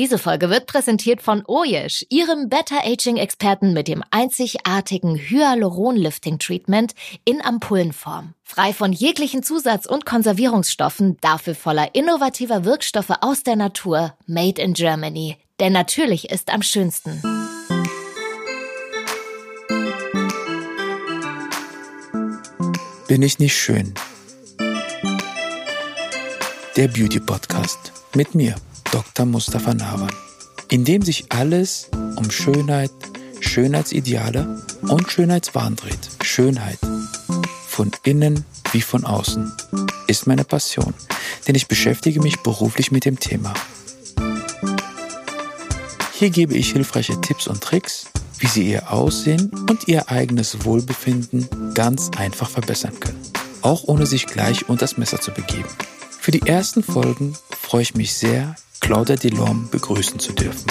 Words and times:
Diese 0.00 0.16
Folge 0.16 0.48
wird 0.48 0.66
präsentiert 0.66 1.20
von 1.20 1.44
Oyesh, 1.46 2.06
ihrem 2.08 2.48
Better 2.48 2.86
Aging 2.86 3.18
Experten 3.18 3.74
mit 3.74 3.86
dem 3.86 4.02
einzigartigen 4.10 5.14
Hyaluron 5.14 5.94
Lifting 5.94 6.38
Treatment 6.38 6.94
in 7.26 7.44
Ampullenform. 7.44 8.32
Frei 8.42 8.72
von 8.72 8.94
jeglichen 8.94 9.42
Zusatz- 9.42 9.84
und 9.84 10.06
Konservierungsstoffen, 10.06 11.18
dafür 11.20 11.54
voller 11.54 11.94
innovativer 11.94 12.64
Wirkstoffe 12.64 13.12
aus 13.20 13.42
der 13.42 13.56
Natur, 13.56 14.14
made 14.26 14.62
in 14.62 14.72
Germany. 14.72 15.36
Denn 15.60 15.74
natürlich 15.74 16.30
ist 16.30 16.50
am 16.50 16.62
schönsten. 16.62 17.20
Bin 23.06 23.20
ich 23.20 23.38
nicht 23.38 23.54
schön? 23.54 23.92
Der 26.74 26.88
Beauty 26.88 27.20
Podcast 27.20 27.92
mit 28.14 28.34
mir, 28.34 28.54
Dr. 28.92 29.24
Mustafa 29.24 29.72
Nawan, 29.72 30.10
in 30.68 30.84
dem 30.84 31.02
sich 31.02 31.26
alles 31.30 31.88
um 32.16 32.30
Schönheit, 32.30 32.90
Schönheitsideale 33.40 34.64
und 34.82 35.10
Schönheitswahn 35.10 35.76
dreht. 35.76 36.08
Schönheit 36.22 36.78
von 37.68 37.92
innen 38.02 38.44
wie 38.72 38.80
von 38.80 39.04
außen 39.04 39.52
ist 40.08 40.26
meine 40.26 40.44
Passion, 40.44 40.92
denn 41.46 41.54
ich 41.54 41.68
beschäftige 41.68 42.20
mich 42.20 42.40
beruflich 42.40 42.90
mit 42.90 43.04
dem 43.04 43.18
Thema. 43.18 43.54
Hier 46.12 46.30
gebe 46.30 46.54
ich 46.54 46.72
hilfreiche 46.72 47.20
Tipps 47.20 47.46
und 47.46 47.62
Tricks, 47.62 48.08
wie 48.38 48.48
Sie 48.48 48.70
Ihr 48.70 48.92
Aussehen 48.92 49.50
und 49.68 49.86
Ihr 49.86 50.10
eigenes 50.10 50.64
Wohlbefinden 50.64 51.48
ganz 51.74 52.10
einfach 52.16 52.50
verbessern 52.50 52.98
können, 52.98 53.20
auch 53.62 53.84
ohne 53.84 54.06
sich 54.06 54.26
gleich 54.26 54.68
unter 54.68 54.84
das 54.84 54.98
Messer 54.98 55.20
zu 55.20 55.30
begeben. 55.30 55.68
Für 56.10 56.32
die 56.32 56.42
ersten 56.42 56.82
Folgen 56.82 57.36
freue 57.58 57.82
ich 57.82 57.94
mich 57.94 58.14
sehr, 58.14 58.56
Claudia 58.80 59.16
Delorme 59.16 59.68
begrüßen 59.70 60.18
zu 60.18 60.32
dürfen. 60.32 60.70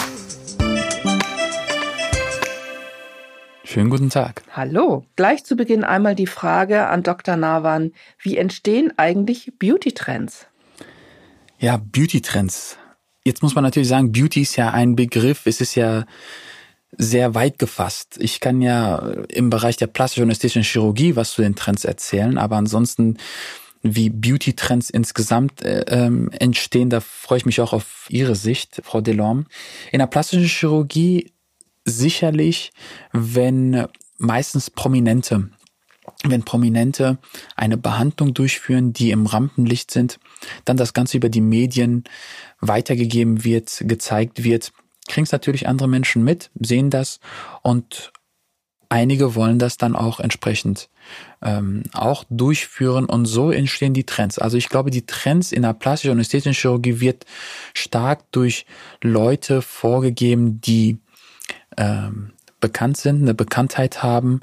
Schönen 3.64 3.90
guten 3.90 4.10
Tag. 4.10 4.44
Hallo. 4.52 5.06
Gleich 5.16 5.46
zu 5.46 5.56
Beginn 5.56 5.84
einmal 5.84 6.16
die 6.16 6.28
Frage 6.28 6.88
an 6.88 7.04
Dr. 7.04 7.36
Nawan. 7.36 7.92
Wie 8.18 8.36
entstehen 8.36 8.92
eigentlich 8.98 9.54
Beauty-Trends? 9.60 10.48
Ja, 11.60 11.78
Beauty-Trends. 11.78 12.78
Jetzt 13.24 13.44
muss 13.44 13.54
man 13.54 13.64
natürlich 13.64 13.90
sagen, 13.90 14.12
Beauty 14.12 14.42
ist 14.42 14.56
ja 14.56 14.72
ein 14.72 14.96
Begriff. 14.96 15.46
Es 15.46 15.62
ist 15.62 15.76
ja 15.76 16.06
sehr 16.98 17.36
weit 17.36 17.60
gefasst. 17.60 18.18
Ich 18.20 18.40
kann 18.40 18.62
ja 18.62 18.98
im 19.30 19.52
Bereich 19.52 19.78
der 19.78 19.88
plastischen 19.88 20.24
und 20.24 20.32
ästhetischen 20.32 20.64
Chirurgie 20.64 21.16
was 21.16 21.34
zu 21.34 21.44
den 21.44 21.56
Trends 21.56 21.86
erzählen, 21.86 22.38
aber 22.38 22.56
ansonsten 22.58 23.18
wie 23.82 24.10
Beauty-Trends 24.10 24.90
insgesamt 24.90 25.62
äh, 25.62 25.86
ähm, 25.88 26.30
entstehen. 26.32 26.90
Da 26.90 27.00
freue 27.00 27.38
ich 27.38 27.46
mich 27.46 27.62
auch 27.62 27.74
auf 27.74 28.08
Ihre 28.10 28.36
Sicht, 28.36 28.82
Frau 28.84 29.02
Delorme. 29.02 29.46
In 29.92 30.00
der 30.00 30.08
plastischen 30.08 30.48
Chirurgie 30.48 31.32
sicherlich, 31.86 32.72
wenn 33.14 33.86
meistens 34.18 34.70
Prominente, 34.70 35.50
wenn 36.24 36.44
Prominente 36.44 37.18
eine 37.56 37.78
Behandlung 37.78 38.34
durchführen, 38.34 38.92
die 38.92 39.12
im 39.12 39.26
Rampenlicht 39.26 39.92
sind, 39.92 40.20
dann 40.66 40.78
das 40.78 40.94
Ganze 40.94 41.18
über 41.18 41.30
die 41.30 41.42
Medien 41.42 42.04
weitergegeben 42.60 43.44
wird, 43.44 43.84
gezeigt 43.86 44.44
wird, 44.44 44.74
kriegen 45.08 45.24
es 45.24 45.32
natürlich 45.32 45.68
andere 45.68 45.88
Menschen 45.88 46.24
mit, 46.24 46.52
sehen 46.60 46.90
das 46.90 47.20
und 47.62 48.12
einige 48.90 49.36
wollen 49.36 49.60
das 49.60 49.78
dann 49.78 49.96
auch 49.96 50.20
entsprechend 50.20 50.90
ähm, 51.42 51.84
auch 51.94 52.26
durchführen 52.30 53.06
und 53.06 53.26
so 53.26 53.52
entstehen 53.52 53.94
die 53.94 54.06
Trends. 54.06 54.40
Also 54.40 54.58
ich 54.58 54.70
glaube, 54.70 54.90
die 54.92 55.06
Trends 55.06 55.52
in 55.52 55.62
der 55.62 55.74
plastischen 55.74 56.12
und 56.12 56.20
ästhetischen 56.20 56.54
Chirurgie 56.54 57.00
wird 57.00 57.26
stark 57.74 58.32
durch 58.32 58.66
Leute 59.02 59.62
vorgegeben, 59.62 60.60
die 60.60 60.98
ähm, 61.78 62.34
bekannt 62.60 62.98
sind, 62.98 63.22
eine 63.22 63.34
Bekanntheit 63.34 64.04
haben 64.04 64.42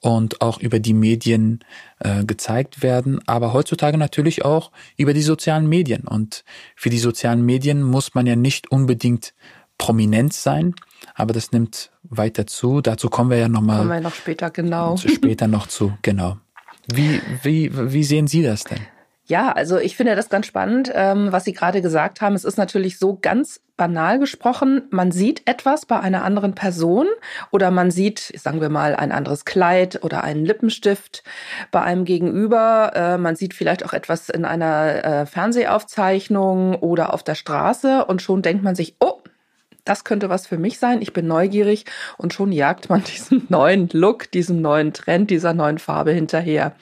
und 0.00 0.40
auch 0.40 0.60
über 0.60 0.78
die 0.78 0.92
Medien 0.92 1.64
äh, 2.00 2.24
gezeigt 2.24 2.82
werden, 2.82 3.20
aber 3.26 3.52
heutzutage 3.52 3.98
natürlich 3.98 4.44
auch 4.44 4.70
über 4.96 5.14
die 5.14 5.22
sozialen 5.22 5.68
Medien. 5.68 6.06
Und 6.06 6.44
für 6.74 6.90
die 6.90 6.98
sozialen 6.98 7.44
Medien 7.44 7.82
muss 7.82 8.14
man 8.14 8.26
ja 8.26 8.36
nicht 8.36 8.70
unbedingt 8.70 9.32
prominent 9.78 10.32
sein, 10.32 10.74
aber 11.14 11.32
das 11.32 11.52
nimmt 11.52 11.90
weiter 12.02 12.46
zu. 12.46 12.80
Dazu 12.80 13.08
kommen 13.08 13.30
wir 13.30 13.38
ja 13.38 13.48
nochmal. 13.48 13.78
Kommen 13.78 13.90
wir 13.90 14.00
noch 14.00 14.14
später, 14.14 14.50
genau. 14.50 14.96
Später 14.96 15.48
noch 15.48 15.66
zu, 15.66 15.92
genau. 16.02 16.38
Wie, 16.92 17.20
wie, 17.42 17.70
wie 17.92 18.04
sehen 18.04 18.26
Sie 18.26 18.42
das 18.42 18.64
denn? 18.64 18.80
Ja, 19.28 19.50
also 19.50 19.78
ich 19.78 19.96
finde 19.96 20.14
das 20.14 20.28
ganz 20.28 20.46
spannend, 20.46 20.92
ähm, 20.94 21.32
was 21.32 21.42
Sie 21.42 21.52
gerade 21.52 21.82
gesagt 21.82 22.20
haben. 22.20 22.36
Es 22.36 22.44
ist 22.44 22.58
natürlich 22.58 23.00
so 23.00 23.18
ganz 23.20 23.60
banal 23.76 24.20
gesprochen, 24.20 24.82
man 24.90 25.10
sieht 25.10 25.42
etwas 25.46 25.84
bei 25.84 25.98
einer 25.98 26.22
anderen 26.24 26.54
Person 26.54 27.08
oder 27.50 27.72
man 27.72 27.90
sieht, 27.90 28.32
sagen 28.36 28.60
wir 28.60 28.68
mal, 28.68 28.94
ein 28.94 29.10
anderes 29.10 29.44
Kleid 29.44 30.04
oder 30.04 30.22
einen 30.22 30.44
Lippenstift 30.44 31.24
bei 31.72 31.82
einem 31.82 32.04
Gegenüber. 32.04 32.92
Äh, 32.94 33.18
man 33.18 33.34
sieht 33.34 33.52
vielleicht 33.52 33.84
auch 33.84 33.92
etwas 33.94 34.28
in 34.28 34.44
einer 34.44 35.04
äh, 35.04 35.26
Fernsehaufzeichnung 35.26 36.76
oder 36.76 37.12
auf 37.12 37.24
der 37.24 37.34
Straße 37.34 38.04
und 38.04 38.22
schon 38.22 38.42
denkt 38.42 38.62
man 38.62 38.76
sich, 38.76 38.94
oh, 39.00 39.20
das 39.86 40.04
könnte 40.04 40.28
was 40.28 40.46
für 40.46 40.58
mich 40.58 40.78
sein, 40.78 41.00
ich 41.00 41.12
bin 41.12 41.26
neugierig 41.26 41.86
und 42.18 42.34
schon 42.34 42.52
jagt 42.52 42.90
man 42.90 43.02
diesen 43.16 43.46
neuen 43.48 43.88
Look, 43.92 44.30
diesem 44.30 44.60
neuen 44.60 44.92
Trend, 44.92 45.30
dieser 45.30 45.54
neuen 45.54 45.78
Farbe 45.78 46.12
hinterher. 46.12 46.74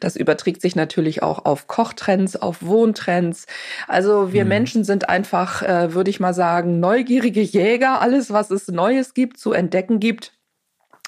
Das 0.00 0.16
überträgt 0.16 0.62
sich 0.62 0.74
natürlich 0.74 1.22
auch 1.22 1.44
auf 1.44 1.68
Kochtrends, 1.68 2.36
auf 2.36 2.62
Wohntrends. 2.62 3.46
Also 3.86 4.32
wir 4.32 4.44
mhm. 4.44 4.48
Menschen 4.48 4.84
sind 4.84 5.08
einfach, 5.08 5.62
äh, 5.62 5.94
würde 5.94 6.10
ich 6.10 6.18
mal 6.18 6.34
sagen, 6.34 6.80
neugierige 6.80 7.42
Jäger. 7.42 8.00
Alles, 8.00 8.32
was 8.32 8.50
es 8.50 8.68
Neues 8.68 9.14
gibt, 9.14 9.38
zu 9.38 9.52
entdecken 9.52 10.00
gibt, 10.00 10.32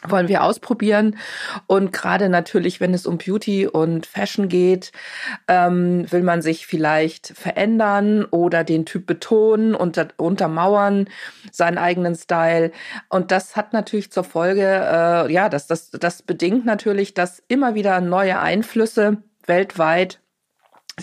wollen 0.07 0.29
wir 0.29 0.45
ausprobieren. 0.45 1.17
Und 1.67 1.93
gerade 1.93 2.29
natürlich, 2.29 2.81
wenn 2.81 2.95
es 2.95 3.07
um 3.07 3.19
Beauty 3.19 3.67
und 3.67 4.07
Fashion 4.07 4.49
geht, 4.49 4.93
ähm, 5.49 6.11
will 6.11 6.23
man 6.23 6.43
sich 6.43 6.67
vielleicht 6.67 7.29
verändern 7.29 8.25
oder 8.27 8.65
den 8.65 8.87
Typ 8.87 9.07
betonen, 9.07 9.75
unter, 9.75 10.09
untermauern, 10.17 11.09
seinen 11.51 11.79
eigenen 11.79 12.15
Style. 12.15 12.71
Und 13.09 13.31
das 13.33 13.57
hat 13.57 13.73
natürlich 13.73 14.13
zur 14.13 14.25
Folge, 14.25 14.63
äh, 14.63 15.33
ja, 15.33 15.49
das, 15.49 15.67
das, 15.67 15.91
das 15.91 16.23
bedingt 16.23 16.65
natürlich, 16.65 17.15
dass 17.15 17.43
immer 17.49 17.75
wieder 17.75 18.01
neue 18.01 18.39
Einflüsse 18.39 19.19
weltweit 19.47 20.21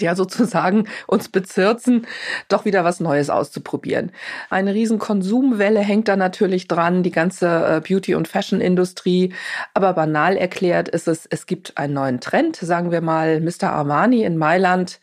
ja 0.02 0.16
sozusagen 0.16 0.88
uns 1.08 1.30
bezirzen, 1.30 2.08
doch 2.48 2.66
wieder 2.66 2.84
was 2.84 3.00
Neues 3.00 3.30
auszuprobieren. 3.30 4.12
Eine 4.50 4.74
riesen 4.74 5.00
Konsumwelle 5.00 5.80
hängt 5.80 6.08
da 6.08 6.16
natürlich 6.16 6.68
dran, 6.68 7.04
die 7.04 7.12
ganze 7.12 7.48
äh, 7.48 7.82
Beauty- 7.82 8.16
und 8.16 8.28
Fashion-Industrie. 8.28 9.34
Aber 9.74 9.94
banal 9.94 10.38
erklärt 10.38 10.90
ist 10.90 11.08
es, 11.08 11.26
es 11.26 11.46
gibt 11.46 11.78
einen 11.78 11.94
neuen 11.94 12.20
Trend. 12.20 12.56
Sagen 12.56 12.92
wir 12.92 13.02
mal, 13.02 13.42
Mr. 13.42 13.72
Armani 13.72 14.24
in 14.24 14.38
Mailand 14.38 15.00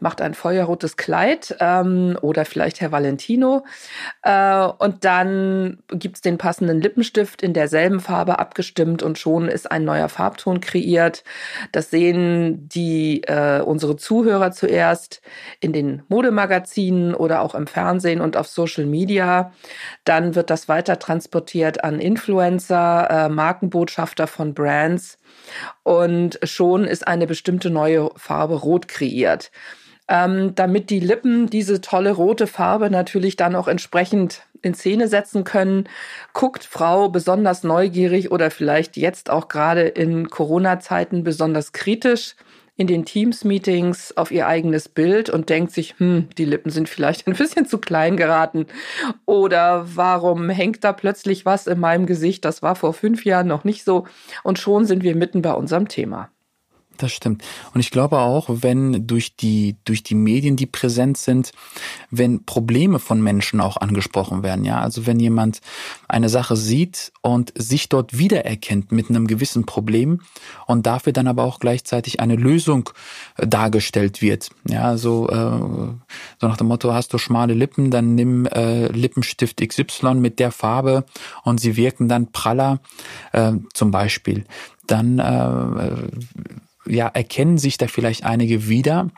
macht 0.00 0.20
ein 0.20 0.34
feuerrotes 0.34 0.96
Kleid 0.96 1.56
ähm, 1.60 2.18
oder 2.22 2.44
vielleicht 2.44 2.80
Herr 2.80 2.92
Valentino. 2.92 3.64
Äh, 4.22 4.66
und 4.78 5.04
dann 5.04 5.78
gibt's 5.90 6.20
den 6.20 6.38
passenden 6.38 6.80
Lippenstift 6.80 7.42
in 7.42 7.52
derselben 7.52 8.00
Farbe 8.00 8.38
abgestimmt 8.38 9.02
und 9.02 9.18
schon 9.18 9.48
ist 9.48 9.70
ein 9.70 9.84
neuer 9.84 10.08
Farbton 10.08 10.60
kreiert. 10.60 11.24
Das 11.72 11.90
sehen 11.90 12.68
die 12.68 13.22
äh, 13.24 13.60
unsere 13.60 13.96
Zuhörer 13.96 14.27
Zuhörer 14.28 14.52
zuerst 14.52 15.22
in 15.60 15.72
den 15.72 16.02
Modemagazinen 16.08 17.14
oder 17.14 17.40
auch 17.40 17.54
im 17.54 17.66
Fernsehen 17.66 18.20
und 18.20 18.36
auf 18.36 18.46
Social 18.46 18.84
Media. 18.84 19.52
Dann 20.04 20.34
wird 20.34 20.50
das 20.50 20.68
weiter 20.68 20.98
transportiert 20.98 21.82
an 21.82 21.98
Influencer, 21.98 23.08
äh, 23.10 23.28
Markenbotschafter 23.30 24.26
von 24.26 24.52
Brands 24.52 25.18
und 25.82 26.38
schon 26.42 26.84
ist 26.84 27.08
eine 27.08 27.26
bestimmte 27.26 27.70
neue 27.70 28.10
Farbe 28.16 28.56
rot 28.56 28.86
kreiert. 28.86 29.50
Ähm, 30.10 30.54
damit 30.54 30.90
die 30.90 31.00
Lippen 31.00 31.48
diese 31.48 31.80
tolle 31.80 32.12
rote 32.12 32.46
Farbe 32.46 32.90
natürlich 32.90 33.36
dann 33.36 33.54
auch 33.54 33.68
entsprechend 33.68 34.42
in 34.60 34.74
Szene 34.74 35.08
setzen 35.08 35.44
können, 35.44 35.88
guckt 36.34 36.64
Frau 36.64 37.08
besonders 37.08 37.62
neugierig 37.62 38.30
oder 38.30 38.50
vielleicht 38.50 38.96
jetzt 38.98 39.30
auch 39.30 39.48
gerade 39.48 39.82
in 39.82 40.28
Corona-Zeiten 40.28 41.24
besonders 41.24 41.72
kritisch 41.72 42.36
in 42.78 42.86
den 42.86 43.04
Teams-Meetings 43.04 44.16
auf 44.16 44.30
ihr 44.30 44.46
eigenes 44.46 44.88
Bild 44.88 45.28
und 45.28 45.50
denkt 45.50 45.72
sich, 45.72 45.96
hm, 45.98 46.28
die 46.38 46.44
Lippen 46.44 46.70
sind 46.70 46.88
vielleicht 46.88 47.26
ein 47.26 47.34
bisschen 47.34 47.66
zu 47.66 47.78
klein 47.78 48.16
geraten. 48.16 48.66
Oder 49.26 49.84
warum 49.96 50.48
hängt 50.48 50.84
da 50.84 50.92
plötzlich 50.92 51.44
was 51.44 51.66
in 51.66 51.80
meinem 51.80 52.06
Gesicht? 52.06 52.44
Das 52.44 52.62
war 52.62 52.76
vor 52.76 52.94
fünf 52.94 53.24
Jahren 53.24 53.48
noch 53.48 53.64
nicht 53.64 53.84
so. 53.84 54.06
Und 54.44 54.60
schon 54.60 54.84
sind 54.84 55.02
wir 55.02 55.16
mitten 55.16 55.42
bei 55.42 55.52
unserem 55.52 55.88
Thema. 55.88 56.30
Das 56.98 57.12
stimmt. 57.12 57.44
Und 57.74 57.80
ich 57.80 57.92
glaube 57.92 58.18
auch, 58.18 58.46
wenn 58.48 59.06
durch 59.06 59.36
die, 59.36 59.76
durch 59.84 60.02
die 60.02 60.16
Medien, 60.16 60.56
die 60.56 60.66
präsent 60.66 61.16
sind, 61.16 61.52
wenn 62.10 62.44
Probleme 62.44 62.98
von 62.98 63.22
Menschen 63.22 63.60
auch 63.60 63.76
angesprochen 63.76 64.42
werden, 64.42 64.64
ja, 64.64 64.80
also 64.80 65.06
wenn 65.06 65.20
jemand 65.20 65.60
eine 66.08 66.28
Sache 66.28 66.56
sieht 66.56 67.12
und 67.22 67.52
sich 67.56 67.88
dort 67.88 68.18
wiedererkennt 68.18 68.90
mit 68.90 69.10
einem 69.10 69.28
gewissen 69.28 69.64
Problem 69.64 70.22
und 70.66 70.86
dafür 70.86 71.12
dann 71.12 71.28
aber 71.28 71.44
auch 71.44 71.60
gleichzeitig 71.60 72.18
eine 72.18 72.34
Lösung 72.34 72.90
äh, 73.36 73.46
dargestellt 73.46 74.20
wird, 74.20 74.50
ja, 74.66 74.96
so, 74.96 75.28
äh, 75.28 75.34
so 76.40 76.48
nach 76.48 76.56
dem 76.56 76.66
Motto, 76.66 76.92
hast 76.92 77.12
du 77.12 77.18
schmale 77.18 77.54
Lippen, 77.54 77.92
dann 77.92 78.16
nimm 78.16 78.46
äh, 78.46 78.88
Lippenstift 78.88 79.60
XY 79.64 80.14
mit 80.14 80.40
der 80.40 80.50
Farbe 80.50 81.04
und 81.44 81.60
sie 81.60 81.76
wirken 81.76 82.08
dann 82.08 82.32
praller, 82.32 82.80
äh, 83.32 83.52
zum 83.72 83.92
Beispiel. 83.92 84.46
Dann 84.88 85.20
äh, 85.20 86.08
ja, 86.88 87.08
erkennen 87.08 87.58
sich 87.58 87.78
da 87.78 87.86
vielleicht 87.86 88.24
einige 88.24 88.68
wieder 88.68 89.08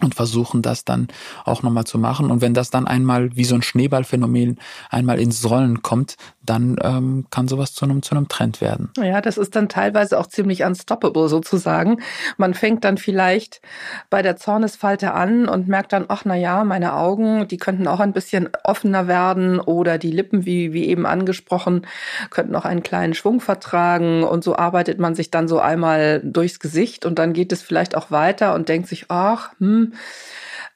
und 0.00 0.14
versuchen 0.14 0.62
das 0.62 0.84
dann 0.84 1.08
auch 1.44 1.62
nochmal 1.62 1.84
zu 1.84 1.98
machen. 1.98 2.30
Und 2.30 2.40
wenn 2.40 2.54
das 2.54 2.70
dann 2.70 2.86
einmal 2.86 3.36
wie 3.36 3.44
so 3.44 3.54
ein 3.54 3.62
Schneeballphänomen 3.62 4.58
einmal 4.88 5.20
ins 5.20 5.48
Rollen 5.48 5.82
kommt, 5.82 6.16
dann 6.42 6.76
ähm, 6.82 7.26
kann 7.30 7.48
sowas 7.48 7.74
zu 7.74 7.84
einem, 7.84 8.02
zu 8.02 8.14
einem 8.14 8.28
Trend 8.28 8.60
werden. 8.60 8.90
Ja, 8.96 9.20
das 9.20 9.36
ist 9.36 9.56
dann 9.56 9.68
teilweise 9.68 10.18
auch 10.18 10.26
ziemlich 10.26 10.64
unstoppable 10.64 11.28
sozusagen. 11.28 12.00
Man 12.38 12.54
fängt 12.54 12.84
dann 12.84 12.96
vielleicht 12.96 13.60
bei 14.08 14.22
der 14.22 14.36
Zornesfalte 14.36 15.12
an 15.12 15.48
und 15.48 15.68
merkt 15.68 15.92
dann, 15.92 16.06
ach 16.08 16.24
na 16.24 16.34
ja, 16.34 16.64
meine 16.64 16.94
Augen, 16.94 17.46
die 17.46 17.58
könnten 17.58 17.86
auch 17.86 18.00
ein 18.00 18.14
bisschen 18.14 18.48
offener 18.64 19.06
werden 19.06 19.60
oder 19.60 19.98
die 19.98 20.10
Lippen, 20.10 20.46
wie, 20.46 20.72
wie 20.72 20.86
eben 20.86 21.04
angesprochen, 21.04 21.86
könnten 22.30 22.56
auch 22.56 22.64
einen 22.64 22.82
kleinen 22.82 23.14
Schwung 23.14 23.40
vertragen 23.40 24.24
und 24.24 24.42
so 24.42 24.56
arbeitet 24.56 24.98
man 24.98 25.14
sich 25.14 25.30
dann 25.30 25.46
so 25.46 25.60
einmal 25.60 26.20
durchs 26.24 26.58
Gesicht 26.58 27.04
und 27.04 27.18
dann 27.18 27.34
geht 27.34 27.52
es 27.52 27.62
vielleicht 27.62 27.94
auch 27.94 28.10
weiter 28.10 28.54
und 28.54 28.68
denkt 28.68 28.88
sich, 28.88 29.06
ach, 29.08 29.50
hm, 29.58 29.92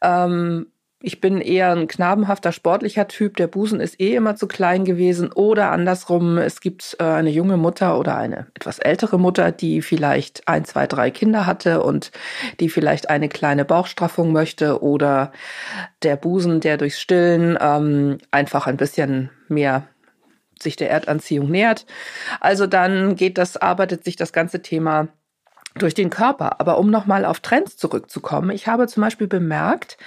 ähm, 0.02 0.66
ich 1.04 1.20
bin 1.20 1.42
eher 1.42 1.70
ein 1.70 1.86
knabenhafter, 1.86 2.50
sportlicher 2.50 3.06
Typ. 3.08 3.36
Der 3.36 3.46
Busen 3.46 3.78
ist 3.78 4.00
eh 4.00 4.14
immer 4.14 4.36
zu 4.36 4.48
klein 4.48 4.86
gewesen. 4.86 5.30
Oder 5.30 5.70
andersrum, 5.70 6.38
es 6.38 6.62
gibt 6.62 6.96
äh, 6.98 7.04
eine 7.04 7.28
junge 7.28 7.58
Mutter 7.58 7.98
oder 7.98 8.16
eine 8.16 8.46
etwas 8.54 8.78
ältere 8.78 9.18
Mutter, 9.18 9.52
die 9.52 9.82
vielleicht 9.82 10.48
ein, 10.48 10.64
zwei, 10.64 10.86
drei 10.86 11.10
Kinder 11.10 11.44
hatte 11.44 11.82
und 11.82 12.10
die 12.58 12.70
vielleicht 12.70 13.10
eine 13.10 13.28
kleine 13.28 13.66
Bauchstraffung 13.66 14.32
möchte. 14.32 14.82
Oder 14.82 15.32
der 16.02 16.16
Busen, 16.16 16.60
der 16.60 16.78
durchs 16.78 17.00
Stillen 17.00 17.58
ähm, 17.60 18.18
einfach 18.30 18.66
ein 18.66 18.78
bisschen 18.78 19.28
mehr 19.48 19.86
sich 20.58 20.76
der 20.76 20.90
Erdanziehung 20.90 21.50
nähert. 21.50 21.84
Also 22.40 22.66
dann 22.66 23.14
geht 23.14 23.36
das, 23.36 23.58
arbeitet 23.58 24.04
sich 24.04 24.16
das 24.16 24.32
ganze 24.32 24.62
Thema 24.62 25.08
durch 25.74 25.94
den 25.94 26.10
Körper. 26.10 26.60
Aber 26.60 26.78
um 26.78 26.90
nochmal 26.90 27.24
auf 27.24 27.40
Trends 27.40 27.76
zurückzukommen, 27.76 28.50
ich 28.50 28.66
habe 28.66 28.86
zum 28.86 29.02
Beispiel 29.02 29.26
bemerkt, 29.26 29.98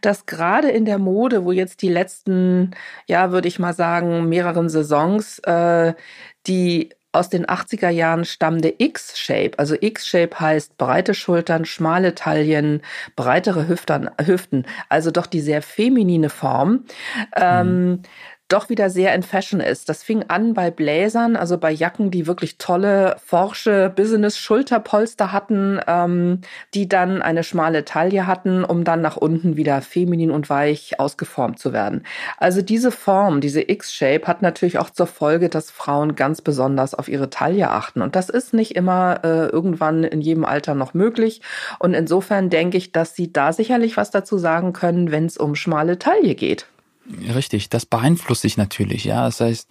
dass 0.00 0.26
gerade 0.26 0.70
in 0.70 0.84
der 0.84 0.98
Mode, 0.98 1.44
wo 1.44 1.52
jetzt 1.52 1.82
die 1.82 1.88
letzten, 1.88 2.72
ja, 3.06 3.32
würde 3.32 3.48
ich 3.48 3.58
mal 3.58 3.74
sagen, 3.74 4.28
mehreren 4.28 4.68
Saisons, 4.68 5.38
äh, 5.40 5.94
die 6.46 6.90
aus 7.16 7.30
den 7.30 7.46
80er 7.46 7.88
Jahren 7.88 8.24
stammende 8.24 8.74
X-Shape. 8.76 9.52
Also 9.56 9.74
X-Shape 9.80 10.38
heißt 10.38 10.76
breite 10.76 11.14
Schultern, 11.14 11.64
schmale 11.64 12.14
Taillen, 12.14 12.82
breitere 13.16 13.68
Hüftern, 13.68 14.10
Hüften. 14.22 14.66
Also 14.90 15.10
doch 15.10 15.26
die 15.26 15.40
sehr 15.40 15.62
feminine 15.62 16.28
Form. 16.28 16.70
Mhm. 16.70 16.84
Ähm, 17.36 18.02
doch 18.48 18.68
wieder 18.68 18.90
sehr 18.90 19.14
in 19.14 19.22
Fashion 19.22 19.60
ist. 19.60 19.88
Das 19.88 20.02
fing 20.02 20.24
an 20.28 20.54
bei 20.54 20.70
Bläsern, 20.70 21.34
also 21.36 21.58
bei 21.58 21.72
Jacken, 21.72 22.10
die 22.10 22.26
wirklich 22.26 22.58
tolle, 22.58 23.16
forsche 23.24 23.92
Business-Schulterpolster 23.94 25.32
hatten, 25.32 25.80
ähm, 25.86 26.40
die 26.74 26.88
dann 26.88 27.22
eine 27.22 27.42
schmale 27.42 27.84
Taille 27.84 28.26
hatten, 28.26 28.64
um 28.64 28.84
dann 28.84 29.00
nach 29.00 29.16
unten 29.16 29.56
wieder 29.56 29.82
feminin 29.82 30.30
und 30.30 30.48
weich 30.48 31.00
ausgeformt 31.00 31.58
zu 31.58 31.72
werden. 31.72 32.04
Also 32.38 32.62
diese 32.62 32.92
Form, 32.92 33.40
diese 33.40 33.68
X-Shape 33.68 34.26
hat 34.26 34.42
natürlich 34.42 34.78
auch 34.78 34.90
zur 34.90 35.08
Folge, 35.08 35.48
dass 35.48 35.72
Frauen 35.72 36.14
ganz 36.14 36.40
besonders 36.40 36.94
auf 36.94 37.08
ihre 37.08 37.30
Taille 37.30 37.70
achten. 37.70 38.00
Und 38.00 38.14
das 38.14 38.28
ist 38.28 38.54
nicht 38.54 38.76
immer 38.76 39.20
äh, 39.24 39.46
irgendwann 39.46 40.04
in 40.04 40.20
jedem 40.20 40.44
Alter 40.44 40.74
noch 40.74 40.94
möglich. 40.94 41.42
Und 41.80 41.94
insofern 41.94 42.48
denke 42.48 42.76
ich, 42.76 42.92
dass 42.92 43.16
Sie 43.16 43.32
da 43.32 43.52
sicherlich 43.52 43.96
was 43.96 44.12
dazu 44.12 44.38
sagen 44.38 44.72
können, 44.72 45.10
wenn 45.10 45.26
es 45.26 45.36
um 45.36 45.56
schmale 45.56 45.98
Taille 45.98 46.36
geht. 46.36 46.66
Richtig, 47.08 47.68
das 47.68 47.86
beeinflusst 47.86 48.42
sich 48.42 48.56
natürlich, 48.56 49.04
ja. 49.04 49.24
Das 49.24 49.40
heißt, 49.40 49.68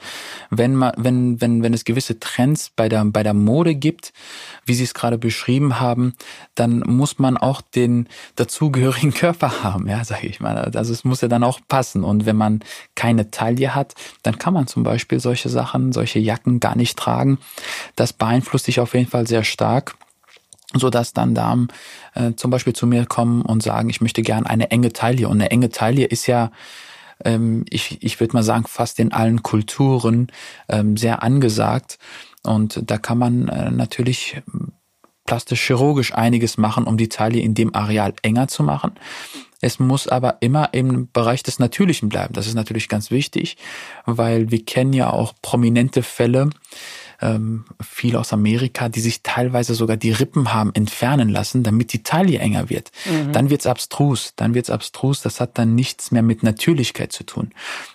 wenn 0.51 0.73
man, 0.73 0.93
wenn, 0.95 1.41
wenn, 1.41 1.63
wenn 1.63 1.73
es 1.73 1.83
gewisse 1.83 2.17
Trends 2.17 2.71
bei 2.73 2.87
der, 2.87 3.03
bei 3.05 3.23
der 3.23 3.33
Mode 3.33 3.75
gibt, 3.75 4.13
wie 4.65 4.73
Sie 4.73 4.85
es 4.85 4.93
gerade 4.93 5.17
beschrieben 5.17 5.79
haben, 5.79 6.13
dann 6.55 6.79
muss 6.79 7.19
man 7.19 7.35
auch 7.35 7.61
den 7.61 8.07
dazugehörigen 8.37 9.13
Körper 9.13 9.63
haben, 9.63 9.87
ja, 9.87 10.05
sage 10.05 10.27
ich 10.27 10.39
mal. 10.39 10.57
Also 10.57 10.93
es 10.93 11.03
muss 11.03 11.21
ja 11.21 11.27
dann 11.27 11.43
auch 11.43 11.59
passen. 11.67 12.05
Und 12.05 12.25
wenn 12.25 12.37
man 12.37 12.61
keine 12.95 13.31
Taille 13.31 13.75
hat, 13.75 13.95
dann 14.23 14.39
kann 14.39 14.53
man 14.53 14.67
zum 14.67 14.83
Beispiel 14.83 15.19
solche 15.19 15.49
Sachen, 15.49 15.91
solche 15.91 16.19
Jacken 16.19 16.61
gar 16.61 16.77
nicht 16.77 16.97
tragen. 16.97 17.39
Das 17.97 18.13
beeinflusst 18.13 18.65
sich 18.65 18.79
auf 18.79 18.93
jeden 18.93 19.09
Fall 19.09 19.27
sehr 19.27 19.43
stark 19.43 19.95
so 20.73 20.89
dass 20.89 21.13
dann 21.13 21.35
Damen 21.35 21.69
äh, 22.15 22.33
zum 22.35 22.51
Beispiel 22.51 22.73
zu 22.73 22.85
mir 22.85 23.05
kommen 23.05 23.43
und 23.43 23.63
sagen, 23.63 23.89
ich 23.89 24.01
möchte 24.01 24.23
gern 24.23 24.45
eine 24.45 24.71
enge 24.71 24.91
Taille. 24.91 25.29
Und 25.29 25.39
eine 25.39 25.51
enge 25.51 25.69
Taille 25.69 26.05
ist 26.05 26.27
ja 26.27 26.51
ähm, 27.23 27.65
ich, 27.69 28.03
ich 28.03 28.19
würde 28.19 28.33
mal 28.33 28.43
sagen, 28.43 28.65
fast 28.67 28.99
in 28.99 29.11
allen 29.11 29.43
Kulturen 29.43 30.27
ähm, 30.69 30.97
sehr 30.97 31.23
angesagt. 31.23 31.97
Und 32.43 32.81
da 32.85 32.97
kann 32.97 33.17
man 33.17 33.47
äh, 33.47 33.71
natürlich 33.71 34.41
plastisch-chirurgisch 35.25 36.13
einiges 36.13 36.57
machen, 36.57 36.85
um 36.85 36.97
die 36.97 37.09
Taille 37.09 37.39
in 37.39 37.55
dem 37.55 37.73
Areal 37.73 38.13
enger 38.21 38.47
zu 38.47 38.63
machen. 38.63 38.91
Es 39.61 39.79
muss 39.79 40.07
aber 40.07 40.37
immer 40.41 40.73
im 40.73 41.09
Bereich 41.11 41.41
des 41.41 41.57
Natürlichen 41.57 42.09
bleiben. 42.09 42.33
Das 42.33 42.45
ist 42.45 42.53
natürlich 42.53 42.87
ganz 42.87 43.09
wichtig, 43.09 43.57
weil 44.05 44.51
wir 44.51 44.63
kennen 44.63 44.93
ja 44.93 45.09
auch 45.09 45.33
prominente 45.41 46.03
Fälle, 46.03 46.51
ähm, 47.21 47.65
viele 47.81 48.19
aus 48.19 48.33
Amerika, 48.33 48.89
die 48.89 48.99
sich 48.99 49.23
teilweise 49.23 49.75
sogar 49.75 49.97
die 49.97 50.11
Rippen 50.11 50.53
haben 50.53 50.73
entfernen 50.73 51.29
lassen, 51.29 51.63
damit 51.63 51.93
die 51.93 52.03
Taille 52.03 52.39
enger 52.39 52.69
wird. 52.69 52.91
Mhm. 53.05 53.31
Dann 53.31 53.49
wird's 53.49 53.67
abstrus, 53.67 54.33
dann 54.35 54.53
wird's 54.53 54.69
abstrus, 54.69 55.21
das 55.21 55.39
hat 55.39 55.57
dann 55.57 55.75
nichts 55.75 56.11
mehr 56.11 56.23
mit 56.23 56.43
Natürlichkeit 56.43 57.11
zu 57.11 57.23
tun. 57.25 57.51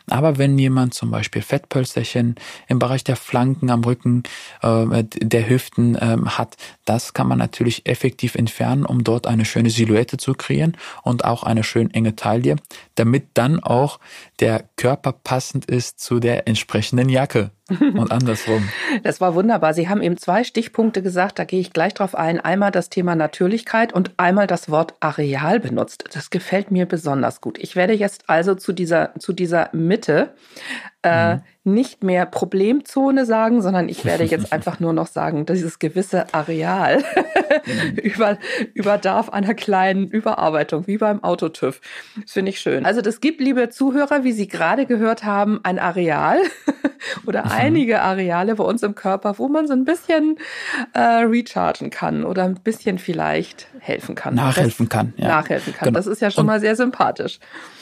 Aber 0.09 0.39
wenn 0.39 0.59
jemand 0.59 0.95
zum 0.95 1.11
Beispiel 1.11 1.43
Fettpölsterchen 1.43 2.35
im 2.69 2.79
Bereich 2.79 3.05
der 3.05 3.17
Flanken 3.17 3.71
am 3.71 3.85
Rücken, 3.85 4.23
äh, 4.63 5.05
der 5.05 5.49
Hüften 5.49 5.95
äh, 5.95 6.17
hat, 6.27 6.57
das 6.85 7.15
kann 7.15 7.29
man 7.29 7.39
natürlich 7.39 7.87
effektiv 7.87 8.35
entfernen, 8.35 8.85
um 8.85 9.05
dort 9.05 9.27
eine 9.27 9.45
schöne 9.45 9.71
Silhouette 9.71 10.17
zu 10.17 10.35
kreieren 10.35 10.77
und 11.03 11.25
auch 11.25 11.43
eine 11.43 11.63
schön 11.63 11.91
enge 11.93 12.17
Taille, 12.17 12.57
damit 12.95 13.29
dann 13.35 13.61
auch 13.61 14.01
der 14.41 14.65
Körper 14.77 15.13
passend 15.13 15.67
ist 15.67 16.01
zu 16.01 16.19
der 16.19 16.49
entsprechenden 16.49 17.09
Jacke 17.09 17.51
und 17.79 18.11
andersrum. 18.11 18.69
Das 19.03 19.21
war 19.21 19.35
wunderbar. 19.35 19.73
Sie 19.75 19.89
haben 19.89 20.03
eben 20.03 20.17
zwei 20.17 20.45
Stichpunkte 20.45 21.03
gesagt, 21.03 21.39
da 21.39 21.45
gehe 21.45 21.61
ich 21.61 21.73
gleich 21.73 21.95
drauf 21.95 22.15
ein. 22.15 22.41
Einmal 22.41 22.71
das 22.71 22.91
Thema 22.91 23.15
Natürlichkeit 23.15 23.93
und 23.93 24.13
einmal 24.17 24.47
das 24.47 24.69
Wort 24.69 24.95
Areal 25.01 25.61
benutzt. 25.61 26.05
Das 26.13 26.31
gefällt 26.31 26.71
mir 26.71 26.87
besonders 26.87 27.41
gut. 27.41 27.59
Ich 27.59 27.77
werde 27.77 27.93
jetzt 27.93 28.25
also 28.29 28.55
zu 28.55 28.73
dieser, 28.73 29.13
zu 29.19 29.33
dieser 29.33 29.71
Mitte 29.73 30.35
äh, 31.03 31.37
mhm. 31.37 31.41
nicht 31.65 32.05
mehr 32.05 32.27
Problemzone 32.27 33.25
sagen, 33.25 33.63
sondern 33.63 33.89
ich 33.89 34.05
werde 34.05 34.25
jetzt 34.25 34.53
einfach 34.53 34.81
nur 34.81 34.93
noch 34.93 35.07
sagen, 35.07 35.47
dieses 35.47 35.79
gewisse 35.79 36.33
Areal 36.35 36.99
mhm. 36.99 37.97
über, 38.03 38.39
überdarf 38.75 39.31
einer 39.31 39.55
kleinen 39.55 40.09
Überarbeitung, 40.09 40.87
wie 40.87 40.99
beim 40.99 41.25
Autotüv. 41.25 41.81
Das 42.21 42.33
finde 42.33 42.51
ich 42.51 42.61
schön. 42.61 42.85
Also 42.85 43.01
das 43.01 43.21
gibt, 43.21 43.41
liebe 43.41 43.71
Zuhörer, 43.71 44.25
wie 44.25 44.33
Sie 44.33 44.49
gerade 44.49 44.87
gehört 44.87 45.25
haben, 45.25 45.61
ein 45.63 45.79
Areal 45.79 46.39
oder 47.27 47.47
mhm. 47.47 47.51
einige 47.53 48.03
Areale 48.03 48.57
bei 48.57 48.65
uns 48.65 48.83
im 48.83 48.95
Körper, 48.95 49.39
wo 49.39 49.49
man 49.49 49.67
so 49.67 49.73
ein 49.73 49.85
bisschen 49.85 50.37
äh, 50.93 51.01
rechargen 51.01 51.91
kann 51.91 52.25
oder 52.25 52.45
ein 52.45 52.57
bisschen 52.57 52.99
vielleicht 52.99 53.69
helfen 53.79 54.15
kann. 54.15 54.35
Nachhelfen 54.35 54.89
kann. 54.89 55.15
Ja. 55.17 55.29
Nachhelfen 55.29 55.75
kann. 55.75 55.87
Genau. 55.89 55.97
Das 55.97 56.07
ist 56.07 56.21
ja 56.21 56.31
schon 56.31 56.43
Und 56.43 56.47
mal 56.47 56.61
sehr 56.61 56.77
sympathisch. 56.77 57.39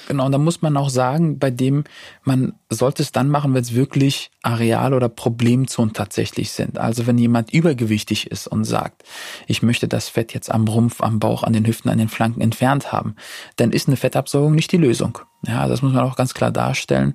Genau, 0.09 0.25
und 0.25 0.33
da 0.33 0.39
muss 0.39 0.63
man 0.63 0.75
auch 0.79 0.89
sagen, 0.89 1.39
bei 1.39 1.51
dem, 1.51 1.85
man 2.25 2.55
sollte 2.71 3.03
es 3.03 3.13
dann 3.13 3.29
machen, 3.29 3.53
wenn 3.53 3.61
es 3.61 3.75
wirklich 3.75 4.31
Areal- 4.43 4.95
oder 4.95 5.11
Problemzonen 5.11 5.93
tatsächlich 5.93 6.51
sind. 6.51 6.79
Also 6.79 7.07
wenn 7.07 7.19
jemand 7.19 7.53
übergewichtig 7.53 8.31
ist 8.31 8.47
und 8.47 8.65
sagt, 8.65 9.05
ich 9.49 9.63
möchte 9.63 9.87
das 9.87 10.09
Fett 10.09 10.33
jetzt 10.33 10.51
am 10.51 10.67
Rumpf, 10.67 11.03
am 11.03 11.19
Bauch, 11.19 11.43
an 11.43 11.53
den 11.53 11.67
Hüften, 11.67 11.91
an 11.91 11.99
den 11.99 12.09
Flanken 12.09 12.41
entfernt 12.41 12.91
haben, 12.91 13.17
dann 13.57 13.71
ist 13.71 13.87
eine 13.87 13.99
Fettabsaugung 13.99 14.55
nicht 14.55 14.73
die 14.73 14.79
Lösung. 14.79 15.19
Ja, 15.47 15.69
das 15.69 15.83
muss 15.83 15.93
man 15.93 16.05
auch 16.05 16.17
ganz 16.17 16.33
klar 16.33 16.53
darstellen. 16.53 17.13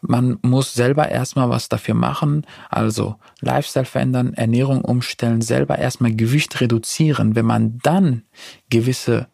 Man 0.00 0.38
muss 0.40 0.72
selber 0.72 1.10
erstmal 1.10 1.50
was 1.50 1.68
dafür 1.68 1.94
machen, 1.94 2.46
also 2.70 3.16
Lifestyle 3.40 3.84
verändern, 3.84 4.32
Ernährung 4.32 4.80
umstellen, 4.80 5.42
selber 5.42 5.78
erstmal 5.78 6.14
Gewicht 6.14 6.62
reduzieren. 6.62 7.36
Wenn 7.36 7.44
man 7.44 7.78
dann 7.82 8.22
gewisse 8.70 9.28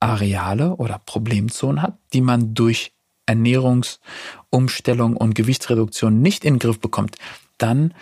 Areale 0.00 0.76
oder 0.76 1.00
Problemzonen 1.04 1.82
hat, 1.82 1.98
die 2.12 2.20
man 2.20 2.54
durch 2.54 2.92
Ernährungsumstellung 3.26 5.16
und 5.16 5.34
Gewichtsreduktion 5.34 6.20
nicht 6.22 6.44
in 6.44 6.54
den 6.54 6.58
Griff 6.60 6.80
bekommt, 6.80 7.16
dann 7.58 7.92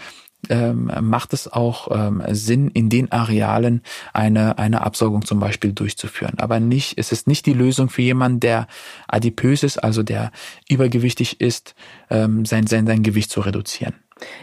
ähm, 0.48 0.92
macht 1.00 1.32
es 1.32 1.50
auch 1.52 1.88
ähm, 1.90 2.22
Sinn, 2.30 2.68
in 2.68 2.88
den 2.88 3.10
Arealen 3.10 3.82
eine, 4.12 4.58
eine 4.58 4.82
Absaugung 4.82 5.24
zum 5.24 5.40
Beispiel 5.40 5.72
durchzuführen. 5.72 6.38
Aber 6.38 6.60
nicht, 6.60 6.98
es 6.98 7.10
ist 7.10 7.26
nicht 7.26 7.46
die 7.46 7.52
Lösung 7.52 7.88
für 7.88 8.02
jemanden, 8.02 8.40
der 8.40 8.68
adipös 9.08 9.62
ist, 9.62 9.78
also 9.82 10.02
der 10.02 10.30
übergewichtig 10.68 11.40
ist, 11.40 11.74
ähm, 12.10 12.44
sein, 12.44 12.66
sein, 12.66 12.86
sein 12.86 13.02
Gewicht 13.02 13.30
zu 13.30 13.40
reduzieren. 13.40 13.94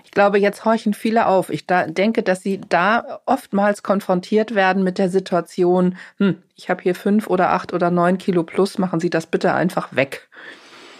Ich 0.03 0.11
glaube, 0.11 0.37
jetzt 0.37 0.65
horchen 0.65 0.93
viele 0.93 1.25
auf. 1.25 1.49
Ich 1.49 1.65
da 1.65 1.87
denke, 1.87 2.21
dass 2.21 2.41
sie 2.43 2.61
da 2.69 3.21
oftmals 3.25 3.81
konfrontiert 3.81 4.53
werden 4.53 4.83
mit 4.83 4.97
der 4.97 5.09
Situation, 5.09 5.97
hm, 6.17 6.41
ich 6.55 6.69
habe 6.69 6.83
hier 6.83 6.95
fünf 6.95 7.27
oder 7.27 7.51
acht 7.51 7.73
oder 7.73 7.89
neun 7.89 8.17
Kilo 8.17 8.43
plus, 8.43 8.77
machen 8.77 8.99
Sie 8.99 9.09
das 9.09 9.25
bitte 9.25 9.53
einfach 9.53 9.95
weg 9.95 10.29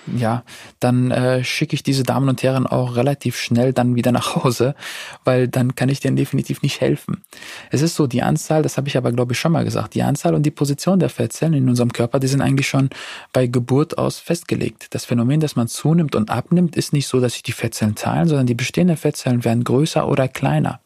ja, 0.08 0.44
dann 0.80 1.12
äh, 1.12 1.44
schicke 1.44 1.76
ich 1.76 1.84
diese 1.84 2.04
Damen 2.04 2.30
und 2.30 2.44
Herren 2.44 2.68
auch 2.68 2.96
relativ 2.96 3.38
schnell 3.38 3.74
dann 3.74 3.96
wieder 3.96 4.12
nach 4.12 4.36
Hause, 4.36 4.76
weil 5.24 5.48
dann 5.48 5.76
kann 5.76 5.90
ich 5.90 6.00
denen 6.00 6.16
definitiv 6.16 6.62
nicht 6.62 6.82
helfen. 6.82 7.24
Es 7.72 7.82
ist 7.82 7.96
so, 7.96 8.08
die 8.08 8.22
Anzahl, 8.22 8.62
das 8.62 8.78
habe 8.78 8.88
ich 8.88 8.98
aber 8.98 9.12
glaube 9.12 9.34
ich 9.34 9.40
schon 9.40 9.52
mal 9.52 9.64
gesagt, 9.64 9.94
die 9.94 10.04
Anzahl 10.04 10.36
und 10.36 10.44
die 10.44 10.52
Position 10.52 11.00
der 11.00 11.10
Fettzellen 11.10 11.54
in 11.54 11.70
unserem 11.70 11.94
Körper, 11.94 12.20
die 12.20 12.28
sind 12.28 12.42
eigentlich 12.42 12.68
schon 12.68 12.90
bei 13.32 13.48
Geburt 13.48 13.98
aus 13.98 14.20
festgelegt. 14.20 14.88
Das 14.94 15.06
Phänomen, 15.06 15.40
dass 15.40 15.56
man 15.56 15.68
zunimmt 15.68 16.16
und 16.16 16.30
abnimmt, 16.30 16.76
ist 16.76 16.94
nicht 16.94 17.08
so, 17.08 17.20
dass 17.20 17.34
sich 17.34 17.44
die 17.44 17.52
Fettzellen 17.52 17.96
teilen, 17.96 18.28
sondern 18.28 18.48
die 18.48 18.56
bestehenden 18.56 18.98
Fettzellen 18.98 19.44
werden 19.44 19.64
größer 19.64 20.08
oder 20.08 20.28
kleiner. 20.28 20.80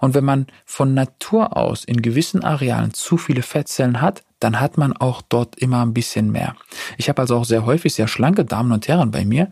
Und 0.00 0.14
wenn 0.14 0.24
man 0.24 0.46
von 0.64 0.94
Natur 0.94 1.56
aus 1.56 1.84
in 1.84 2.02
gewissen 2.02 2.42
Arealen 2.44 2.94
zu 2.94 3.16
viele 3.16 3.42
Fettzellen 3.42 4.00
hat, 4.00 4.22
dann 4.40 4.58
hat 4.58 4.78
man 4.78 4.94
auch 4.94 5.22
dort 5.22 5.56
immer 5.56 5.82
ein 5.82 5.94
bisschen 5.94 6.32
mehr. 6.32 6.56
Ich 6.96 7.08
habe 7.08 7.22
also 7.22 7.36
auch 7.36 7.44
sehr 7.44 7.66
häufig 7.66 7.94
sehr 7.94 8.08
schlanke 8.08 8.44
Damen 8.44 8.72
und 8.72 8.88
Herren 8.88 9.10
bei 9.10 9.24
mir, 9.24 9.50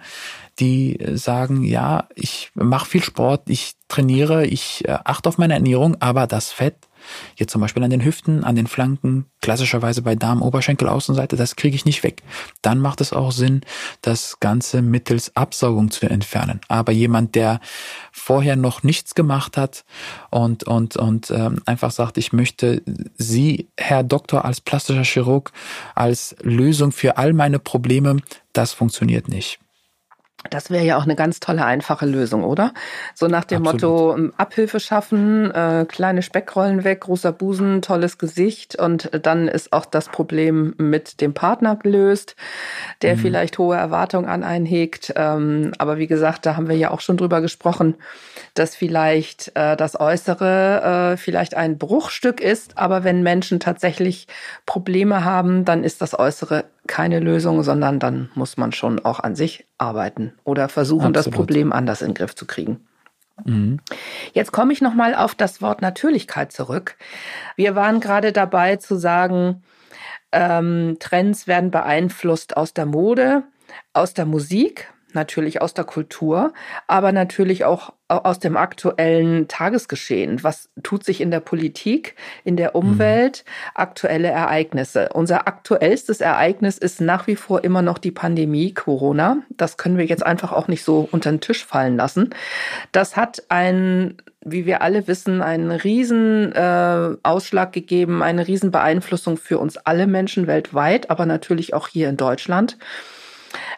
die 0.59 0.99
sagen, 1.15 1.63
ja, 1.63 2.09
ich 2.15 2.51
mache 2.55 2.87
viel 2.87 3.03
Sport, 3.03 3.43
ich 3.49 3.75
trainiere, 3.87 4.47
ich 4.47 4.87
äh, 4.89 4.99
achte 5.05 5.29
auf 5.29 5.39
meine 5.39 5.55
Ernährung, 5.55 5.97
aber 6.01 6.27
das 6.27 6.51
Fett 6.51 6.88
Jetzt 7.37 7.53
zum 7.53 7.61
Beispiel 7.61 7.83
an 7.83 7.91
den 7.91 8.05
Hüften, 8.05 8.45
an 8.45 8.57
den 8.57 8.67
Flanken, 8.67 9.27
klassischerweise 9.41 10.03
bei 10.03 10.15
Darm, 10.15 10.43
Oberschenkel, 10.43 10.89
Außenseite, 10.89 11.37
das 11.37 11.57
kriege 11.57 11.77
ich 11.77 11.85
nicht 11.85 12.03
weg. 12.03 12.23
Dann 12.63 12.79
macht 12.79 13.01
es 13.01 13.13
auch 13.13 13.33
Sinn, 13.33 13.63
das 14.03 14.41
Ganze 14.41 14.83
mittels 14.83 15.35
Absaugung 15.37 15.91
zu 15.91 16.09
entfernen. 16.09 16.61
Aber 16.69 16.93
jemand, 16.93 17.35
der 17.35 17.61
vorher 18.13 18.57
noch 18.57 18.83
nichts 18.83 19.15
gemacht 19.15 19.57
hat 19.57 19.85
und, 20.31 20.65
und, 20.65 20.97
und 20.97 21.31
ähm, 21.31 21.63
einfach 21.67 21.91
sagt, 21.91 22.19
ich 22.19 22.33
möchte 22.33 22.83
Sie, 23.17 23.69
Herr 23.77 24.03
Doktor, 24.03 24.45
als 24.45 24.61
plastischer 24.61 25.05
Chirurg, 25.05 25.53
als 25.95 26.37
Lösung 26.43 26.93
für 26.93 27.17
all 27.17 27.33
meine 27.33 27.59
Probleme, 27.59 28.19
das 28.53 28.73
funktioniert 28.73 29.29
nicht. 29.29 29.61
Das 30.51 30.71
wäre 30.71 30.85
ja 30.85 30.97
auch 30.97 31.05
eine 31.05 31.17
ganz 31.17 31.41
tolle, 31.41 31.65
einfache 31.65 32.07
Lösung, 32.07 32.45
oder? 32.45 32.73
So 33.15 33.27
nach 33.27 33.45
dem 33.45 33.67
Absolut. 33.67 33.83
Motto, 33.83 34.17
ähm, 34.17 34.33
Abhilfe 34.37 34.81
schaffen, 34.81 35.51
äh, 35.51 35.87
kleine 35.89 36.23
Speckrollen 36.23 36.85
weg, 36.85 37.01
großer 37.01 37.33
Busen, 37.33 37.83
tolles 37.83 38.19
Gesicht 38.19 38.77
und 38.77 39.11
dann 39.23 39.49
ist 39.49 39.73
auch 39.73 39.85
das 39.85 40.09
Problem 40.09 40.75
mit 40.79 41.21
dem 41.21 41.35
Partner 41.35 41.77
gelöst, 41.77 42.37
der 43.03 43.17
mhm. 43.17 43.21
vielleicht 43.21 43.59
hohe 43.59 43.77
Erwartungen 43.77 44.29
an 44.29 44.43
einen 44.43 44.67
hegt. 44.67 45.13
Ähm, 45.17 45.73
aber 45.79 45.99
wie 45.99 46.07
gesagt, 46.07 46.47
da 46.47 46.57
haben 46.57 46.69
wir 46.69 46.77
ja 46.77 46.91
auch 46.91 47.01
schon 47.01 47.17
drüber 47.17 47.41
gesprochen, 47.41 47.95
dass 48.55 48.75
vielleicht 48.75 49.53
äh, 49.55 49.77
das 49.77 49.99
Äußere 49.99 51.13
äh, 51.13 51.17
vielleicht 51.17 51.55
ein 51.57 51.79
Bruchstück 51.79 52.41
ist, 52.41 52.79
aber 52.79 53.05
wenn 53.05 53.23
Menschen 53.23 53.61
tatsächlich 53.61 54.27
Probleme 54.67 55.25
haben, 55.25 55.65
dann 55.65 55.85
ist 55.85 56.01
das 56.03 56.19
Äußere 56.19 56.65
keine 56.89 57.21
Lösung, 57.21 57.63
sondern 57.63 58.01
dann 58.01 58.31
muss 58.35 58.57
man 58.57 58.73
schon 58.73 59.05
auch 59.05 59.21
an 59.21 59.37
sich 59.37 59.67
arbeiten 59.79 60.33
oder 60.45 60.69
versuchen, 60.69 61.07
Absolut. 61.07 61.27
das 61.27 61.31
Problem 61.31 61.73
anders 61.73 62.03
in 62.03 62.09
den 62.09 62.15
Griff 62.15 62.35
zu 62.35 62.47
kriegen. 62.47 62.81
Mhm. 63.45 63.79
Jetzt 64.33 64.53
komme 64.53 64.73
ich 64.73 64.81
noch 64.81 64.95
mal 64.95 65.15
auf 65.15 65.35
das 65.35 65.63
Wort 65.63 65.83
Natürlichkeit 65.83 66.53
zurück. 66.53 66.97
Wir 67.57 67.75
waren 67.77 68.01
gerade 68.01 68.33
dabei 68.33 68.77
zu 68.77 68.97
sagen, 68.97 69.63
ähm, 70.33 70.97
Trends 70.99 71.47
werden 71.47 71.71
beeinflusst 71.71 72.57
aus 72.57 72.75
der 72.75 72.87
Mode, 72.87 73.45
aus 73.93 74.15
der 74.15 74.27
Musik, 74.27 74.93
natürlich 75.19 75.61
aus 75.61 75.75
der 75.75 75.85
Kultur, 75.85 76.53
aber 76.87 77.11
natürlich 77.11 77.65
auch 77.65 77.93
aus 78.07 78.39
dem 78.39 78.57
aktuellen 78.57 79.49
Tagesgeschehen. 79.49 80.43
Was 80.43 80.71
tut 80.83 81.05
sich 81.05 81.21
in 81.21 81.31
der 81.31 81.41
Politik, 81.41 82.15
in 82.45 82.57
der 82.57 82.75
Umwelt, 82.75 83.45
mhm. 83.45 83.71
aktuelle 83.75 84.29
Ereignisse? 84.29 85.11
Unser 85.13 85.49
aktuellstes 85.49 86.21
Ereignis 86.21 86.79
ist 86.79 87.01
nach 87.01 87.27
wie 87.27 87.37
vor 87.37 87.65
immer 87.65 87.83
noch 87.83 87.99
die 87.99 88.13
Pandemie 88.13 88.73
Corona. 88.73 89.39
Das 89.51 89.77
können 89.77 89.99
wir 89.99 90.07
jetzt 90.07 90.25
einfach 90.25 90.53
auch 90.53 90.69
nicht 90.69 90.85
so 90.85 91.09
unter 91.11 91.31
den 91.31 91.41
Tisch 91.41 91.65
fallen 91.67 91.97
lassen. 91.97 92.31
Das 92.93 93.17
hat 93.17 93.43
ein 93.49 94.17
wie 94.45 94.67
wir 94.67 94.83
alle 94.83 95.07
wissen, 95.09 95.43
einen 95.43 95.71
riesen 95.73 96.53
äh, 96.53 97.17
Ausschlag 97.23 97.73
gegeben, 97.73 98.23
eine 98.23 98.47
riesen 98.47 98.71
Beeinflussung 98.71 99.37
für 99.37 99.59
uns 99.59 99.77
alle 99.77 100.07
Menschen 100.07 100.47
weltweit, 100.47 101.11
aber 101.11 101.27
natürlich 101.27 101.75
auch 101.75 101.89
hier 101.89 102.09
in 102.09 102.17
Deutschland. 102.17 102.79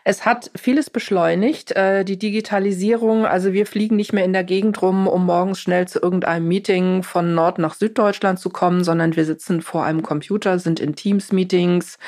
Es 0.05 0.25
hat 0.25 0.51
vieles 0.55 0.91
beschleunigt, 0.91 1.73
äh, 1.73 2.05
die 2.05 2.19
Digitalisierung. 2.19 3.27
Also 3.27 3.53
wir 3.53 3.67
fliegen 3.67 3.97
nicht 3.97 4.13
mehr 4.13 4.25
in 4.25 4.33
der 4.33 4.45
Gegend 4.45 4.81
rum, 4.83 5.07
um 5.07 5.27
morgens 5.27 5.61
schnell 5.61 5.87
zu 5.87 6.01
irgendeinem 6.01 6.49
Meeting 6.49 7.03
von 7.03 7.35
Nord 7.35 7.59
nach 7.59 7.75
Süddeutschland 7.75 8.39
zu 8.39 8.51
kommen, 8.51 8.85
sondern 8.85 9.17
wir 9.17 9.25
sitzen 9.25 9.63
vor 9.63 9.85
einem 9.85 10.03
Computer, 10.03 10.59
sind 10.59 10.81
in 10.81 10.95
Teams-Meetings 10.95 11.99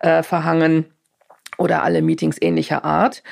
äh, 0.00 0.22
verhangen 0.22 0.86
oder 1.58 1.82
alle 1.82 2.02
Meetings 2.02 2.36
ähnlicher 2.40 2.84
Art 2.84 3.22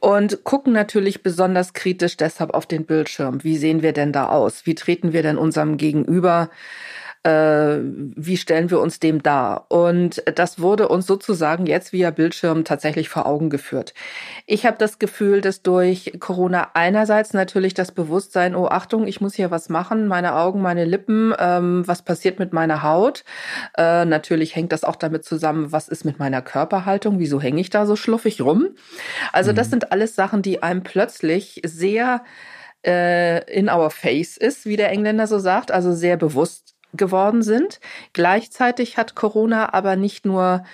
und 0.00 0.44
gucken 0.44 0.72
natürlich 0.72 1.22
besonders 1.22 1.72
kritisch 1.72 2.16
deshalb 2.16 2.54
auf 2.54 2.66
den 2.66 2.86
Bildschirm. 2.86 3.44
Wie 3.44 3.56
sehen 3.56 3.82
wir 3.82 3.92
denn 3.92 4.12
da 4.12 4.28
aus? 4.28 4.66
Wie 4.66 4.74
treten 4.74 5.12
wir 5.12 5.22
denn 5.22 5.38
unserem 5.38 5.76
Gegenüber 5.76 6.50
wie 7.24 8.36
stellen 8.36 8.70
wir 8.70 8.80
uns 8.80 9.00
dem 9.00 9.22
dar? 9.22 9.66
Und 9.68 10.22
das 10.34 10.60
wurde 10.60 10.88
uns 10.88 11.06
sozusagen 11.06 11.66
jetzt 11.66 11.92
via 11.92 12.10
Bildschirm 12.10 12.64
tatsächlich 12.64 13.08
vor 13.08 13.26
Augen 13.26 13.50
geführt. 13.50 13.92
Ich 14.46 14.64
habe 14.64 14.78
das 14.78 14.98
Gefühl, 14.98 15.40
dass 15.40 15.62
durch 15.62 16.12
Corona 16.20 16.70
einerseits 16.74 17.34
natürlich 17.34 17.74
das 17.74 17.92
Bewusstsein, 17.92 18.54
oh 18.54 18.68
Achtung, 18.68 19.06
ich 19.06 19.20
muss 19.20 19.34
hier 19.34 19.50
was 19.50 19.68
machen, 19.68 20.06
meine 20.06 20.36
Augen, 20.36 20.62
meine 20.62 20.84
Lippen, 20.84 21.34
ähm, 21.38 21.86
was 21.86 22.02
passiert 22.02 22.38
mit 22.38 22.52
meiner 22.52 22.82
Haut? 22.82 23.24
Äh, 23.76 24.04
natürlich 24.04 24.56
hängt 24.56 24.72
das 24.72 24.84
auch 24.84 24.96
damit 24.96 25.24
zusammen, 25.24 25.72
was 25.72 25.88
ist 25.88 26.04
mit 26.04 26.18
meiner 26.18 26.40
Körperhaltung, 26.40 27.18
wieso 27.18 27.40
hänge 27.40 27.60
ich 27.60 27.70
da 27.70 27.84
so 27.84 27.96
schluffig 27.96 28.40
rum? 28.40 28.68
Also 29.32 29.52
mhm. 29.52 29.56
das 29.56 29.70
sind 29.70 29.92
alles 29.92 30.14
Sachen, 30.14 30.42
die 30.42 30.62
einem 30.62 30.82
plötzlich 30.82 31.60
sehr 31.64 32.22
äh, 32.86 33.44
in 33.52 33.68
our 33.68 33.90
face 33.90 34.36
ist, 34.36 34.66
wie 34.66 34.76
der 34.76 34.90
Engländer 34.90 35.26
so 35.26 35.38
sagt, 35.38 35.70
also 35.70 35.92
sehr 35.92 36.16
bewusst 36.16 36.77
geworden 36.94 37.42
sind. 37.42 37.80
Gleichzeitig 38.12 38.96
hat 38.96 39.14
Corona 39.14 39.74
aber 39.74 39.96
nicht 39.96 40.24
nur 40.24 40.64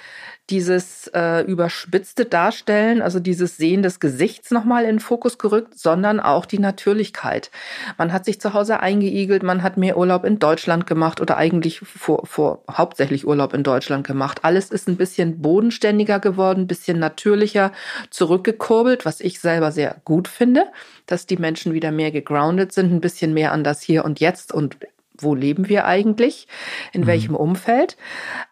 dieses 0.50 1.06
äh, 1.14 1.40
überspitzte 1.40 2.26
Darstellen, 2.26 3.00
also 3.00 3.18
dieses 3.18 3.56
Sehen 3.56 3.82
des 3.82 3.98
Gesichts 3.98 4.50
nochmal 4.50 4.82
in 4.82 4.96
den 4.96 5.00
Fokus 5.00 5.38
gerückt, 5.38 5.78
sondern 5.78 6.20
auch 6.20 6.44
die 6.44 6.58
Natürlichkeit. 6.58 7.50
Man 7.96 8.12
hat 8.12 8.26
sich 8.26 8.42
zu 8.42 8.52
Hause 8.52 8.80
eingeigelt, 8.80 9.42
man 9.42 9.62
hat 9.62 9.78
mehr 9.78 9.96
Urlaub 9.96 10.24
in 10.24 10.38
Deutschland 10.38 10.86
gemacht 10.86 11.22
oder 11.22 11.38
eigentlich 11.38 11.80
vor, 11.80 12.26
vor 12.26 12.62
hauptsächlich 12.70 13.26
Urlaub 13.26 13.54
in 13.54 13.62
Deutschland 13.62 14.06
gemacht. 14.06 14.40
Alles 14.42 14.70
ist 14.70 14.86
ein 14.86 14.98
bisschen 14.98 15.40
bodenständiger 15.40 16.20
geworden, 16.20 16.66
bisschen 16.66 16.98
natürlicher 16.98 17.72
zurückgekurbelt, 18.10 19.06
was 19.06 19.20
ich 19.22 19.40
selber 19.40 19.72
sehr 19.72 19.96
gut 20.04 20.28
finde, 20.28 20.66
dass 21.06 21.24
die 21.24 21.38
Menschen 21.38 21.72
wieder 21.72 21.90
mehr 21.90 22.10
gegroundet 22.10 22.72
sind, 22.72 22.92
ein 22.92 23.00
bisschen 23.00 23.32
mehr 23.32 23.52
an 23.52 23.64
das 23.64 23.80
Hier 23.80 24.04
und 24.04 24.20
Jetzt 24.20 24.52
und 24.52 24.76
wo 25.18 25.34
leben 25.34 25.68
wir 25.68 25.86
eigentlich, 25.86 26.46
in 26.92 27.02
mhm. 27.02 27.06
welchem 27.06 27.34
Umfeld. 27.34 27.96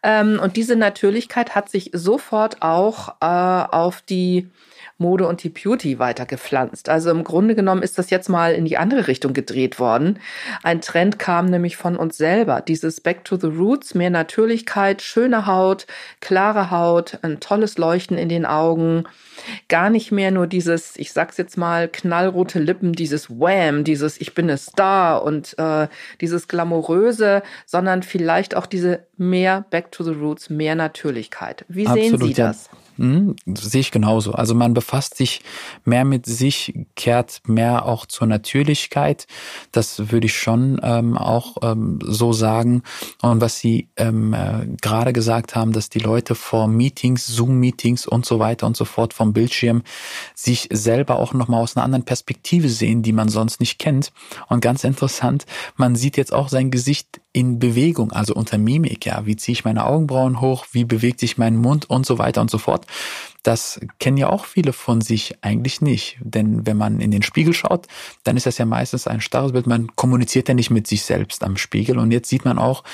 Ähm, 0.02 0.38
und 0.42 0.57
diese 0.57 0.76
Natürlichkeit 0.76 1.54
hat 1.54 1.69
sich 1.69 1.90
sofort 1.92 2.62
auch 2.62 3.16
äh, 3.21 3.26
auf 3.75 4.02
die 4.02 4.49
Mode 4.99 5.26
und 5.26 5.42
die 5.42 5.49
Beauty 5.49 5.99
weitergepflanzt. 5.99 6.88
Also 6.88 7.11
im 7.11 7.25
Grunde 7.25 7.54
genommen 7.54 7.82
ist 7.82 7.99
das 7.99 8.11
jetzt 8.11 8.28
mal 8.28 8.54
in 8.54 8.64
die 8.64 8.78
andere 8.78 9.08
Richtung 9.08 9.32
gedreht 9.32 9.78
worden. 9.78 10.18
Ein 10.62 10.80
Trend 10.80 11.18
kam 11.18 11.46
nämlich 11.46 11.76
von 11.76 11.96
uns 11.96 12.16
selber. 12.16 12.61
Dieses 12.61 13.00
Back 13.00 13.25
to 13.25 13.37
the 13.37 13.49
Roots, 13.49 13.94
mehr 13.94 14.11
Natürlichkeit, 14.11 15.02
schöne 15.02 15.46
Haut, 15.46 15.87
klare 16.20 16.70
Haut, 16.70 17.18
ein 17.22 17.40
tolles 17.40 17.78
Leuchten 17.78 18.16
in 18.16 18.28
den 18.28 18.46
Augen. 18.46 19.04
Gar 19.68 19.90
nicht 19.90 20.12
mehr 20.12 20.30
nur 20.30 20.46
dieses, 20.46 20.96
ich 20.96 21.12
sag's 21.12 21.37
jetzt 21.37 21.56
mal, 21.56 21.88
knallrote 21.88 22.58
Lippen, 22.58 22.92
dieses 22.92 23.28
Wham, 23.30 23.84
dieses 23.84 24.20
Ich 24.20 24.34
bin 24.34 24.50
a 24.50 24.56
Star 24.56 25.22
und 25.25 25.58
äh, 25.58 25.88
dieses 26.20 26.49
Glamouröse, 26.49 27.42
sondern 27.66 28.02
vielleicht 28.02 28.54
auch 28.54 28.66
diese 28.66 29.06
mehr 29.16 29.64
Back 29.70 29.90
to 29.90 30.04
the 30.04 30.12
Roots, 30.12 30.50
mehr 30.50 30.75
Natürlichkeit. 30.75 31.64
Wie 31.68 31.87
Absolut, 31.87 32.18
sehen 32.20 32.28
Sie 32.28 32.34
das? 32.34 32.70
Ja. 32.72 32.81
Hm, 32.96 33.37
sehe 33.46 33.80
ich 33.80 33.90
genauso. 33.90 34.32
Also 34.32 34.54
man 34.54 34.75
befasst 34.75 35.16
sich 35.16 35.40
mehr 35.84 36.04
mit 36.04 36.26
sich, 36.26 36.75
kehrt 36.94 37.40
mehr 37.46 37.87
auch 37.87 38.06
zur 38.06 38.26
Natürlichkeit. 38.26 39.26
Das 39.72 40.11
würde 40.11 40.26
ich 40.26 40.37
schon 40.37 40.78
ähm, 40.82 41.16
auch 41.16 41.56
ähm, 41.62 41.99
so 42.02 42.32
sagen. 42.32 42.82
Und 43.22 43.40
was 43.40 43.58
Sie 43.58 43.88
ähm, 43.96 44.34
äh, 44.34 44.66
gerade 44.80 45.12
gesagt 45.12 45.54
haben, 45.54 45.72
dass 45.72 45.88
die 45.88 46.00
Leute 46.00 46.34
vor 46.34 46.68
Meetings, 46.68 47.26
Zoom-Meetings 47.26 48.06
und 48.06 48.26
so 48.26 48.38
weiter 48.38 48.66
und 48.66 48.76
so 48.76 48.84
fort 48.84 49.14
vom 49.14 49.32
Bildschirm 49.32 49.82
sich 50.34 50.68
selber 50.70 51.18
auch 51.18 51.32
nochmal 51.32 51.62
aus 51.62 51.76
einer 51.76 51.84
anderen 51.84 52.04
Perspektive 52.04 52.68
sehen, 52.68 53.02
die 53.02 53.12
man 53.12 53.28
sonst 53.28 53.61
nicht 53.61 53.78
kennt. 53.78 54.12
Und 54.49 54.61
ganz 54.61 54.84
interessant, 54.84 55.46
man 55.76 55.96
sieht 55.96 56.16
jetzt 56.16 56.32
auch 56.32 56.49
sein 56.49 56.70
Gesicht 56.70 57.20
in 57.32 57.58
Bewegung, 57.58 58.12
also 58.12 58.34
unter 58.34 58.58
Mimik, 58.58 59.06
ja, 59.06 59.25
wie 59.25 59.37
ziehe 59.37 59.54
ich 59.54 59.64
meine 59.64 59.87
Augenbrauen 59.87 60.40
hoch, 60.42 60.66
wie 60.72 60.84
bewegt 60.84 61.18
sich 61.18 61.38
mein 61.38 61.56
Mund 61.56 61.88
und 61.88 62.04
so 62.04 62.18
weiter 62.18 62.42
und 62.42 62.50
so 62.50 62.58
fort. 62.58 62.81
Das 63.42 63.80
kennen 63.98 64.16
ja 64.16 64.30
auch 64.30 64.44
viele 64.44 64.72
von 64.72 65.00
sich 65.00 65.36
eigentlich 65.42 65.80
nicht. 65.80 66.18
Denn 66.20 66.64
wenn 66.66 66.76
man 66.76 67.00
in 67.00 67.10
den 67.10 67.22
Spiegel 67.22 67.54
schaut, 67.54 67.86
dann 68.22 68.36
ist 68.36 68.46
das 68.46 68.58
ja 68.58 68.66
meistens 68.66 69.06
ein 69.06 69.20
starres 69.20 69.52
Bild. 69.52 69.66
Man 69.66 69.88
kommuniziert 69.96 70.48
ja 70.48 70.54
nicht 70.54 70.70
mit 70.70 70.86
sich 70.86 71.02
selbst 71.02 71.42
am 71.42 71.56
Spiegel. 71.56 71.98
Und 71.98 72.12
jetzt 72.12 72.28
sieht 72.28 72.44
man 72.44 72.58
auch 72.58 72.84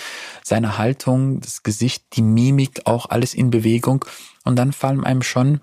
seine 0.42 0.78
Haltung, 0.78 1.40
das 1.40 1.62
Gesicht, 1.62 2.04
die 2.14 2.22
Mimik, 2.22 2.82
auch 2.84 3.10
alles 3.10 3.34
in 3.34 3.50
Bewegung. 3.50 4.04
Und 4.44 4.56
dann 4.56 4.72
fallen 4.72 5.04
einem 5.04 5.22
schon 5.22 5.60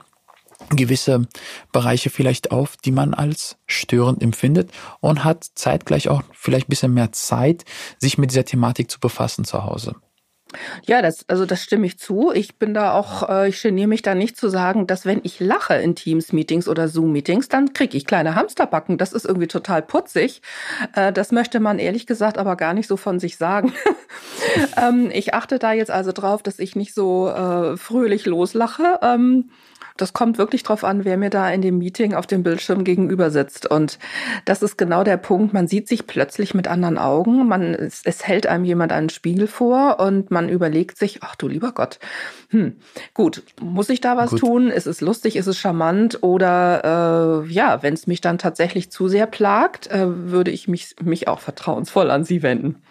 gewisse 0.70 1.28
Bereiche 1.72 2.10
vielleicht 2.10 2.52
auf, 2.52 2.78
die 2.78 2.92
man 2.92 3.14
als 3.14 3.58
störend 3.68 4.22
empfindet 4.22 4.72
und 5.00 5.24
hat 5.24 5.46
zeitgleich 5.56 6.10
auch 6.10 6.24
vielleicht 6.32 6.68
ein 6.68 6.70
bisschen 6.70 6.94
mehr 6.94 7.12
Zeit, 7.12 7.66
sich 8.00 8.18
mit 8.18 8.32
dieser 8.32 8.46
Thematik 8.46 8.90
zu 8.90 9.00
befassen 9.00 9.46
zu 9.46 9.64
Hause. 9.64 9.96
Ja, 10.86 11.02
das, 11.02 11.28
also 11.28 11.46
das 11.46 11.62
stimme 11.64 11.86
ich 11.86 11.98
zu. 12.00 12.32
Ich 12.34 12.58
bin 12.58 12.74
da 12.74 12.94
auch, 12.94 13.30
äh, 13.30 13.50
ich 13.50 13.62
geniere 13.62 13.88
mich 13.88 14.02
da 14.02 14.16
nicht 14.16 14.38
zu 14.38 14.50
sagen, 14.50 14.88
dass 14.88 15.06
wenn 15.06 15.22
ich 15.24 15.40
lache 15.40 15.76
in 15.76 15.96
Teams-Meetings 15.96 16.68
oder 16.68 16.88
Zoom-Meetings, 16.88 17.50
dann 17.50 17.74
kriege 17.74 17.98
ich 17.98 18.06
kleine 18.06 18.36
Hamsterbacken. 18.36 18.98
Das 18.98 19.14
ist 19.14 19.26
irgendwie 19.26 19.48
total 19.48 19.82
putzig. 19.82 20.42
Äh, 20.96 21.12
das 21.12 21.32
möchte 21.32 21.60
man 21.60 21.80
ehrlich 21.80 22.08
gesagt 22.08 22.38
aber 22.38 22.56
gar 22.56 22.74
nicht 22.74 22.88
so 22.88 22.98
von 22.98 23.20
sich 23.20 23.38
sagen. 23.38 23.74
ähm, 24.82 25.10
ich 25.12 25.34
achte 25.34 25.60
da 25.60 25.74
jetzt 25.74 25.92
also 25.92 26.12
drauf, 26.12 26.44
dass 26.44 26.60
ich 26.60 26.76
nicht 26.76 26.94
so 26.94 27.30
äh, 27.30 27.78
fröhlich 27.78 28.26
loslache. 28.26 29.00
Ähm, 29.02 29.50
das 29.98 30.12
kommt 30.12 30.38
wirklich 30.38 30.64
drauf 30.64 30.84
an, 30.84 31.06
wer 31.06 31.16
mir 31.16 31.30
da 31.30 31.50
in 31.50 31.62
dem 31.62 31.78
Meeting 31.78 32.14
auf 32.14 32.28
dem 32.28 32.44
Bildschirm 32.44 32.84
gegenüber 32.84 33.32
sitzt. 33.32 33.66
Und 33.70 33.98
das 34.44 34.62
ist 34.62 34.78
genau 34.78 35.04
der 35.04 35.18
Punkt. 35.18 35.54
Man 35.54 35.68
sieht 35.68 35.88
sich 35.88 36.06
plötzlich 36.06 36.54
mit 36.54 36.68
anderen 36.68 36.98
Augen. 36.98 37.48
Man, 37.48 37.74
es, 37.74 38.02
es 38.04 38.28
hält 38.28 38.46
einem 38.46 38.66
jemand 38.66 38.92
einen 38.92 39.10
Spiegel 39.10 39.48
vor 39.48 40.00
und 40.00 40.32
man 40.32 40.50
überlegt 40.50 40.98
sich, 40.98 41.20
ach 41.22 41.36
du 41.36 41.48
lieber 41.48 41.72
Gott, 41.72 42.00
hm, 42.50 42.76
gut, 43.14 43.44
muss 43.62 43.90
ich 43.90 44.02
da 44.02 44.18
was 44.18 44.32
gut. 44.32 44.40
tun? 44.42 44.70
Ist 44.70 44.88
es 44.88 45.00
lustig? 45.00 45.38
Ist 45.38 45.48
es 45.48 45.58
charmant? 45.58 46.22
Oder 46.24 47.46
äh, 47.46 47.52
ja, 47.52 47.82
wenn 47.82 47.94
es 47.94 48.06
mich 48.06 48.20
dann 48.20 48.38
tatsächlich 48.38 48.92
zu 48.92 49.08
sehr 49.08 49.28
plagt, 49.28 49.88
äh, 49.88 50.06
würde 50.08 50.52
ich 50.52 50.68
mich, 50.68 50.96
mich 51.02 51.30
auch 51.30 51.40
vertrauensvoll 51.40 52.12
an 52.12 52.26
Sie 52.26 52.44
wenden. 52.44 52.82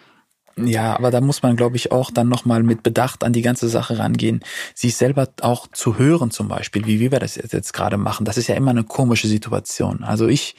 Ja, 0.57 0.95
aber 0.95 1.11
da 1.11 1.19
muss 1.19 1.43
man, 1.43 1.57
glaube 1.57 1.75
ich, 1.75 1.91
auch 1.91 2.11
dann 2.11 2.29
nochmal 2.29 2.63
mit 2.63 2.81
Bedacht 2.81 3.25
an 3.25 3.33
die 3.33 3.41
ganze 3.41 3.67
Sache 3.67 3.99
rangehen. 3.99 4.41
Sich 4.73 4.95
selber 4.95 5.27
auch 5.41 5.67
zu 5.67 5.97
hören 5.97 6.31
zum 6.31 6.47
Beispiel, 6.47 6.85
wie 6.85 7.11
wir 7.11 7.19
das 7.19 7.35
jetzt 7.35 7.73
gerade 7.73 7.97
machen, 7.97 8.25
das 8.25 8.37
ist 8.37 8.47
ja 8.47 8.55
immer 8.55 8.71
eine 8.71 8.85
komische 8.85 9.27
Situation. 9.27 10.03
Also 10.05 10.27
ich 10.29 10.55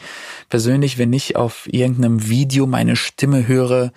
persönlich, 0.50 0.98
wenn 0.98 1.14
ich 1.14 1.36
auf 1.36 1.66
irgendeinem 1.72 2.28
Video 2.28 2.66
meine 2.66 2.94
Stimme 2.94 3.48
höre, 3.48 3.92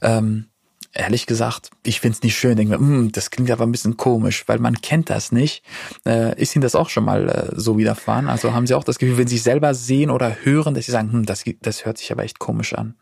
ähm, 0.00 0.46
ehrlich 0.92 1.26
gesagt, 1.26 1.70
ich 1.82 2.00
find's 2.00 2.22
nicht 2.22 2.36
schön. 2.36 2.56
Denke 2.56 2.78
mir, 2.78 2.78
hm, 2.78 3.12
das 3.12 3.30
klingt 3.30 3.50
aber 3.50 3.64
ein 3.64 3.72
bisschen 3.72 3.96
komisch, 3.96 4.44
weil 4.46 4.58
man 4.58 4.80
kennt 4.80 5.10
das 5.10 5.32
nicht. 5.32 5.62
Äh, 6.06 6.40
ist 6.40 6.56
Ihnen 6.56 6.62
das 6.62 6.74
auch 6.74 6.88
schon 6.88 7.04
mal 7.04 7.28
äh, 7.28 7.60
so 7.60 7.78
widerfahren? 7.78 8.28
Also 8.28 8.54
haben 8.54 8.66
Sie 8.66 8.74
auch 8.74 8.84
das 8.84 8.98
Gefühl, 8.98 9.18
wenn 9.18 9.28
Sie 9.28 9.36
sich 9.36 9.44
selber 9.44 9.74
sehen 9.74 10.10
oder 10.10 10.36
hören, 10.42 10.74
dass 10.74 10.86
Sie 10.86 10.92
sagen, 10.92 11.12
hm, 11.12 11.26
das, 11.26 11.44
das 11.60 11.84
hört 11.84 11.98
sich 11.98 12.10
aber 12.10 12.24
echt 12.24 12.38
komisch 12.38 12.74
an? 12.74 12.94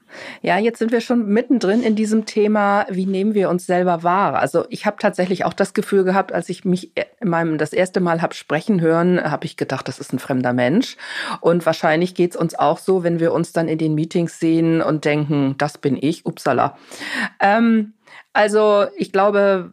Ja, 0.43 0.59
jetzt 0.59 0.79
sind 0.79 0.93
wir 0.93 1.00
schon 1.00 1.27
mittendrin 1.27 1.83
in 1.83 1.97
diesem 1.97 2.27
Thema, 2.27 2.87
wie 2.88 3.07
nehmen 3.07 3.35
wir 3.35 3.50
uns 3.50 3.67
selber 3.67 4.03
wahr? 4.03 4.38
Also 4.38 4.65
ich 4.71 4.87
habe 4.87 4.97
tatsächlich 4.99 5.45
auch 5.45 5.53
das 5.53 5.75
Gefühl 5.75 6.05
gehabt, 6.05 6.33
als 6.33 6.49
ich 6.49 6.65
mich 6.65 6.93
in 6.97 7.29
meinem 7.29 7.59
das 7.59 7.73
erste 7.73 8.00
Mal 8.00 8.23
hab 8.23 8.35
sprechen 8.35 8.81
hören, 8.81 9.23
habe 9.23 9.47
ich 9.47 9.57
gedacht, 9.57 9.88
das 9.88 9.99
ist 9.99 10.12
ein 10.12 10.19
fremder 10.19 10.53
Mensch. 10.53 10.97
Und 11.41 11.67
wahrscheinlich 11.67 12.15
geht's 12.15 12.37
uns 12.37 12.55
auch 12.55 12.79
so, 12.79 13.03
wenn 13.03 13.21
wir 13.21 13.33
uns 13.33 13.53
dann 13.53 13.69
in 13.69 13.79
den 13.79 13.95
Meetings 13.95 14.38
sehen 14.38 14.81
und 14.83 15.05
denken, 15.05 15.55
das 15.59 15.79
bin 15.79 15.99
ich, 16.00 16.27
upsala. 16.27 16.77
Ähm, 17.41 17.95
also 18.33 18.87
ich 18.97 19.12
glaube, 19.12 19.73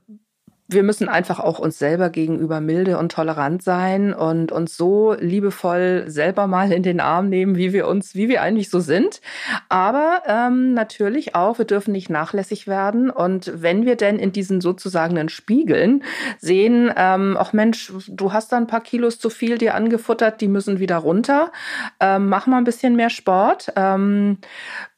wir 0.68 0.82
müssen 0.82 1.08
einfach 1.08 1.40
auch 1.40 1.60
uns 1.60 1.78
selber 1.78 2.10
gegenüber 2.10 2.60
milde 2.60 2.98
und 2.98 3.12
tolerant 3.12 3.62
sein 3.62 4.14
und 4.14 4.52
uns 4.52 4.76
so 4.76 5.14
liebevoll 5.14 6.06
selber 6.08 6.48
mal 6.48 6.72
in 6.72 6.82
den 6.82 7.00
Arm 7.00 7.30
nehmen, 7.30 7.56
wie 7.56 7.72
wir 7.72 7.88
uns, 7.88 8.16
wie 8.16 8.30
wir 8.30 8.42
eigentlich 8.42 8.72
so 8.72 8.80
sind. 8.80 9.22
Aber 9.70 10.24
ähm, 10.28 10.74
natürlich 10.74 11.36
auch, 11.36 11.60
wir 11.60 11.66
dürfen 11.66 11.92
nicht 11.92 12.10
nachlässig 12.10 12.68
werden. 12.68 13.12
Und 13.12 13.52
wenn 13.56 13.86
wir 13.86 13.96
denn 13.96 14.18
in 14.18 14.32
diesen 14.32 14.60
sozusagen 14.60 15.30
Spiegeln 15.30 16.04
sehen, 16.40 16.92
ähm, 16.96 17.38
ach 17.40 17.54
Mensch, 17.54 17.94
du 18.08 18.34
hast 18.34 18.52
da 18.52 18.58
ein 18.58 18.68
paar 18.68 18.82
Kilos 18.82 19.20
zu 19.20 19.30
viel 19.30 19.58
dir 19.60 19.76
angefuttert, 19.76 20.42
die 20.42 20.48
müssen 20.48 20.80
wieder 20.80 20.98
runter. 20.98 21.52
Ähm, 22.00 22.28
mach 22.28 22.48
mal 22.48 22.58
ein 22.58 22.64
bisschen 22.64 22.96
mehr 22.96 23.12
Sport. 23.12 23.72
Ähm, 23.76 24.40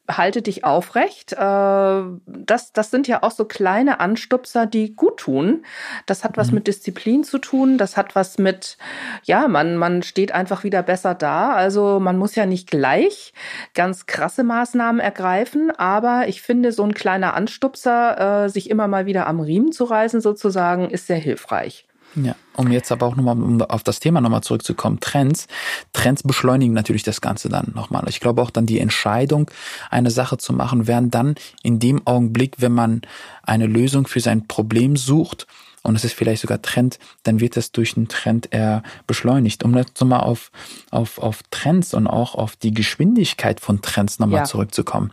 halte 0.09 0.41
dich 0.41 0.63
aufrecht. 0.63 1.33
Äh, 1.33 1.37
das, 1.37 2.73
das 2.73 2.91
sind 2.91 3.07
ja 3.07 3.23
auch 3.23 3.31
so 3.31 3.45
kleine 3.45 3.99
Anstupser, 3.99 4.65
die 4.65 4.95
gut 4.95 5.17
tun. 5.17 5.65
Das 6.05 6.23
hat 6.23 6.37
was 6.37 6.49
mhm. 6.49 6.55
mit 6.55 6.67
Disziplin 6.67 7.23
zu 7.23 7.39
tun. 7.39 7.77
Das 7.77 7.97
hat 7.97 8.15
was 8.15 8.37
mit, 8.37 8.77
ja, 9.23 9.47
man, 9.47 9.77
man 9.77 10.03
steht 10.03 10.31
einfach 10.31 10.63
wieder 10.63 10.83
besser 10.83 11.15
da. 11.15 11.53
Also 11.53 11.99
man 11.99 12.17
muss 12.17 12.35
ja 12.35 12.45
nicht 12.45 12.69
gleich 12.69 13.33
ganz 13.73 14.05
krasse 14.05 14.43
Maßnahmen 14.43 15.01
ergreifen. 15.01 15.71
Aber 15.71 16.27
ich 16.27 16.41
finde, 16.41 16.71
so 16.71 16.83
ein 16.83 16.93
kleiner 16.93 17.33
Anstupser, 17.33 18.45
äh, 18.45 18.49
sich 18.49 18.69
immer 18.69 18.87
mal 18.87 19.05
wieder 19.05 19.27
am 19.27 19.39
Riemen 19.39 19.71
zu 19.71 19.83
reißen 19.83 20.21
sozusagen, 20.21 20.89
ist 20.89 21.07
sehr 21.07 21.17
hilfreich. 21.17 21.86
Ja, 22.15 22.35
um 22.55 22.71
jetzt 22.71 22.91
aber 22.91 23.05
auch 23.05 23.15
nochmal 23.15 23.37
um 23.37 23.61
auf 23.61 23.83
das 23.83 23.99
Thema 23.99 24.21
nochmal 24.21 24.41
zurückzukommen, 24.41 24.99
Trends. 24.99 25.47
Trends 25.93 26.23
beschleunigen 26.23 26.73
natürlich 26.73 27.03
das 27.03 27.21
Ganze 27.21 27.49
dann 27.49 27.71
nochmal. 27.75 28.05
Ich 28.07 28.19
glaube 28.19 28.41
auch 28.41 28.49
dann 28.49 28.65
die 28.65 28.79
Entscheidung, 28.79 29.51
eine 29.91 30.09
Sache 30.09 30.37
zu 30.37 30.53
machen, 30.53 30.87
werden 30.87 31.11
dann 31.11 31.35
in 31.61 31.79
dem 31.79 32.05
Augenblick, 32.07 32.55
wenn 32.57 32.73
man 32.73 33.01
eine 33.43 33.67
Lösung 33.67 34.07
für 34.07 34.19
sein 34.19 34.47
Problem 34.47 34.95
sucht, 34.95 35.45
und 35.87 35.95
es 35.95 36.03
ist 36.03 36.15
vielleicht 36.15 36.41
sogar 36.41 36.61
Trend, 36.61 36.99
dann 37.23 37.39
wird 37.39 37.55
das 37.55 37.71
durch 37.71 37.95
einen 37.95 38.09
Trend 38.09 38.49
eher 38.51 38.83
beschleunigt. 39.05 39.63
Um 39.63 39.73
jetzt 39.77 40.01
nochmal 40.01 40.19
auf, 40.19 40.51
auf, 40.91 41.17
auf 41.17 41.43
Trends 41.49 41.93
und 41.93 42.07
auch 42.07 42.35
auf 42.35 42.57
die 42.57 42.73
Geschwindigkeit 42.73 43.61
von 43.61 43.81
Trends 43.81 44.19
nochmal 44.19 44.39
ja. 44.39 44.43
zurückzukommen. 44.43 45.11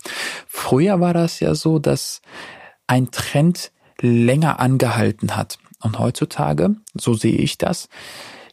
Früher 0.49 0.99
war 0.99 1.15
das 1.15 1.39
ja 1.39 1.55
so, 1.55 1.79
dass 1.79 2.23
ein 2.89 3.13
Trend 3.13 3.71
länger 4.01 4.59
angehalten 4.59 5.37
hat. 5.37 5.59
Und 5.85 5.99
heutzutage, 5.99 6.75
so 6.95 7.13
sehe 7.13 7.37
ich 7.37 7.59
das, 7.59 7.91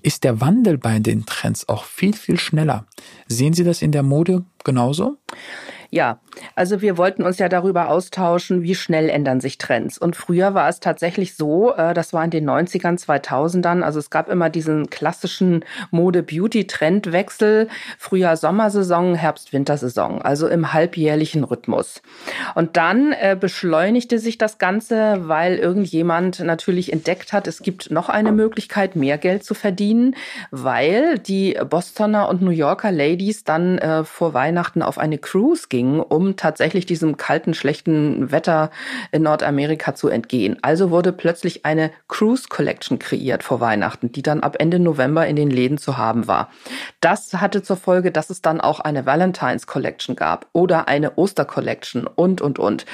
ist 0.02 0.26
der 0.26 0.42
Wandel 0.42 0.78
bei 0.78 1.00
den 1.00 1.26
Trends 1.26 1.70
auch 1.70 1.86
viel, 1.86 2.14
viel 2.14 2.38
schneller. 2.38 2.86
Sehen 3.28 3.54
Sie 3.54 3.64
das 3.64 3.82
in 3.82 3.94
der 3.94 4.04
Mode 4.04 4.44
genauso? 4.66 5.18
Ja, 5.94 6.20
also 6.56 6.82
wir 6.82 6.98
wollten 6.98 7.22
uns 7.22 7.38
ja 7.38 7.50
darüber 7.50 7.90
austauschen, 7.90 8.64
wie 8.64 8.76
schnell 8.76 9.10
ändern 9.10 9.42
sich 9.42 9.58
Trends. 9.58 9.98
Und 9.98 10.16
früher 10.16 10.54
war 10.54 10.70
es 10.70 10.80
tatsächlich 10.80 11.36
so, 11.36 11.74
äh, 11.76 11.94
das 11.94 12.14
war 12.14 12.24
in 12.24 12.30
den 12.30 12.50
90ern, 12.50 12.98
2000ern, 12.98 13.82
also 13.82 14.00
es 14.00 14.10
gab 14.10 14.30
immer 14.30 14.50
diesen 14.50 14.90
klassischen 14.90 15.66
Mode-Beauty-Trendwechsel, 15.92 17.68
Frühjahr 17.98 18.38
Sommersaison, 18.38 19.16
Herbst 19.16 19.52
Wintersaison, 19.52 20.22
also 20.22 20.48
im 20.48 20.72
halbjährlichen 20.72 21.44
Rhythmus. 21.44 22.02
Und 22.56 22.78
dann 22.78 23.12
äh, 23.12 23.36
beschleunigte 23.38 24.18
sich 24.18 24.38
das 24.38 24.60
Ganze, 24.60 25.28
weil 25.28 25.58
irgendjemand 25.58 26.40
natürlich 26.40 26.94
entdeckt 26.94 27.34
hat, 27.34 27.48
es 27.48 27.64
gibt 27.64 27.92
noch 27.92 28.08
eine 28.08 28.32
Möglichkeit, 28.32 28.96
mehr 28.96 29.18
Geld 29.18 29.44
zu 29.44 29.54
verdienen, 29.56 30.16
weil 30.52 31.20
die 31.20 31.60
Bostoner 31.70 32.30
und 32.30 32.42
New 32.42 32.52
Yorker 32.52 32.94
Ladies 32.94 33.44
dann 33.44 33.78
äh, 33.78 34.06
vor 34.06 34.34
Weihnachten 34.34 34.84
auf 34.84 34.98
eine 34.98 35.18
Cruise 35.18 35.66
gingen 35.68 35.81
ging, 35.82 36.00
um 36.00 36.36
tatsächlich 36.36 36.86
diesem 36.86 37.18
kalten, 37.18 37.56
schlechten 37.56 38.32
Wetter 38.32 38.70
in 39.12 39.24
Nordamerika 39.24 39.96
zu 39.96 40.10
entgehen. 40.10 40.58
Also 40.62 40.92
wurde 40.92 41.12
plötzlich 41.12 41.66
eine 41.66 41.92
Cruise 42.08 42.46
Collection 42.50 43.00
kreiert 43.00 43.42
vor 43.42 43.60
Weihnachten, 43.60 44.12
die 44.12 44.22
dann 44.22 44.42
ab 44.42 44.58
Ende 44.60 44.78
November 44.78 45.26
in 45.26 45.36
den 45.36 45.50
Läden 45.50 45.80
zu 45.80 45.98
haben 45.98 46.28
war. 46.28 46.52
Das 47.00 47.34
hatte 47.34 47.64
zur 47.64 47.78
Folge, 47.78 48.12
dass 48.12 48.30
es 48.30 48.44
dann 48.44 48.62
auch 48.62 48.80
eine 48.80 49.08
Valentine's 49.08 49.66
Collection 49.66 50.16
gab 50.16 50.46
oder 50.54 50.88
eine 50.88 51.18
Oster 51.18 51.46
Collection 51.46 52.06
und, 52.06 52.42
und, 52.42 52.60
und. 52.60 52.86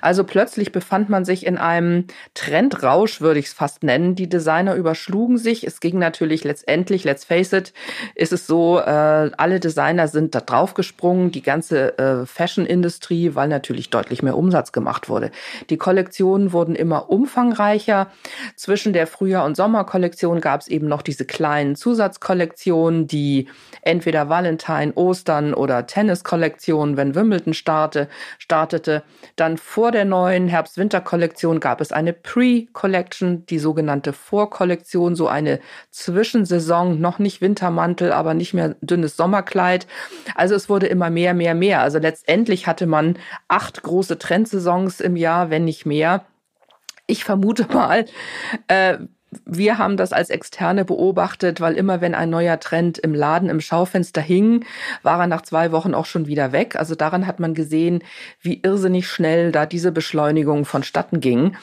Also 0.00 0.22
plötzlich 0.22 0.70
befand 0.70 1.08
man 1.08 1.24
sich 1.24 1.46
in 1.46 1.58
einem 1.58 2.04
Trendrausch, 2.34 3.20
würde 3.20 3.40
ich 3.40 3.46
es 3.46 3.52
fast 3.54 3.82
nennen. 3.82 4.14
Die 4.14 4.28
Designer 4.28 4.76
überschlugen 4.76 5.38
sich. 5.38 5.66
Es 5.66 5.80
ging 5.80 5.98
natürlich 5.98 6.44
letztendlich, 6.44 7.02
let's 7.02 7.24
face 7.24 7.52
it, 7.52 7.72
ist 8.14 8.32
es 8.32 8.46
so, 8.46 8.78
äh, 8.78 9.30
alle 9.36 9.58
Designer 9.58 10.06
sind 10.06 10.34
da 10.34 10.40
draufgesprungen, 10.40 11.32
die 11.32 11.42
ganze 11.42 11.98
äh, 11.98 12.26
Fashion-Industrie, 12.36 13.34
weil 13.34 13.48
natürlich 13.48 13.88
deutlich 13.88 14.22
mehr 14.22 14.36
Umsatz 14.36 14.70
gemacht 14.70 15.08
wurde. 15.08 15.30
Die 15.70 15.78
Kollektionen 15.78 16.52
wurden 16.52 16.74
immer 16.74 17.08
umfangreicher. 17.10 18.08
Zwischen 18.56 18.92
der 18.92 19.06
Frühjahr- 19.06 19.46
und 19.46 19.56
Sommerkollektion 19.56 20.42
gab 20.42 20.60
es 20.60 20.68
eben 20.68 20.86
noch 20.86 21.00
diese 21.00 21.24
kleinen 21.24 21.76
Zusatzkollektionen, 21.76 23.06
die 23.06 23.48
entweder 23.80 24.28
Valentine, 24.28 24.92
Ostern 24.94 25.54
oder 25.54 25.86
Tennis-Kollektion, 25.86 26.98
wenn 26.98 27.14
Wimbledon 27.14 27.54
starte, 27.54 28.08
startete. 28.38 29.02
Dann 29.36 29.56
vor 29.56 29.90
der 29.90 30.04
neuen 30.04 30.48
Herbst-Winter-Kollektion 30.48 31.58
gab 31.60 31.80
es 31.80 31.90
eine 31.90 32.12
Pre-Collection, 32.12 33.46
die 33.46 33.58
sogenannte 33.58 34.12
Vorkollektion, 34.12 35.16
so 35.16 35.26
eine 35.26 35.60
Zwischensaison, 35.90 37.00
noch 37.00 37.18
nicht 37.18 37.40
Wintermantel, 37.40 38.12
aber 38.12 38.34
nicht 38.34 38.52
mehr 38.52 38.76
dünnes 38.82 39.16
Sommerkleid. 39.16 39.86
Also 40.34 40.54
es 40.54 40.68
wurde 40.68 40.86
immer 40.86 41.08
mehr, 41.08 41.32
mehr, 41.32 41.54
mehr. 41.54 41.80
Also 41.80 41.98
letztendlich 41.98 42.25
hatte 42.28 42.86
man 42.86 43.18
acht 43.48 43.82
große 43.82 44.18
Trendsaisons 44.18 45.00
im 45.00 45.16
Jahr, 45.16 45.50
wenn 45.50 45.64
nicht 45.64 45.86
mehr. 45.86 46.24
Ich 47.06 47.24
vermute 47.24 47.66
mal, 47.72 48.06
äh, 48.68 48.98
wir 49.44 49.78
haben 49.78 49.96
das 49.96 50.12
als 50.12 50.30
Externe 50.30 50.84
beobachtet, 50.84 51.60
weil 51.60 51.74
immer 51.74 52.00
wenn 52.00 52.14
ein 52.14 52.30
neuer 52.30 52.58
Trend 52.60 52.98
im 52.98 53.14
Laden, 53.14 53.48
im 53.48 53.60
Schaufenster 53.60 54.20
hing, 54.20 54.64
war 55.02 55.20
er 55.20 55.26
nach 55.26 55.42
zwei 55.42 55.72
Wochen 55.72 55.94
auch 55.94 56.06
schon 56.06 56.26
wieder 56.26 56.52
weg. 56.52 56.76
Also 56.76 56.94
daran 56.94 57.26
hat 57.26 57.40
man 57.40 57.54
gesehen, 57.54 58.02
wie 58.40 58.60
irrsinnig 58.62 59.08
schnell 59.08 59.52
da 59.52 59.66
diese 59.66 59.92
Beschleunigung 59.92 60.64
vonstatten 60.64 61.20
ging. 61.20 61.56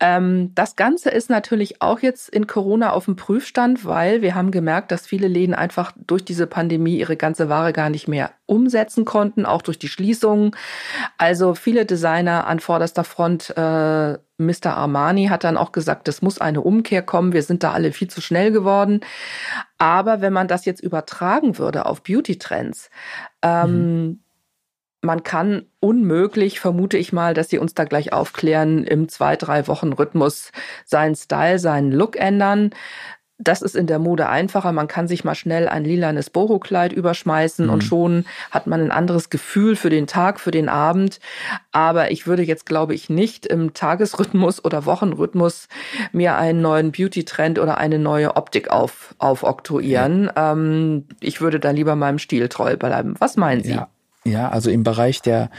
Ähm, 0.00 0.54
das 0.54 0.76
Ganze 0.76 1.10
ist 1.10 1.30
natürlich 1.30 1.80
auch 1.80 2.00
jetzt 2.00 2.28
in 2.28 2.46
Corona 2.46 2.92
auf 2.92 3.06
dem 3.06 3.16
Prüfstand, 3.16 3.84
weil 3.84 4.22
wir 4.22 4.34
haben 4.34 4.50
gemerkt, 4.50 4.92
dass 4.92 5.06
viele 5.06 5.28
Läden 5.28 5.54
einfach 5.54 5.92
durch 5.96 6.24
diese 6.24 6.46
Pandemie 6.46 6.98
ihre 6.98 7.16
ganze 7.16 7.48
Ware 7.48 7.72
gar 7.72 7.90
nicht 7.90 8.08
mehr 8.08 8.32
umsetzen 8.46 9.04
konnten, 9.04 9.46
auch 9.46 9.62
durch 9.62 9.78
die 9.78 9.88
Schließungen. 9.88 10.56
Also 11.18 11.54
viele 11.54 11.86
Designer 11.86 12.46
an 12.46 12.60
vorderster 12.60 13.04
Front, 13.04 13.54
äh, 13.56 14.18
Mr. 14.38 14.76
Armani 14.76 15.26
hat 15.26 15.44
dann 15.44 15.56
auch 15.56 15.72
gesagt, 15.72 16.08
es 16.08 16.20
muss 16.20 16.40
eine 16.40 16.60
Umkehr 16.62 17.02
kommen. 17.02 17.32
Wir 17.32 17.42
sind 17.42 17.62
da 17.62 17.72
alle 17.72 17.92
viel 17.92 18.08
zu 18.08 18.20
schnell 18.20 18.50
geworden. 18.50 19.00
Aber 19.78 20.20
wenn 20.20 20.32
man 20.32 20.48
das 20.48 20.64
jetzt 20.64 20.80
übertragen 20.80 21.58
würde 21.58 21.86
auf 21.86 22.02
Beauty-Trends, 22.02 22.90
ähm, 23.42 24.06
mhm 24.06 24.18
man 25.02 25.24
kann 25.24 25.66
unmöglich, 25.80 26.60
vermute 26.60 26.96
ich 26.96 27.12
mal, 27.12 27.34
dass 27.34 27.50
sie 27.50 27.58
uns 27.58 27.74
da 27.74 27.84
gleich 27.84 28.12
aufklären, 28.12 28.84
im 28.84 29.08
zwei, 29.08 29.36
drei 29.36 29.66
Wochen 29.66 29.92
Rhythmus 29.92 30.52
seinen 30.84 31.16
Style, 31.16 31.58
seinen 31.58 31.90
Look 31.90 32.16
ändern. 32.16 32.70
Das 33.38 33.62
ist 33.62 33.74
in 33.74 33.88
der 33.88 33.98
Mode 33.98 34.28
einfacher. 34.28 34.70
Man 34.70 34.86
kann 34.86 35.08
sich 35.08 35.24
mal 35.24 35.34
schnell 35.34 35.66
ein 35.66 35.84
lilanes 35.84 36.30
Boho-Kleid 36.30 36.92
überschmeißen 36.92 37.66
mhm. 37.66 37.72
und 37.72 37.82
schon 37.82 38.24
hat 38.52 38.68
man 38.68 38.80
ein 38.80 38.92
anderes 38.92 39.30
Gefühl 39.30 39.74
für 39.74 39.90
den 39.90 40.06
Tag, 40.06 40.38
für 40.38 40.52
den 40.52 40.68
Abend. 40.68 41.18
Aber 41.72 42.12
ich 42.12 42.28
würde 42.28 42.44
jetzt, 42.44 42.66
glaube 42.66 42.94
ich, 42.94 43.10
nicht 43.10 43.44
im 43.46 43.74
Tagesrhythmus 43.74 44.64
oder 44.64 44.86
Wochenrhythmus 44.86 45.66
mir 46.12 46.36
einen 46.36 46.62
neuen 46.62 46.92
Beauty-Trend 46.92 47.58
oder 47.58 47.78
eine 47.78 47.98
neue 47.98 48.36
Optik 48.36 48.70
auf, 48.70 49.16
aufoktroyieren. 49.18 50.30
Ja. 50.36 50.52
Ähm, 50.52 51.06
ich 51.18 51.40
würde 51.40 51.58
da 51.58 51.72
lieber 51.72 51.96
meinem 51.96 52.20
Stil 52.20 52.48
treu 52.48 52.76
bleiben. 52.76 53.16
Was 53.18 53.36
meinen 53.36 53.64
Sie? 53.64 53.72
Ja. 53.72 53.88
Ja, 54.24 54.48
also 54.48 54.70
im 54.70 54.82
Bereich 54.82 55.20
der 55.22 55.50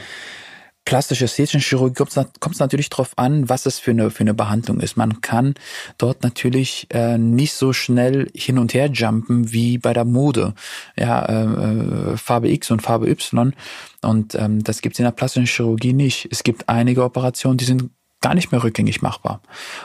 plastische 0.84 1.24
ästhetischen 1.24 1.60
Chirurgie 1.60 1.94
kommt 1.94 2.54
es 2.54 2.58
natürlich 2.58 2.90
darauf 2.90 3.16
an, 3.16 3.48
was 3.48 3.66
es 3.66 3.78
für 3.78 3.92
eine, 3.92 4.10
für 4.10 4.20
eine 4.20 4.34
Behandlung 4.34 4.80
ist. 4.80 4.96
Man 4.96 5.20
kann 5.22 5.54
dort 5.96 6.22
natürlich 6.22 6.86
äh, 6.90 7.16
nicht 7.16 7.54
so 7.54 7.72
schnell 7.72 8.30
hin 8.34 8.58
und 8.58 8.74
her 8.74 8.88
jumpen 8.92 9.52
wie 9.52 9.78
bei 9.78 9.92
der 9.92 10.04
Mode. 10.04 10.54
Ja, 10.96 11.24
äh, 11.24 12.12
äh 12.12 12.16
Farbe 12.16 12.50
X 12.50 12.70
und 12.70 12.82
Farbe 12.82 13.08
Y. 13.08 13.54
Und 14.02 14.34
ähm, 14.34 14.62
das 14.62 14.82
gibt 14.82 14.96
es 14.96 14.98
in 14.98 15.04
der 15.04 15.12
plastischen 15.12 15.46
Chirurgie 15.46 15.94
nicht. 15.94 16.28
Es 16.30 16.42
gibt 16.42 16.68
einige 16.68 17.02
Operationen, 17.02 17.56
die 17.56 17.64
sind 17.64 17.90
gar 18.20 18.34
nicht 18.34 18.52
mehr 18.52 18.62
rückgängig 18.62 19.02
machbar. 19.02 19.42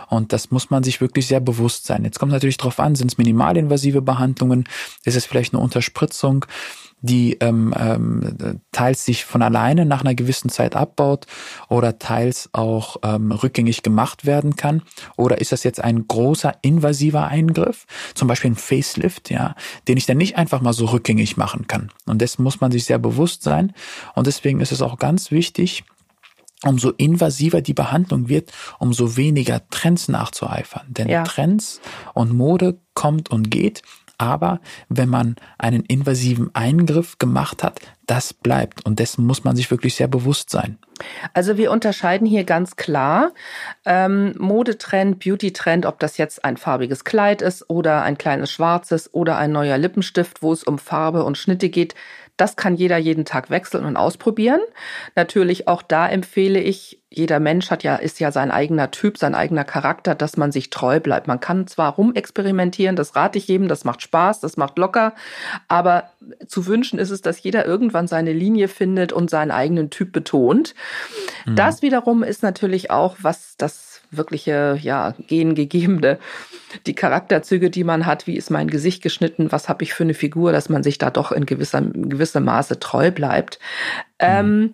Und 0.08 0.32
das 0.32 0.50
muss 0.50 0.70
man 0.70 0.84
sich 0.84 1.02
wirklich 1.02 1.28
sehr 1.28 1.42
bewusst 1.42 1.86
sein. 1.86 2.06
Jetzt 2.06 2.20
kommt 2.20 2.32
natürlich 2.32 2.56
darauf 2.56 2.80
an, 2.80 2.96
sind 2.96 3.12
es 3.12 3.18
minimalinvasive 3.18 4.02
Behandlungen, 4.02 4.64
ist 5.04 5.18
es 5.18 5.26
vielleicht 5.26 5.54
eine 5.54 5.62
Unterspritzung, 5.62 6.46
die 7.02 7.38
ähm, 7.40 7.74
ähm, 7.78 8.60
teils 8.72 9.06
sich 9.06 9.26
von 9.26 9.42
alleine 9.42 9.86
nach 9.86 10.02
einer 10.02 10.16
gewissen 10.16 10.50
Zeit 10.50 10.76
abbaut 10.76 11.26
oder 11.70 12.00
teils 12.00 12.50
auch 12.54 12.98
ähm, 13.04 13.32
rückgängig 13.32 13.84
gemacht 13.84 14.26
werden 14.26 14.56
kann? 14.56 14.82
Oder 15.18 15.40
ist 15.40 15.52
das 15.52 15.64
jetzt 15.64 15.84
ein 15.84 16.08
großer 16.08 16.56
invasiver 16.62 17.28
Eingriff, 17.28 17.86
zum 18.16 18.28
Beispiel 18.28 18.52
ein 18.52 18.56
Facelift, 18.56 19.30
ja, 19.30 19.56
den 19.88 19.98
ich 19.98 20.06
dann 20.06 20.18
nicht 20.18 20.38
einfach 20.38 20.62
mal 20.62 20.74
so 20.74 20.86
rückgängig 20.86 21.38
machen 21.38 21.68
kann? 21.68 21.92
Und 22.06 22.22
das 22.22 22.40
muss 22.40 22.62
man 22.62 22.72
sich 22.72 22.86
sehr 22.86 23.00
bewusst 23.00 23.44
sein. 23.44 23.74
Und 24.16 24.28
deswegen 24.28 24.62
ist 24.62 24.72
es 24.72 24.82
auch 24.82 24.98
ganz 24.98 25.32
wichtig, 25.32 25.84
umso 26.64 26.90
invasiver 26.92 27.62
die 27.62 27.74
Behandlung 27.74 28.28
wird, 28.28 28.52
umso 28.80 29.16
weniger 29.16 29.68
Trends 29.70 30.10
nachzueifern. 30.10 30.88
Denn 30.90 31.08
ja. 31.08 31.24
Trends 31.24 31.80
und 32.14 32.34
Mode 32.34 32.80
kommt 32.94 33.32
und 33.32 33.50
geht. 33.50 33.82
Aber 34.20 34.60
wenn 34.90 35.10
man 35.10 35.38
einen 35.58 35.84
invasiven 35.86 36.54
Eingriff 36.54 37.18
gemacht 37.18 37.64
hat, 37.64 37.80
das 38.06 38.34
bleibt. 38.34 38.86
Und 38.86 39.00
dessen 39.00 39.26
muss 39.26 39.46
man 39.46 39.56
sich 39.56 39.72
wirklich 39.72 39.96
sehr 39.96 40.10
bewusst 40.10 40.50
sein. 40.50 40.78
Also 41.34 41.58
wir 41.58 41.72
unterscheiden 41.72 42.28
hier 42.28 42.44
ganz 42.44 42.76
klar 42.76 43.32
ähm, 43.86 44.36
Modetrend, 44.38 45.20
Beauty-Trend, 45.20 45.86
ob 45.86 46.00
das 46.00 46.18
jetzt 46.18 46.44
ein 46.44 46.58
farbiges 46.58 47.06
Kleid 47.06 47.42
ist 47.42 47.70
oder 47.70 48.04
ein 48.04 48.18
kleines 48.18 48.52
schwarzes 48.52 49.14
oder 49.14 49.38
ein 49.38 49.54
neuer 49.54 49.78
Lippenstift, 49.78 50.42
wo 50.42 50.52
es 50.52 50.66
um 50.66 50.80
Farbe 50.80 51.24
und 51.24 51.38
Schnitte 51.38 51.70
geht. 51.70 51.96
Das 52.40 52.56
kann 52.56 52.76
jeder 52.76 52.98
jeden 52.98 53.26
Tag 53.26 53.50
wechseln 53.50 53.84
und 53.84 53.98
ausprobieren. 53.98 54.62
Natürlich 55.14 55.68
auch 55.68 55.82
da 55.82 56.08
empfehle 56.08 56.62
ich, 56.62 57.02
jeder 57.10 57.42
Mensch 57.42 57.70
hat 57.70 57.84
ja, 57.84 57.98
ist 57.98 58.22
ja 58.22 58.32
sein 58.32 58.50
eigener 58.50 58.92
Typ, 58.92 59.18
sein 59.18 59.36
eigener 59.36 59.66
Charakter, 59.66 60.16
dass 60.16 60.38
man 60.38 60.54
sich 60.54 60.70
treu 60.70 61.02
bleibt. 61.02 61.28
Man 61.28 61.42
kann 61.42 61.68
zwar 61.68 61.96
rumexperimentieren, 61.96 62.96
das 62.96 63.16
rate 63.16 63.38
ich 63.38 63.48
jedem, 63.50 63.68
das 63.68 63.84
macht 63.84 64.02
Spaß, 64.02 64.40
das 64.40 64.56
macht 64.56 64.78
locker, 64.78 65.16
aber 65.68 66.12
zu 66.48 66.66
wünschen 66.66 66.98
ist 66.98 67.10
es, 67.10 67.22
dass 67.22 67.44
jeder 67.44 67.66
irgendwann 67.66 68.08
seine 68.08 68.32
Linie 68.32 68.70
findet 68.70 69.12
und 69.12 69.30
seinen 69.30 69.52
eigenen 69.52 69.90
Typ 69.90 70.14
betont. 70.14 70.76
Mhm. 71.46 71.56
Das 71.58 71.82
wiederum 71.82 72.24
ist 72.24 72.42
natürlich 72.42 72.90
auch, 72.90 73.18
was 73.22 73.58
das 73.58 73.89
wirkliche, 74.12 74.78
ja, 74.82 75.14
gengegebene 75.28 76.20
die 76.86 76.94
Charakterzüge, 76.94 77.70
die 77.70 77.84
man 77.84 78.06
hat, 78.06 78.28
wie 78.28 78.36
ist 78.36 78.50
mein 78.50 78.68
Gesicht 78.68 79.02
geschnitten, 79.02 79.52
was 79.52 79.70
habe 79.70 79.84
ich 79.84 79.94
für 79.94 80.04
eine 80.04 80.14
Figur, 80.14 80.52
dass 80.52 80.70
man 80.70 80.84
sich 80.84 80.98
da 80.98 81.10
doch 81.10 81.32
in 81.32 81.46
gewisser, 81.46 81.80
in 81.80 82.10
gewissem 82.10 82.46
Maße 82.46 82.80
treu 82.80 83.12
bleibt. 83.12 83.60
Mhm. 84.22 84.28
Ähm, 84.28 84.74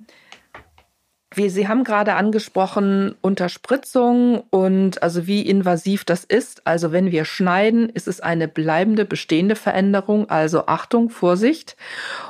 wie 1.38 1.50
Sie 1.50 1.68
haben 1.68 1.84
gerade 1.84 2.14
angesprochen, 2.16 3.16
Unterspritzung 3.22 4.44
und 4.50 5.02
also 5.04 5.28
wie 5.28 5.42
invasiv 5.42 6.06
das 6.06 6.24
ist. 6.24 6.66
Also 6.66 6.92
wenn 6.92 7.12
wir 7.12 7.26
schneiden, 7.26 7.90
ist 7.90 8.08
es 8.08 8.22
eine 8.22 8.48
bleibende, 8.48 9.06
bestehende 9.06 9.56
Veränderung. 9.56 10.30
Also 10.30 10.68
Achtung, 10.68 11.10
Vorsicht. 11.10 11.76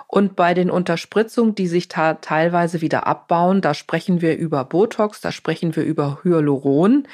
Und 0.08 0.36
bei 0.36 0.54
den 0.54 0.70
Unterspritzungen, 0.70 1.56
die 1.56 1.68
sich 1.68 1.88
teilweise 1.88 2.82
wieder 2.82 3.08
abbauen, 3.08 3.62
da 3.62 3.74
sprechen 3.74 4.22
wir 4.22 4.38
über 4.38 4.63
Botox, 4.63 5.22
da 5.22 5.32
sprechen 5.32 5.76
wir 5.76 5.84
über 5.84 6.20
Hyaluron. 6.24 7.08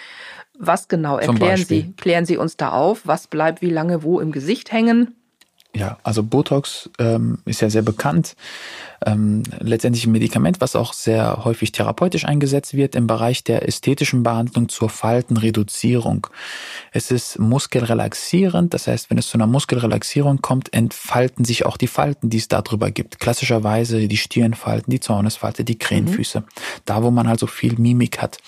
Was 0.58 0.88
genau 0.88 1.18
erklären 1.18 1.58
Sie? 1.58 1.94
Klären 1.98 2.26
Sie 2.26 2.38
uns 2.38 2.58
da 2.58 2.72
auf? 2.72 3.02
Was 3.06 3.28
bleibt 3.28 3.62
wie 3.62 3.70
lange 3.70 4.04
wo 4.04 4.20
im 4.20 4.32
Gesicht 4.32 4.72
hängen? 4.72 5.16
Ja, 5.74 5.98
also 6.04 6.22
Botox 6.22 6.90
ähm, 7.00 7.38
ist 7.46 7.62
ja 7.62 7.70
sehr 7.70 7.82
bekannt. 7.82 8.36
Ähm, 9.06 9.44
letztendlich 9.60 10.06
ein 10.06 10.12
Medikament, 10.12 10.60
was 10.60 10.76
auch 10.76 10.92
sehr 10.92 11.46
häufig 11.46 11.72
therapeutisch 11.72 12.26
eingesetzt 12.26 12.74
wird 12.74 12.94
im 12.94 13.08
Bereich 13.08 13.46
der 13.46 13.68
ästhetischen 13.68 14.22
Behandlung 14.22 14.68
zur 14.68 14.90
Faltenreduzierung. 14.90 16.28
Es 16.92 17.10
ist 17.10 17.40
muskelrelaxierend, 17.40 18.74
das 18.74 18.88
heißt, 18.88 19.10
wenn 19.10 19.18
es 19.18 19.28
zu 19.28 19.38
einer 19.38 19.48
Muskelrelaxierung 19.48 20.42
kommt, 20.42 20.74
entfalten 20.74 21.46
sich 21.46 21.66
auch 21.66 21.78
die 21.78 21.88
Falten, 21.88 22.30
die 22.30 22.38
es 22.38 22.50
darüber 22.50 22.92
gibt. 22.92 23.20
Klassischerweise 23.20 24.10
die 24.10 24.18
Stirnfalten, 24.18 24.92
die 24.92 25.00
Zornesfalte, 25.00 25.64
die 25.64 25.80
Krähenfüße. 25.80 26.42
Mhm. 26.42 26.46
Da, 26.84 27.02
wo 27.02 27.12
man 27.12 27.30
halt 27.30 27.40
so 27.40 27.48
viel 27.48 27.76
Mimik 27.78 28.22
hat 28.22 28.40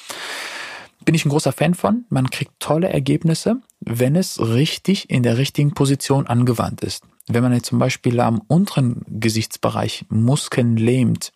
bin 1.03 1.15
ich 1.15 1.25
ein 1.25 1.29
großer 1.29 1.51
Fan 1.51 1.73
von. 1.73 2.05
Man 2.09 2.29
kriegt 2.29 2.51
tolle 2.59 2.89
Ergebnisse, 2.89 3.57
wenn 3.81 4.15
es 4.15 4.39
richtig 4.39 5.09
in 5.09 5.23
der 5.23 5.37
richtigen 5.37 5.73
Position 5.73 6.27
angewandt 6.27 6.81
ist. 6.81 7.03
Wenn 7.27 7.43
man 7.43 7.53
jetzt 7.53 7.67
zum 7.67 7.79
Beispiel 7.79 8.19
am 8.19 8.41
unteren 8.47 9.01
Gesichtsbereich 9.07 10.05
Muskeln 10.09 10.75
lähmt, 10.75 11.31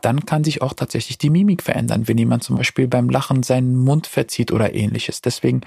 dann 0.00 0.26
kann 0.26 0.44
sich 0.44 0.62
auch 0.62 0.72
tatsächlich 0.72 1.18
die 1.18 1.30
Mimik 1.30 1.62
verändern, 1.62 2.08
wenn 2.08 2.18
jemand 2.18 2.44
zum 2.44 2.56
Beispiel 2.56 2.88
beim 2.88 3.08
Lachen 3.08 3.42
seinen 3.42 3.76
Mund 3.76 4.06
verzieht 4.06 4.52
oder 4.52 4.74
ähnliches. 4.74 5.20
Deswegen 5.20 5.62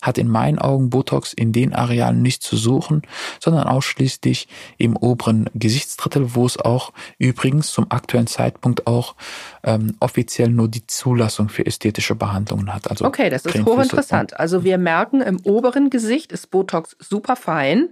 hat 0.00 0.18
in 0.18 0.28
meinen 0.28 0.58
Augen 0.58 0.90
Botox 0.90 1.32
in 1.32 1.52
den 1.52 1.72
Arealen 1.72 2.22
nicht 2.22 2.42
zu 2.42 2.56
suchen, 2.56 3.02
sondern 3.40 3.68
ausschließlich 3.68 4.48
im 4.78 4.96
oberen 4.96 5.48
Gesichtsdrittel, 5.54 6.34
wo 6.34 6.44
es 6.46 6.58
auch 6.58 6.92
übrigens 7.18 7.72
zum 7.72 7.86
aktuellen 7.90 8.26
Zeitpunkt 8.26 8.86
auch 8.86 9.14
ähm, 9.62 9.96
offiziell 10.00 10.48
nur 10.48 10.68
die 10.68 10.86
Zulassung 10.86 11.48
für 11.48 11.64
ästhetische 11.64 12.14
Behandlungen 12.14 12.74
hat. 12.74 12.90
Also 12.90 13.04
okay, 13.04 13.30
das 13.30 13.46
ist 13.46 13.64
hochinteressant. 13.64 14.38
Also 14.38 14.64
wir 14.64 14.78
merken, 14.78 15.20
im 15.20 15.38
oberen 15.44 15.90
Gesicht 15.90 16.32
ist 16.32 16.50
Botox 16.50 16.96
super 16.98 17.36
fein 17.36 17.90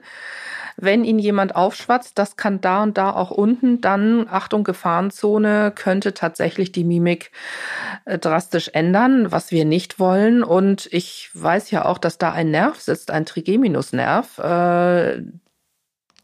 wenn 0.83 1.05
ihn 1.05 1.19
jemand 1.19 1.55
aufschwatzt, 1.55 2.19
das 2.19 2.37
kann 2.37 2.61
da 2.61 2.83
und 2.83 2.97
da 2.97 3.11
auch 3.13 3.31
unten, 3.31 3.81
dann 3.81 4.27
Achtung, 4.29 4.65
Gefahrenzone 4.65 5.40
könnte 5.75 6.15
tatsächlich 6.15 6.73
die 6.73 6.85
Mimik 6.85 7.33
äh, 8.05 8.19
drastisch 8.19 8.71
ändern, 8.73 9.33
was 9.33 9.51
wir 9.51 9.65
nicht 9.65 9.99
wollen. 9.99 10.43
Und 10.43 10.89
ich 10.93 11.31
weiß 11.35 11.71
ja 11.71 11.85
auch, 11.85 11.99
dass 11.99 12.19
da 12.19 12.33
ein 12.33 12.51
Nerv 12.51 12.81
sitzt, 12.81 13.11
ein 13.11 13.27
Trigeminusnerv. 13.27 14.39
Äh, 14.39 15.23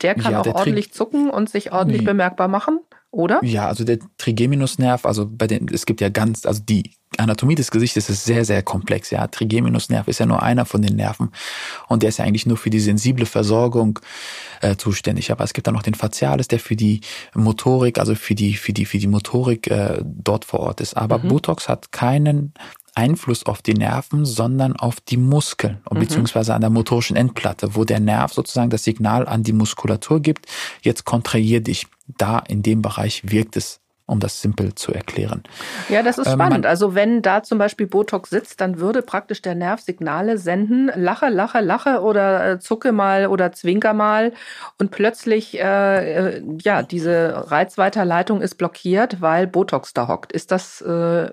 der 0.03 0.15
kann 0.15 0.33
ja, 0.33 0.41
auch 0.41 0.47
ordentlich 0.47 0.93
zucken 0.93 1.31
und 1.31 1.49
sich 1.49 1.73
ordentlich 1.73 2.03
nee. 2.03 2.07
bemerkbar 2.07 2.49
machen 2.49 2.81
oder? 3.17 3.41
Ja, 3.43 3.67
also 3.67 3.83
der 3.83 3.99
Trigeminusnerv, 4.19 5.07
also 5.07 5.27
bei 5.27 5.47
den, 5.47 5.69
es 5.73 5.87
gibt 5.87 6.03
ja 6.03 6.11
ganz, 6.11 6.45
also 6.45 6.63
die 6.63 6.91
Anatomie 7.17 7.55
des 7.55 7.71
Gesichtes 7.71 8.11
ist 8.11 8.27
sehr, 8.27 8.45
sehr 8.45 8.63
komplex. 8.63 9.11
Ja, 9.11 9.27
Trigeminusnerv 9.27 10.07
ist 10.07 10.21
ja 10.21 10.27
nur 10.27 10.43
einer 10.43 10.67
von 10.67 10.83
den 10.83 10.97
Nerven 10.97 11.31
und 11.89 12.03
der 12.03 12.11
ist 12.11 12.19
ja 12.19 12.27
eigentlich 12.27 12.45
nur 12.45 12.59
für 12.59 12.69
die 12.69 12.79
sensible 12.79 13.25
Versorgung 13.25 14.01
äh, 14.61 14.77
zuständig. 14.77 15.33
Aber 15.33 15.45
es 15.45 15.55
gibt 15.55 15.67
dann 15.67 15.75
noch 15.75 15.83
den 15.83 15.95
Facialis, 15.95 16.49
der 16.49 16.61
für 16.61 16.77
die 16.77 17.01
Motorik, 17.35 17.99
also 17.99 18.15
für 18.15 18.35
die 18.35 18.55
für 18.55 18.75
die 18.75 18.85
für 18.85 18.99
die 18.99 19.07
Motorik 19.07 19.71
äh, 19.71 20.03
dort 20.05 20.45
vor 20.45 20.61
Ort 20.61 20.83
ist. 20.83 20.95
Aber 20.95 21.17
mhm. 21.19 21.29
Botox 21.29 21.71
hat 21.71 21.93
keinen 21.93 22.53
Einfluss 22.97 23.47
auf 23.47 23.63
die 23.63 23.75
Nerven, 23.75 24.25
sondern 24.25 24.75
auf 24.75 25.01
die 25.01 25.17
Muskeln 25.17 25.79
mhm. 25.91 26.01
beziehungsweise 26.01 26.55
an 26.55 26.63
der 26.63 26.71
motorischen 26.71 27.17
Endplatte, 27.17 27.75
wo 27.75 27.85
der 27.85 28.01
Nerv 28.01 28.33
sozusagen 28.33 28.71
das 28.71 28.85
Signal 28.85 29.29
an 29.29 29.43
die 29.43 29.53
Muskulatur 29.53 30.21
gibt, 30.21 30.47
jetzt 30.83 31.05
kontrahier 31.05 31.61
dich. 31.61 31.87
Da 32.19 32.39
in 32.39 32.63
dem 32.63 32.83
Bereich 32.83 33.31
wirkt 33.31 33.57
es 33.57 33.81
um 34.07 34.21
das 34.21 34.41
simpel 34.41 34.75
zu 34.75 34.93
erklären. 34.93 35.43
Ja, 35.89 36.03
das 36.03 36.19
ist 36.19 36.29
ähm, 36.29 36.35
spannend. 36.35 36.65
also 36.65 36.95
wenn 36.95 37.23
da 37.23 37.43
zum 37.43 37.59
Beispiel 37.59 37.89
Botox 37.89 38.31
sitzt, 38.31 38.61
dann 38.61 38.79
würde 38.79 39.03
praktisch 39.03 39.43
der 39.43 39.57
Nerv 39.57 39.81
Signale 39.81 40.39
senden, 40.39 40.93
lache, 40.95 41.29
lache, 41.29 41.61
lache 41.61 42.01
oder 42.01 42.53
äh, 42.53 42.59
zucke 42.61 42.93
mal 42.93 43.27
oder 43.27 43.51
zwinker 43.51 43.95
mal 43.95 44.33
und 44.79 44.93
plötzlich, 44.93 45.59
äh, 45.59 46.37
äh, 46.37 46.43
ja, 46.63 46.83
diese 46.83 47.51
Reizweiterleitung 47.51 48.43
ist 48.43 48.55
blockiert, 48.55 49.21
weil 49.21 49.49
Botox 49.49 49.93
da 49.93 50.07
hockt. 50.07 50.31
Ist 50.31 50.53
das 50.53 50.81
äh, 50.83 51.31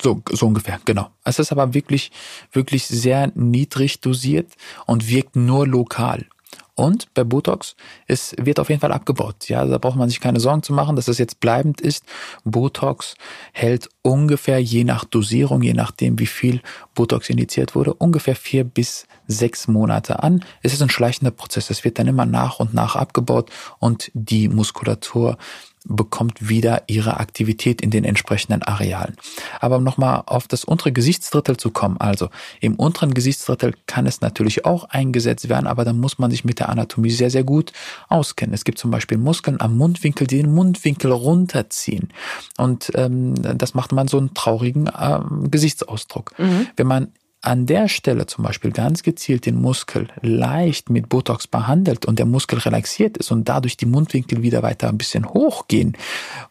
so, 0.00 0.22
so 0.30 0.46
ungefähr, 0.46 0.80
genau. 0.84 1.10
Es 1.24 1.38
ist 1.38 1.52
aber 1.52 1.74
wirklich, 1.74 2.10
wirklich 2.52 2.86
sehr 2.86 3.32
niedrig 3.34 4.00
dosiert 4.00 4.52
und 4.86 5.08
wirkt 5.08 5.36
nur 5.36 5.66
lokal. 5.66 6.26
Und 6.74 7.12
bei 7.12 7.22
Botox, 7.22 7.76
es 8.06 8.34
wird 8.38 8.58
auf 8.58 8.70
jeden 8.70 8.80
Fall 8.80 8.92
abgebaut. 8.92 9.48
Ja, 9.48 9.66
da 9.66 9.76
braucht 9.76 9.96
man 9.96 10.08
sich 10.08 10.20
keine 10.20 10.40
Sorgen 10.40 10.62
zu 10.62 10.72
machen, 10.72 10.96
dass 10.96 11.06
es 11.06 11.18
jetzt 11.18 11.38
bleibend 11.38 11.82
ist. 11.82 12.04
Botox 12.44 13.14
hält 13.52 13.90
ungefähr 14.00 14.58
je 14.58 14.84
nach 14.84 15.04
Dosierung, 15.04 15.62
je 15.62 15.74
nachdem 15.74 16.18
wie 16.18 16.26
viel 16.26 16.62
Botox 16.94 17.28
initiiert 17.28 17.74
wurde, 17.74 17.92
ungefähr 17.92 18.34
vier 18.34 18.64
bis 18.64 19.06
sechs 19.26 19.68
Monate 19.68 20.22
an. 20.22 20.44
Es 20.62 20.72
ist 20.72 20.80
ein 20.80 20.90
schleichender 20.90 21.30
Prozess. 21.30 21.68
Es 21.68 21.84
wird 21.84 21.98
dann 21.98 22.06
immer 22.06 22.24
nach 22.24 22.58
und 22.58 22.72
nach 22.72 22.96
abgebaut 22.96 23.50
und 23.78 24.10
die 24.14 24.48
Muskulatur 24.48 25.36
bekommt 25.84 26.48
wieder 26.48 26.82
ihre 26.86 27.18
Aktivität 27.18 27.80
in 27.80 27.90
den 27.90 28.04
entsprechenden 28.04 28.62
Arealen. 28.62 29.16
Aber 29.60 29.76
um 29.76 29.84
nochmal 29.84 30.22
auf 30.26 30.48
das 30.48 30.64
untere 30.64 30.92
Gesichtsdrittel 30.92 31.56
zu 31.56 31.70
kommen, 31.70 31.96
also 31.98 32.28
im 32.60 32.76
unteren 32.76 33.14
Gesichtsdrittel 33.14 33.74
kann 33.86 34.06
es 34.06 34.20
natürlich 34.20 34.64
auch 34.64 34.84
eingesetzt 34.84 35.48
werden, 35.48 35.66
aber 35.66 35.84
dann 35.84 35.98
muss 35.98 36.18
man 36.18 36.30
sich 36.30 36.44
mit 36.44 36.58
der 36.58 36.68
Anatomie 36.68 37.10
sehr, 37.10 37.30
sehr 37.30 37.44
gut 37.44 37.72
auskennen. 38.08 38.54
Es 38.54 38.64
gibt 38.64 38.78
zum 38.78 38.90
Beispiel 38.90 39.18
Muskeln 39.18 39.60
am 39.60 39.76
Mundwinkel, 39.76 40.26
die 40.26 40.38
den 40.38 40.52
Mundwinkel 40.52 41.12
runterziehen. 41.12 42.08
Und 42.58 42.92
ähm, 42.94 43.34
das 43.58 43.74
macht 43.74 43.92
man 43.92 44.08
so 44.08 44.18
einen 44.18 44.34
traurigen 44.34 44.90
ähm, 44.98 45.50
Gesichtsausdruck. 45.50 46.38
Mhm. 46.38 46.68
Wenn 46.76 46.86
man 46.86 47.12
an 47.42 47.66
der 47.66 47.88
Stelle 47.88 48.26
zum 48.26 48.44
Beispiel 48.44 48.70
ganz 48.70 49.02
gezielt 49.02 49.46
den 49.46 49.60
Muskel 49.60 50.08
leicht 50.20 50.90
mit 50.90 51.08
Botox 51.08 51.48
behandelt 51.48 52.06
und 52.06 52.20
der 52.20 52.26
Muskel 52.26 52.60
relaxiert 52.60 53.18
ist 53.18 53.32
und 53.32 53.48
dadurch 53.48 53.76
die 53.76 53.86
Mundwinkel 53.86 54.42
wieder 54.42 54.62
weiter 54.62 54.88
ein 54.88 54.96
bisschen 54.96 55.28
hochgehen, 55.28 55.96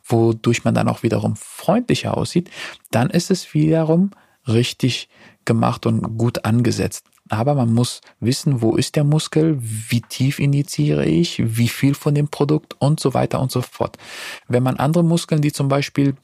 wodurch 0.03 0.65
man 0.65 0.75
dann 0.75 0.89
auch 0.89 1.01
wiederum 1.01 1.37
freundlicher 1.37 2.17
aussieht, 2.17 2.51
dann 2.91 3.09
ist 3.09 3.31
es 3.31 3.53
wiederum 3.53 4.11
richtig 4.47 5.07
gemacht 5.45 5.85
und 5.85 6.17
gut 6.17 6.43
angesetzt. 6.43 7.05
Aber 7.29 7.55
man 7.55 7.73
muss 7.73 8.01
wissen, 8.19 8.61
wo 8.61 8.75
ist 8.75 8.97
der 8.97 9.05
Muskel, 9.05 9.57
wie 9.61 10.01
tief 10.01 10.39
injiziere 10.39 11.05
ich, 11.05 11.41
wie 11.57 11.69
viel 11.69 11.93
von 11.93 12.13
dem 12.13 12.27
Produkt 12.27 12.75
und 12.79 12.99
so 12.99 13.13
weiter 13.13 13.39
und 13.39 13.51
so 13.51 13.61
fort. 13.61 13.97
Wenn 14.49 14.63
man 14.63 14.75
andere 14.75 15.05
Muskeln, 15.05 15.41
die 15.41 15.53
zum 15.53 15.69
Beispiel 15.69 16.15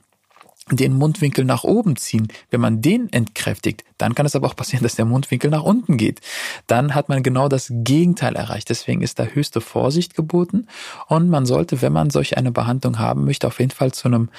den 0.71 0.93
Mundwinkel 0.93 1.45
nach 1.45 1.63
oben 1.63 1.95
ziehen. 1.95 2.27
Wenn 2.49 2.61
man 2.61 2.81
den 2.81 3.11
entkräftigt, 3.11 3.83
dann 3.97 4.15
kann 4.15 4.25
es 4.25 4.35
aber 4.35 4.47
auch 4.47 4.55
passieren, 4.55 4.83
dass 4.83 4.95
der 4.95 5.05
Mundwinkel 5.05 5.49
nach 5.49 5.63
unten 5.63 5.97
geht. 5.97 6.21
Dann 6.67 6.93
hat 6.93 7.09
man 7.09 7.23
genau 7.23 7.47
das 7.47 7.71
Gegenteil 7.71 8.35
erreicht. 8.35 8.69
Deswegen 8.69 9.01
ist 9.01 9.19
da 9.19 9.25
höchste 9.25 9.61
Vorsicht 9.61 10.15
geboten 10.15 10.67
und 11.07 11.29
man 11.29 11.45
sollte, 11.45 11.81
wenn 11.81 11.93
man 11.93 12.09
solch 12.09 12.37
eine 12.37 12.51
Behandlung 12.51 12.99
haben 12.99 13.25
möchte, 13.25 13.47
auf 13.47 13.59
jeden 13.59 13.71
Fall 13.71 13.91
zu 13.91 14.07
einem 14.07 14.29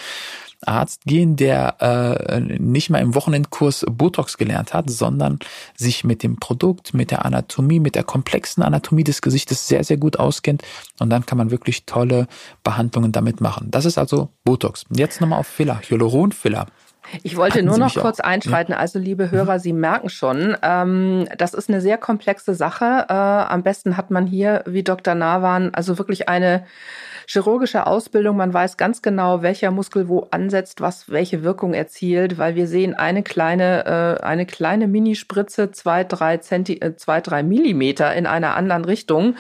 Arzt 0.67 1.05
gehen, 1.05 1.37
der 1.37 1.77
äh, 1.81 2.41
nicht 2.41 2.91
mal 2.91 2.99
im 2.99 3.15
Wochenendkurs 3.15 3.87
Botox 3.89 4.39
gelernt 4.39 4.75
hat, 4.75 4.91
sondern 4.91 5.39
sich 5.77 6.05
mit 6.05 6.23
dem 6.23 6.37
Produkt, 6.37 6.95
mit 6.95 7.11
der 7.11 7.25
Anatomie, 7.25 7.81
mit 7.81 7.95
der 7.95 8.05
komplexen 8.05 8.63
Anatomie 8.63 9.05
des 9.05 9.23
Gesichtes 9.23 9.69
sehr, 9.69 9.85
sehr 9.85 9.97
gut 9.97 10.19
auskennt. 10.19 10.63
Und 10.99 11.11
dann 11.11 11.27
kann 11.27 11.39
man 11.39 11.51
wirklich 11.51 11.87
tolle 11.87 12.27
Behandlungen 12.65 13.13
damit 13.13 13.41
machen. 13.41 13.71
Das 13.71 13.85
ist 13.85 13.99
also 13.99 14.31
Botox. 14.45 14.85
Jetzt 14.91 15.21
nochmal 15.21 15.41
auf 15.41 15.47
Filler, 15.47 15.81
Hyaluronfiller. 15.89 16.67
Ich 17.23 17.37
wollte 17.37 17.63
nur 17.63 17.79
noch 17.79 17.95
kurz 17.95 18.21
einschreiten. 18.21 18.75
Also, 18.75 18.99
liebe 18.99 19.31
Hörer, 19.31 19.59
Sie 19.61 19.73
merken 19.73 20.11
schon, 20.11 20.57
ähm, 20.63 21.27
das 21.39 21.55
ist 21.55 21.69
eine 21.69 21.81
sehr 21.81 21.97
komplexe 21.97 22.55
Sache. 22.55 23.07
Äh, 23.09 23.13
am 23.13 23.63
besten 23.63 23.97
hat 23.97 24.11
man 24.11 24.27
hier, 24.27 24.63
wie 24.67 24.83
Dr. 24.83 25.15
Nawan, 25.15 25.73
also 25.75 25.97
wirklich 25.99 26.29
eine 26.29 26.65
chirurgische 27.31 27.87
Ausbildung, 27.87 28.39
man 28.39 28.55
weiß 28.55 28.79
ganz 28.79 29.03
genau, 29.03 29.43
welcher 29.43 29.71
Muskel 29.71 30.09
wo 30.09 30.27
ansetzt, 30.31 30.81
was 30.81 31.11
welche 31.11 31.43
Wirkung 31.43 31.75
erzielt, 31.75 32.39
weil 32.39 32.55
wir 32.55 32.67
sehen 32.67 32.95
eine 32.95 33.23
kleine, 33.23 34.19
äh, 34.21 34.25
eine 34.25 34.47
kleine 34.47 34.89
Minispritze, 34.89 35.71
zwei, 35.71 36.05
drei 36.05 36.39
Zenti 36.39 36.79
äh, 36.81 36.97
zwei, 36.97 37.21
drei 37.21 37.43
Millimeter 37.43 38.15
in 38.15 38.27
einer 38.27 38.57
anderen 38.57 38.87
Richtung, 38.87 39.37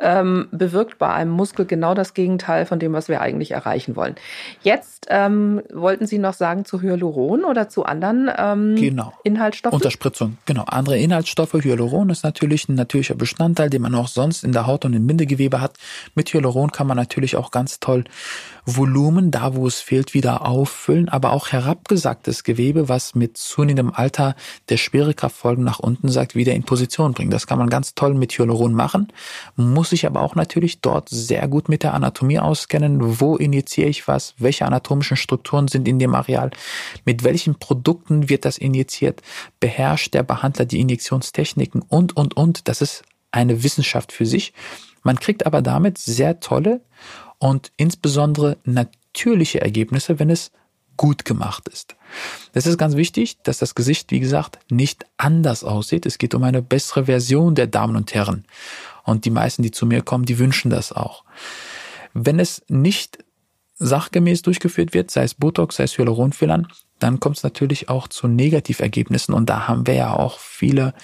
ähm, 0.00 0.48
bewirkt 0.50 0.96
bei 0.98 1.12
einem 1.12 1.30
Muskel 1.30 1.66
genau 1.66 1.92
das 1.92 2.14
Gegenteil 2.14 2.64
von 2.64 2.78
dem, 2.78 2.94
was 2.94 3.08
wir 3.08 3.20
eigentlich 3.20 3.50
erreichen 3.50 3.96
wollen. 3.96 4.14
Jetzt 4.62 5.06
ähm, 5.10 5.60
wollten 5.72 6.06
Sie 6.06 6.18
noch 6.18 6.34
sagen 6.34 6.64
zu 6.64 6.80
Hyaluron 6.80 7.44
oder 7.44 7.68
zu 7.68 7.84
anderen 7.84 8.30
ähm, 8.34 8.76
genau. 8.76 9.12
Inhaltsstoffen? 9.24 9.76
Unterspritzung, 9.76 10.38
genau. 10.46 10.64
Andere 10.64 10.96
Inhaltsstoffe. 10.98 11.52
Hyaluron 11.52 12.08
ist 12.08 12.24
natürlich 12.24 12.68
ein 12.70 12.76
natürlicher 12.76 13.14
Bestandteil, 13.14 13.68
den 13.68 13.82
man 13.82 13.94
auch 13.94 14.08
sonst 14.08 14.42
in 14.42 14.52
der 14.52 14.66
Haut 14.66 14.86
und 14.86 14.94
im 14.94 15.06
Bindegewebe 15.06 15.60
hat. 15.60 15.74
Mit 16.14 16.32
Hyaluron 16.32 16.72
kann 16.72 16.86
man 16.86 16.96
natürlich 16.96 17.25
natürlich 17.26 17.44
auch 17.44 17.50
ganz 17.50 17.80
toll 17.80 18.04
Volumen, 18.68 19.30
da 19.30 19.54
wo 19.54 19.66
es 19.66 19.80
fehlt, 19.80 20.12
wieder 20.12 20.44
auffüllen, 20.44 21.08
aber 21.08 21.32
auch 21.32 21.48
herabgesagtes 21.48 22.42
Gewebe, 22.42 22.88
was 22.88 23.14
mit 23.14 23.36
zunehmendem 23.36 23.92
Alter 23.94 24.34
der 24.68 24.76
Schwerekraftfolgen 24.76 25.64
nach 25.64 25.78
unten 25.78 26.08
sagt, 26.08 26.34
wieder 26.34 26.52
in 26.52 26.64
Position 26.64 27.12
bringen. 27.12 27.30
Das 27.30 27.46
kann 27.46 27.58
man 27.58 27.70
ganz 27.70 27.94
toll 27.94 28.14
mit 28.14 28.32
Hyaluron 28.32 28.74
machen, 28.74 29.12
muss 29.54 29.90
sich 29.90 30.04
aber 30.06 30.20
auch 30.20 30.34
natürlich 30.34 30.80
dort 30.80 31.08
sehr 31.08 31.46
gut 31.46 31.68
mit 31.68 31.84
der 31.84 31.94
Anatomie 31.94 32.40
auskennen. 32.40 33.20
Wo 33.20 33.36
injiziere 33.36 33.88
ich 33.88 34.08
was? 34.08 34.34
Welche 34.38 34.66
anatomischen 34.66 35.16
Strukturen 35.16 35.68
sind 35.68 35.86
in 35.86 36.00
dem 36.00 36.14
Areal? 36.14 36.50
Mit 37.04 37.22
welchen 37.22 37.56
Produkten 37.56 38.28
wird 38.28 38.44
das 38.44 38.58
injiziert? 38.58 39.22
Beherrscht 39.60 40.12
der 40.14 40.24
Behandler 40.24 40.64
die 40.64 40.80
Injektionstechniken 40.80 41.82
und, 41.82 42.16
und, 42.16 42.36
und. 42.36 42.66
Das 42.66 42.80
ist 42.80 43.04
eine 43.30 43.62
Wissenschaft 43.62 44.10
für 44.12 44.26
sich. 44.26 44.52
Man 45.06 45.20
kriegt 45.20 45.46
aber 45.46 45.62
damit 45.62 45.98
sehr 45.98 46.40
tolle 46.40 46.80
und 47.38 47.70
insbesondere 47.76 48.56
natürliche 48.64 49.60
Ergebnisse, 49.60 50.18
wenn 50.18 50.30
es 50.30 50.50
gut 50.96 51.24
gemacht 51.24 51.68
ist. 51.68 51.94
Das 52.54 52.66
ist 52.66 52.76
ganz 52.76 52.96
wichtig, 52.96 53.40
dass 53.44 53.58
das 53.58 53.76
Gesicht, 53.76 54.10
wie 54.10 54.18
gesagt, 54.18 54.58
nicht 54.68 55.06
anders 55.16 55.62
aussieht. 55.62 56.06
Es 56.06 56.18
geht 56.18 56.34
um 56.34 56.42
eine 56.42 56.60
bessere 56.60 57.04
Version 57.04 57.54
der 57.54 57.68
Damen 57.68 57.94
und 57.94 58.14
Herren. 58.14 58.46
Und 59.04 59.26
die 59.26 59.30
meisten, 59.30 59.62
die 59.62 59.70
zu 59.70 59.86
mir 59.86 60.02
kommen, 60.02 60.24
die 60.24 60.40
wünschen 60.40 60.72
das 60.72 60.90
auch. 60.90 61.22
Wenn 62.12 62.40
es 62.40 62.64
nicht 62.66 63.18
sachgemäß 63.76 64.42
durchgeführt 64.42 64.92
wird, 64.92 65.12
sei 65.12 65.22
es 65.22 65.34
Botox, 65.34 65.76
sei 65.76 65.84
es 65.84 65.96
Hyaluronfillern, 65.96 66.66
dann 66.98 67.20
kommt 67.20 67.36
es 67.36 67.44
natürlich 67.44 67.88
auch 67.88 68.08
zu 68.08 68.26
Negativergebnissen. 68.26 69.34
Und 69.34 69.48
da 69.48 69.68
haben 69.68 69.86
wir 69.86 69.94
ja 69.94 70.14
auch 70.14 70.40
viele 70.40 70.94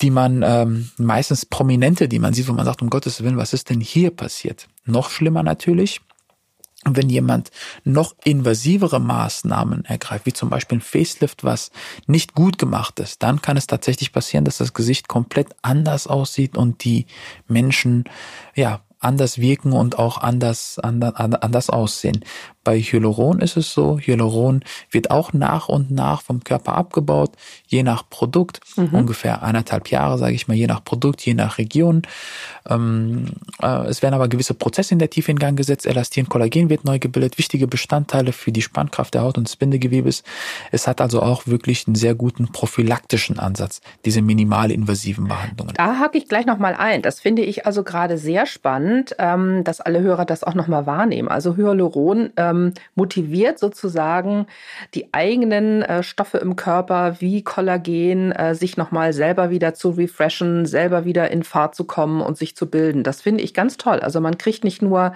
die 0.00 0.10
man 0.10 0.42
ähm, 0.42 0.90
meistens 0.96 1.46
Prominente, 1.46 2.08
die 2.08 2.18
man 2.18 2.34
sieht, 2.34 2.48
wo 2.48 2.52
man 2.52 2.64
sagt, 2.64 2.82
um 2.82 2.90
Gottes 2.90 3.22
Willen, 3.22 3.36
was 3.36 3.52
ist 3.52 3.70
denn 3.70 3.80
hier 3.80 4.10
passiert? 4.10 4.68
Noch 4.84 5.10
schlimmer 5.10 5.42
natürlich, 5.42 6.00
wenn 6.84 7.08
jemand 7.08 7.50
noch 7.84 8.14
invasivere 8.24 9.00
Maßnahmen 9.00 9.84
ergreift, 9.84 10.26
wie 10.26 10.32
zum 10.32 10.48
Beispiel 10.48 10.78
ein 10.78 10.82
Facelift, 10.82 11.42
was 11.42 11.70
nicht 12.06 12.34
gut 12.34 12.58
gemacht 12.58 13.00
ist, 13.00 13.22
dann 13.22 13.42
kann 13.42 13.56
es 13.56 13.66
tatsächlich 13.66 14.12
passieren, 14.12 14.44
dass 14.44 14.58
das 14.58 14.74
Gesicht 14.74 15.08
komplett 15.08 15.48
anders 15.62 16.06
aussieht 16.06 16.56
und 16.56 16.84
die 16.84 17.06
Menschen 17.48 18.04
ja 18.54 18.80
anders 19.00 19.38
wirken 19.38 19.72
und 19.72 19.98
auch 19.98 20.18
anders, 20.18 20.78
anders, 20.78 21.14
anders 21.14 21.70
aussehen. 21.70 22.24
Bei 22.64 22.78
Hyaluron 22.78 23.40
ist 23.40 23.56
es 23.56 23.72
so, 23.72 23.98
Hyaluron 23.98 24.62
wird 24.90 25.10
auch 25.10 25.32
nach 25.32 25.70
und 25.70 25.90
nach 25.90 26.20
vom 26.20 26.44
Körper 26.44 26.74
abgebaut, 26.74 27.30
je 27.66 27.82
nach 27.82 28.10
Produkt, 28.10 28.60
mhm. 28.76 28.92
ungefähr 28.92 29.42
eineinhalb 29.42 29.90
Jahre, 29.90 30.18
sage 30.18 30.34
ich 30.34 30.48
mal, 30.48 30.54
je 30.54 30.66
nach 30.66 30.84
Produkt, 30.84 31.24
je 31.24 31.32
nach 31.32 31.56
Region. 31.56 32.02
Ähm, 32.68 33.26
äh, 33.62 33.86
es 33.86 34.02
werden 34.02 34.14
aber 34.14 34.28
gewisse 34.28 34.52
Prozesse 34.52 34.92
in 34.92 34.98
der 34.98 35.08
Tiefe 35.08 35.30
in 35.30 35.38
Gang 35.38 35.56
gesetzt, 35.56 35.86
Elastin, 35.86 36.28
Kollagen 36.28 36.68
wird 36.68 36.84
neu 36.84 36.98
gebildet, 36.98 37.38
wichtige 37.38 37.66
Bestandteile 37.66 38.32
für 38.32 38.52
die 38.52 38.60
Spannkraft 38.60 39.14
der 39.14 39.22
Haut 39.22 39.38
und 39.38 39.48
des 39.48 39.56
Bindegewebes. 39.56 40.22
Es 40.72 40.86
hat 40.86 41.00
also 41.00 41.22
auch 41.22 41.46
wirklich 41.46 41.86
einen 41.86 41.94
sehr 41.94 42.14
guten 42.14 42.52
prophylaktischen 42.52 43.38
Ansatz, 43.38 43.80
diese 44.04 44.20
minimalinvasiven 44.20 45.28
Behandlungen. 45.28 45.72
Da 45.74 46.00
hake 46.00 46.18
ich 46.18 46.28
gleich 46.28 46.44
nochmal 46.44 46.74
ein. 46.74 47.00
Das 47.00 47.20
finde 47.20 47.42
ich 47.42 47.64
also 47.64 47.82
gerade 47.82 48.18
sehr 48.18 48.44
spannend, 48.44 48.87
ähm, 49.18 49.64
dass 49.64 49.80
alle 49.80 50.00
Hörer 50.00 50.24
das 50.24 50.44
auch 50.44 50.54
nochmal 50.54 50.86
wahrnehmen. 50.86 51.28
Also 51.28 51.56
Hyaluron 51.56 52.30
ähm, 52.36 52.72
motiviert 52.94 53.58
sozusagen 53.58 54.46
die 54.94 55.12
eigenen 55.12 55.82
äh, 55.82 56.02
Stoffe 56.02 56.38
im 56.38 56.56
Körper 56.56 57.20
wie 57.20 57.42
Kollagen 57.42 58.32
äh, 58.32 58.54
sich 58.54 58.76
nochmal 58.76 59.12
selber 59.12 59.50
wieder 59.50 59.74
zu 59.74 59.90
refreshen, 59.90 60.66
selber 60.66 61.04
wieder 61.04 61.30
in 61.30 61.42
Fahrt 61.42 61.74
zu 61.74 61.84
kommen 61.84 62.20
und 62.20 62.36
sich 62.36 62.56
zu 62.56 62.68
bilden. 62.68 63.02
Das 63.02 63.22
finde 63.22 63.42
ich 63.42 63.54
ganz 63.54 63.76
toll. 63.76 64.00
Also 64.00 64.20
man 64.20 64.38
kriegt 64.38 64.64
nicht 64.64 64.82
nur 64.82 65.12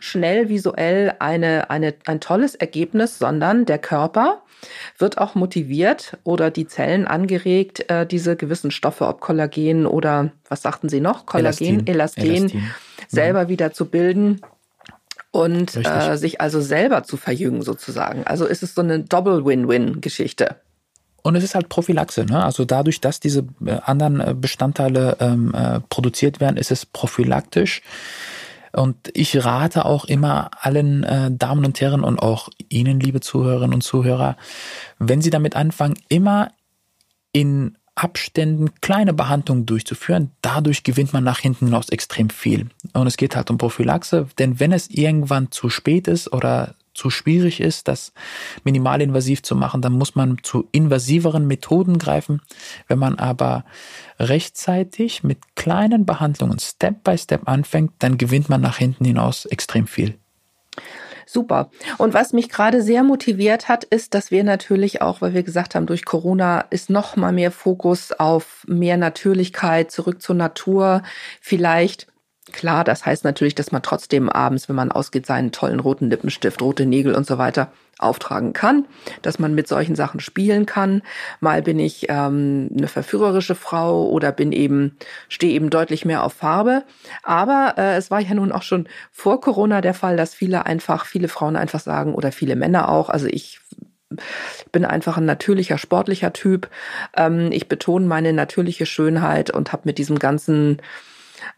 schnell 0.00 0.48
visuell 0.48 1.14
eine, 1.18 1.70
eine, 1.70 1.94
ein 2.06 2.20
tolles 2.20 2.54
Ergebnis, 2.54 3.18
sondern 3.18 3.64
der 3.64 3.78
Körper 3.78 4.42
wird 4.98 5.18
auch 5.18 5.34
motiviert 5.34 6.16
oder 6.24 6.50
die 6.50 6.66
Zellen 6.66 7.06
angeregt, 7.06 7.90
äh, 7.90 8.06
diese 8.06 8.36
gewissen 8.36 8.70
Stoffe, 8.70 9.06
ob 9.06 9.20
Kollagen 9.20 9.86
oder 9.86 10.30
was 10.48 10.62
sagten 10.62 10.88
Sie 10.88 11.00
noch? 11.00 11.26
Kollagen, 11.26 11.86
Elastin, 11.86 11.86
Elastin, 11.86 12.24
Elastin. 12.24 12.70
Selber 13.14 13.44
mhm. 13.44 13.48
wieder 13.48 13.72
zu 13.72 13.86
bilden 13.86 14.40
und 15.30 15.76
äh, 15.76 16.16
sich 16.16 16.40
also 16.40 16.60
selber 16.60 17.02
zu 17.02 17.16
verjüngen 17.16 17.62
sozusagen. 17.62 18.24
Also 18.24 18.46
ist 18.46 18.62
es 18.62 18.74
so 18.74 18.82
eine 18.82 19.00
Double-Win-Win-Geschichte. 19.00 20.56
Und 21.22 21.36
es 21.36 21.42
ist 21.42 21.54
halt 21.54 21.70
Prophylaxe, 21.70 22.26
ne? 22.26 22.44
Also 22.44 22.64
dadurch, 22.64 23.00
dass 23.00 23.18
diese 23.18 23.46
äh, 23.64 23.78
anderen 23.84 24.20
äh, 24.20 24.34
Bestandteile 24.38 25.16
ähm, 25.20 25.54
äh, 25.54 25.80
produziert 25.88 26.38
werden, 26.38 26.58
ist 26.58 26.70
es 26.70 26.84
prophylaktisch. 26.84 27.80
Und 28.72 28.96
ich 29.14 29.44
rate 29.44 29.86
auch 29.86 30.04
immer 30.04 30.50
allen 30.60 31.02
äh, 31.02 31.30
Damen 31.30 31.64
und 31.64 31.80
Herren 31.80 32.04
und 32.04 32.18
auch 32.18 32.48
Ihnen, 32.68 33.00
liebe 33.00 33.20
Zuhörerinnen 33.20 33.74
und 33.74 33.82
Zuhörer, 33.82 34.36
wenn 34.98 35.22
Sie 35.22 35.30
damit 35.30 35.56
anfangen, 35.56 35.94
immer 36.08 36.50
in 37.32 37.78
Abständen 37.94 38.74
kleine 38.80 39.12
Behandlungen 39.12 39.66
durchzuführen. 39.66 40.32
Dadurch 40.42 40.82
gewinnt 40.82 41.12
man 41.12 41.24
nach 41.24 41.38
hinten 41.38 41.72
raus 41.72 41.88
extrem 41.90 42.28
viel. 42.30 42.68
Und 42.92 43.06
es 43.06 43.16
geht 43.16 43.36
halt 43.36 43.50
um 43.50 43.58
Prophylaxe, 43.58 44.26
denn 44.38 44.58
wenn 44.58 44.72
es 44.72 44.90
irgendwann 44.90 45.50
zu 45.50 45.70
spät 45.70 46.08
ist 46.08 46.32
oder 46.32 46.74
zu 46.94 47.10
schwierig 47.10 47.60
ist, 47.60 47.88
das 47.88 48.12
minimalinvasiv 48.62 49.42
zu 49.42 49.56
machen, 49.56 49.82
dann 49.82 49.92
muss 49.92 50.14
man 50.14 50.38
zu 50.42 50.68
invasiveren 50.72 51.46
Methoden 51.46 51.98
greifen. 51.98 52.40
Wenn 52.86 52.98
man 52.98 53.18
aber 53.18 53.64
rechtzeitig 54.18 55.24
mit 55.24 55.56
kleinen 55.56 56.06
Behandlungen 56.06 56.58
Step 56.60 57.02
by 57.04 57.18
Step 57.18 57.48
anfängt, 57.48 57.92
dann 57.98 58.16
gewinnt 58.16 58.48
man 58.48 58.60
nach 58.60 58.78
hinten 58.78 59.04
hinaus 59.04 59.44
extrem 59.44 59.86
viel. 59.86 60.18
Super. 61.26 61.70
Und 61.98 62.14
was 62.14 62.32
mich 62.32 62.48
gerade 62.48 62.82
sehr 62.82 63.02
motiviert 63.02 63.68
hat, 63.68 63.84
ist, 63.84 64.14
dass 64.14 64.30
wir 64.30 64.44
natürlich 64.44 65.02
auch, 65.02 65.20
weil 65.20 65.34
wir 65.34 65.42
gesagt 65.42 65.74
haben, 65.74 65.86
durch 65.86 66.04
Corona 66.04 66.60
ist 66.70 66.90
noch 66.90 67.16
mal 67.16 67.32
mehr 67.32 67.50
Fokus 67.50 68.12
auf 68.12 68.64
mehr 68.66 68.96
Natürlichkeit, 68.96 69.90
zurück 69.90 70.20
zur 70.22 70.36
Natur, 70.36 71.02
vielleicht 71.40 72.06
Klar, 72.52 72.84
das 72.84 73.06
heißt 73.06 73.24
natürlich, 73.24 73.54
dass 73.54 73.72
man 73.72 73.82
trotzdem 73.82 74.28
abends, 74.28 74.68
wenn 74.68 74.76
man 74.76 74.92
ausgeht, 74.92 75.24
seinen 75.24 75.50
tollen 75.50 75.80
roten 75.80 76.10
Lippenstift, 76.10 76.60
rote 76.60 76.84
Nägel 76.84 77.14
und 77.14 77.26
so 77.26 77.38
weiter 77.38 77.72
auftragen 77.98 78.52
kann, 78.52 78.86
dass 79.22 79.38
man 79.38 79.54
mit 79.54 79.68
solchen 79.68 79.96
Sachen 79.96 80.20
spielen 80.20 80.66
kann. 80.66 81.02
Mal 81.40 81.62
bin 81.62 81.78
ich 81.78 82.06
ähm, 82.08 82.70
eine 82.76 82.88
verführerische 82.88 83.54
Frau 83.54 84.08
oder 84.08 84.32
bin 84.32 84.52
eben 84.52 84.96
stehe 85.28 85.52
eben 85.52 85.70
deutlich 85.70 86.04
mehr 86.04 86.24
auf 86.24 86.32
Farbe. 86.34 86.84
Aber 87.22 87.74
äh, 87.76 87.96
es 87.96 88.10
war 88.10 88.20
ja 88.20 88.34
nun 88.34 88.52
auch 88.52 88.62
schon 88.62 88.88
vor 89.12 89.40
Corona 89.40 89.80
der 89.80 89.94
Fall, 89.94 90.16
dass 90.16 90.34
viele 90.34 90.66
einfach, 90.66 91.06
viele 91.06 91.28
Frauen 91.28 91.56
einfach 91.56 91.80
sagen 91.80 92.14
oder 92.14 92.32
viele 92.32 92.56
Männer 92.56 92.88
auch. 92.88 93.08
Also 93.08 93.26
ich 93.26 93.60
bin 94.72 94.84
einfach 94.84 95.16
ein 95.16 95.24
natürlicher, 95.24 95.78
sportlicher 95.78 96.32
Typ. 96.32 96.68
Ähm, 97.16 97.50
ich 97.52 97.68
betone 97.68 98.06
meine 98.06 98.32
natürliche 98.32 98.86
Schönheit 98.86 99.50
und 99.50 99.72
habe 99.72 99.82
mit 99.86 99.98
diesem 99.98 100.18
ganzen 100.18 100.80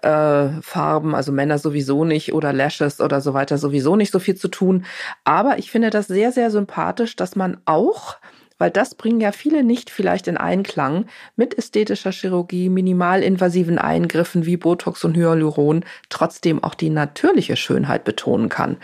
äh, 0.02 0.48
Farben, 0.62 1.14
also 1.14 1.32
Männer 1.32 1.58
sowieso 1.58 2.04
nicht 2.04 2.32
oder 2.32 2.52
Lashes 2.52 3.00
oder 3.00 3.20
so 3.20 3.34
weiter 3.34 3.58
sowieso 3.58 3.96
nicht 3.96 4.12
so 4.12 4.18
viel 4.18 4.36
zu 4.36 4.48
tun. 4.48 4.84
Aber 5.24 5.58
ich 5.58 5.70
finde 5.70 5.90
das 5.90 6.06
sehr, 6.06 6.32
sehr 6.32 6.50
sympathisch, 6.50 7.16
dass 7.16 7.36
man 7.36 7.58
auch 7.64 8.16
weil 8.58 8.70
das 8.70 8.94
bringen 8.94 9.20
ja 9.20 9.32
viele 9.32 9.62
nicht 9.62 9.90
vielleicht 9.90 10.28
in 10.28 10.36
Einklang 10.36 11.06
mit 11.36 11.56
ästhetischer 11.56 12.12
Chirurgie, 12.12 12.68
minimalinvasiven 12.68 13.78
Eingriffen 13.78 14.46
wie 14.46 14.56
Botox 14.56 15.04
und 15.04 15.16
Hyaluron 15.16 15.84
trotzdem 16.08 16.62
auch 16.62 16.74
die 16.74 16.90
natürliche 16.90 17.56
Schönheit 17.56 18.04
betonen 18.04 18.48
kann. 18.48 18.76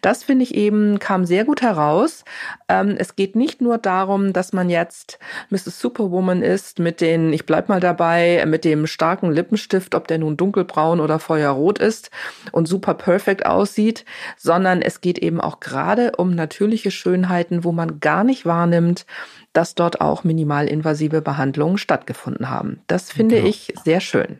Das 0.00 0.24
finde 0.24 0.44
ich 0.44 0.54
eben 0.54 0.98
kam 0.98 1.24
sehr 1.24 1.44
gut 1.44 1.62
heraus. 1.62 2.24
Ähm, 2.68 2.96
es 2.98 3.16
geht 3.16 3.36
nicht 3.36 3.60
nur 3.60 3.78
darum, 3.78 4.32
dass 4.32 4.52
man 4.52 4.70
jetzt 4.70 5.18
Mrs. 5.50 5.78
Superwoman 5.80 6.42
ist 6.42 6.78
mit 6.78 7.00
den, 7.00 7.32
ich 7.32 7.46
bleib 7.46 7.68
mal 7.68 7.80
dabei, 7.80 8.44
mit 8.46 8.64
dem 8.64 8.86
starken 8.86 9.30
Lippenstift, 9.30 9.94
ob 9.94 10.08
der 10.08 10.18
nun 10.18 10.36
dunkelbraun 10.36 11.00
oder 11.00 11.18
feuerrot 11.18 11.78
ist 11.78 12.10
und 12.50 12.66
super 12.66 12.94
perfekt 12.94 13.46
aussieht, 13.46 14.04
sondern 14.36 14.82
es 14.82 15.00
geht 15.00 15.18
eben 15.18 15.40
auch 15.40 15.60
gerade 15.60 16.12
um 16.16 16.34
natürliche 16.34 16.90
Schönheiten, 16.90 17.64
wo 17.64 17.72
man 17.72 18.00
gar 18.00 18.24
nicht 18.24 18.46
wahrnimmt, 18.46 19.06
dass 19.52 19.74
dort 19.74 20.00
auch 20.00 20.24
minimalinvasive 20.24 21.22
Behandlungen 21.22 21.78
stattgefunden 21.78 22.48
haben. 22.48 22.80
Das 22.86 23.12
finde 23.12 23.36
genau. 23.36 23.48
ich 23.48 23.74
sehr 23.84 24.00
schön. 24.00 24.38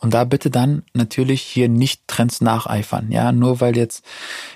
Und 0.00 0.14
da 0.14 0.24
bitte 0.24 0.50
dann 0.50 0.82
natürlich 0.94 1.42
hier 1.42 1.68
nicht 1.68 2.06
Trends 2.06 2.40
nacheifern. 2.40 3.10
Ja, 3.10 3.32
nur 3.32 3.60
weil 3.60 3.76
jetzt 3.76 4.04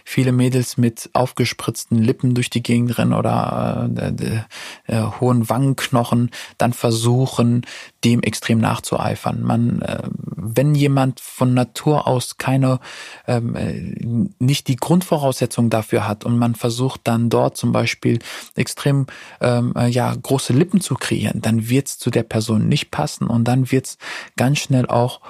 viele 0.05 0.33
Mädels 0.33 0.77
mit 0.77 1.11
aufgespritzten 1.13 1.99
Lippen 1.99 2.35
durch 2.35 2.51
die 2.51 2.63
Gegend 2.63 2.97
rennen 2.99 3.13
oder 3.13 3.91
äh, 3.97 4.09
äh, 4.09 4.41
äh, 4.87 5.03
hohen 5.21 5.49
Wangenknochen 5.49 6.31
dann 6.59 6.73
versuchen, 6.73 7.63
dem 8.05 8.23
extrem 8.23 8.59
nachzueifern. 8.59 9.43
Man, 9.43 9.83
äh, 9.83 10.03
wenn 10.37 10.75
jemand 10.75 11.21
von 11.21 11.55
Natur 11.55 12.07
aus 12.07 12.39
keine, 12.39 12.81
ähm, 13.27 13.55
äh, 13.55 14.35
nicht 14.39 14.69
die 14.69 14.77
Grundvoraussetzung 14.77 15.71
dafür 15.71 16.09
hat 16.09 16.25
und 16.25 16.39
man 16.39 16.55
versucht 16.55 17.03
dann 17.05 17.29
dort 17.29 17.57
zum 17.57 17.73
Beispiel 17.73 18.19
extrem 18.57 19.07
ähm, 19.41 19.75
äh, 19.77 19.89
ja 19.89 20.15
große 20.15 20.53
Lippen 20.53 20.81
zu 20.81 20.95
kreieren, 20.95 21.43
dann 21.43 21.69
wird 21.69 21.89
es 21.89 21.99
zu 21.99 22.11
der 22.11 22.23
Person 22.23 22.69
nicht 22.69 22.91
passen 22.91 23.27
und 23.27 23.45
dann 23.45 23.71
wird 23.71 23.87
es 23.87 23.99
ganz 24.37 24.59
schnell 24.59 24.87
auch 24.87 25.21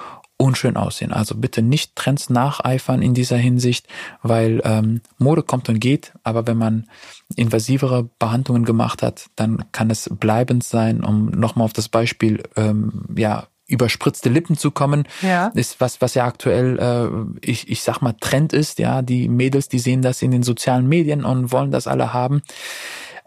unschön 0.41 0.75
aussehen. 0.75 1.13
Also 1.13 1.35
bitte 1.35 1.61
nicht 1.61 1.95
Trends 1.95 2.29
nacheifern 2.29 3.01
in 3.01 3.13
dieser 3.13 3.37
Hinsicht, 3.37 3.87
weil 4.23 4.61
ähm, 4.63 5.01
Mode 5.19 5.43
kommt 5.43 5.69
und 5.69 5.79
geht, 5.79 6.13
aber 6.23 6.47
wenn 6.47 6.57
man 6.57 6.87
invasivere 7.35 8.09
Behandlungen 8.17 8.65
gemacht 8.65 9.03
hat, 9.03 9.27
dann 9.35 9.65
kann 9.71 9.91
es 9.91 10.09
bleibend 10.11 10.63
sein, 10.63 11.03
um 11.03 11.27
nochmal 11.27 11.65
auf 11.65 11.73
das 11.73 11.89
Beispiel 11.89 12.41
ähm, 12.55 13.05
ja 13.15 13.47
überspritzte 13.67 14.29
Lippen 14.29 14.57
zu 14.57 14.71
kommen, 14.71 15.07
ja. 15.21 15.47
ist 15.53 15.79
was, 15.79 16.01
was 16.01 16.15
ja 16.15 16.25
aktuell, 16.25 16.77
äh, 16.77 17.47
ich, 17.47 17.69
ich 17.69 17.83
sag 17.83 18.01
mal, 18.01 18.13
Trend 18.19 18.51
ist, 18.51 18.79
ja, 18.79 19.01
die 19.01 19.29
Mädels, 19.29 19.69
die 19.69 19.79
sehen 19.79 20.01
das 20.01 20.21
in 20.21 20.31
den 20.31 20.43
sozialen 20.43 20.87
Medien 20.87 21.23
und 21.23 21.53
wollen 21.53 21.71
das 21.71 21.87
alle 21.87 22.13
haben. 22.13 22.41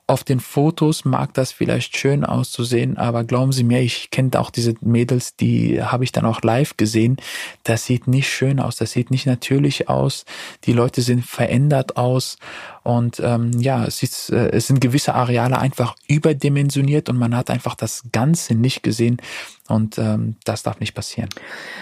Auf 0.07 0.23
den 0.23 0.39
Fotos 0.39 1.07
mag 1.07 1.33
das 1.33 1.51
vielleicht 1.51 1.97
schön 1.97 2.27
auszusehen, 2.27 2.99
aber 2.99 3.25
glauben 3.25 3.53
Sie 3.53 3.65
mir, 3.65 3.81
ich 3.81 4.11
kenne 4.11 4.39
auch 4.39 4.51
diese 4.51 4.75
Mädels, 4.83 5.35
die 5.37 5.83
habe 5.83 6.05
ich 6.05 6.13
dann 6.13 6.27
auch 6.27 6.43
live 6.43 6.77
gesehen. 6.77 7.17
Das 7.63 7.87
sieht 7.87 8.07
nicht 8.07 8.29
schön 8.29 8.61
aus, 8.61 8.77
das 8.77 8.93
sieht 8.93 9.11
nicht 9.11 9.25
natürlich 9.25 9.89
aus. 9.89 10.27
Die 10.65 10.75
Leute 10.75 11.01
sind 11.01 11.25
verändert 11.25 11.97
aus 11.97 12.37
und 12.83 13.19
ähm, 13.25 13.59
ja, 13.59 13.87
es, 13.87 14.03
ist, 14.03 14.29
äh, 14.29 14.51
es 14.51 14.67
sind 14.67 14.83
gewisse 14.83 15.15
Areale 15.15 15.59
einfach 15.59 15.97
überdimensioniert 16.07 17.09
und 17.09 17.17
man 17.17 17.35
hat 17.35 17.49
einfach 17.49 17.75
das 17.75 18.03
Ganze 18.13 18.55
nicht 18.55 18.83
gesehen. 18.83 19.17
Und 19.67 19.97
ähm, 19.97 20.37
das 20.45 20.63
darf 20.63 20.79
nicht 20.79 20.95
passieren. 20.95 21.31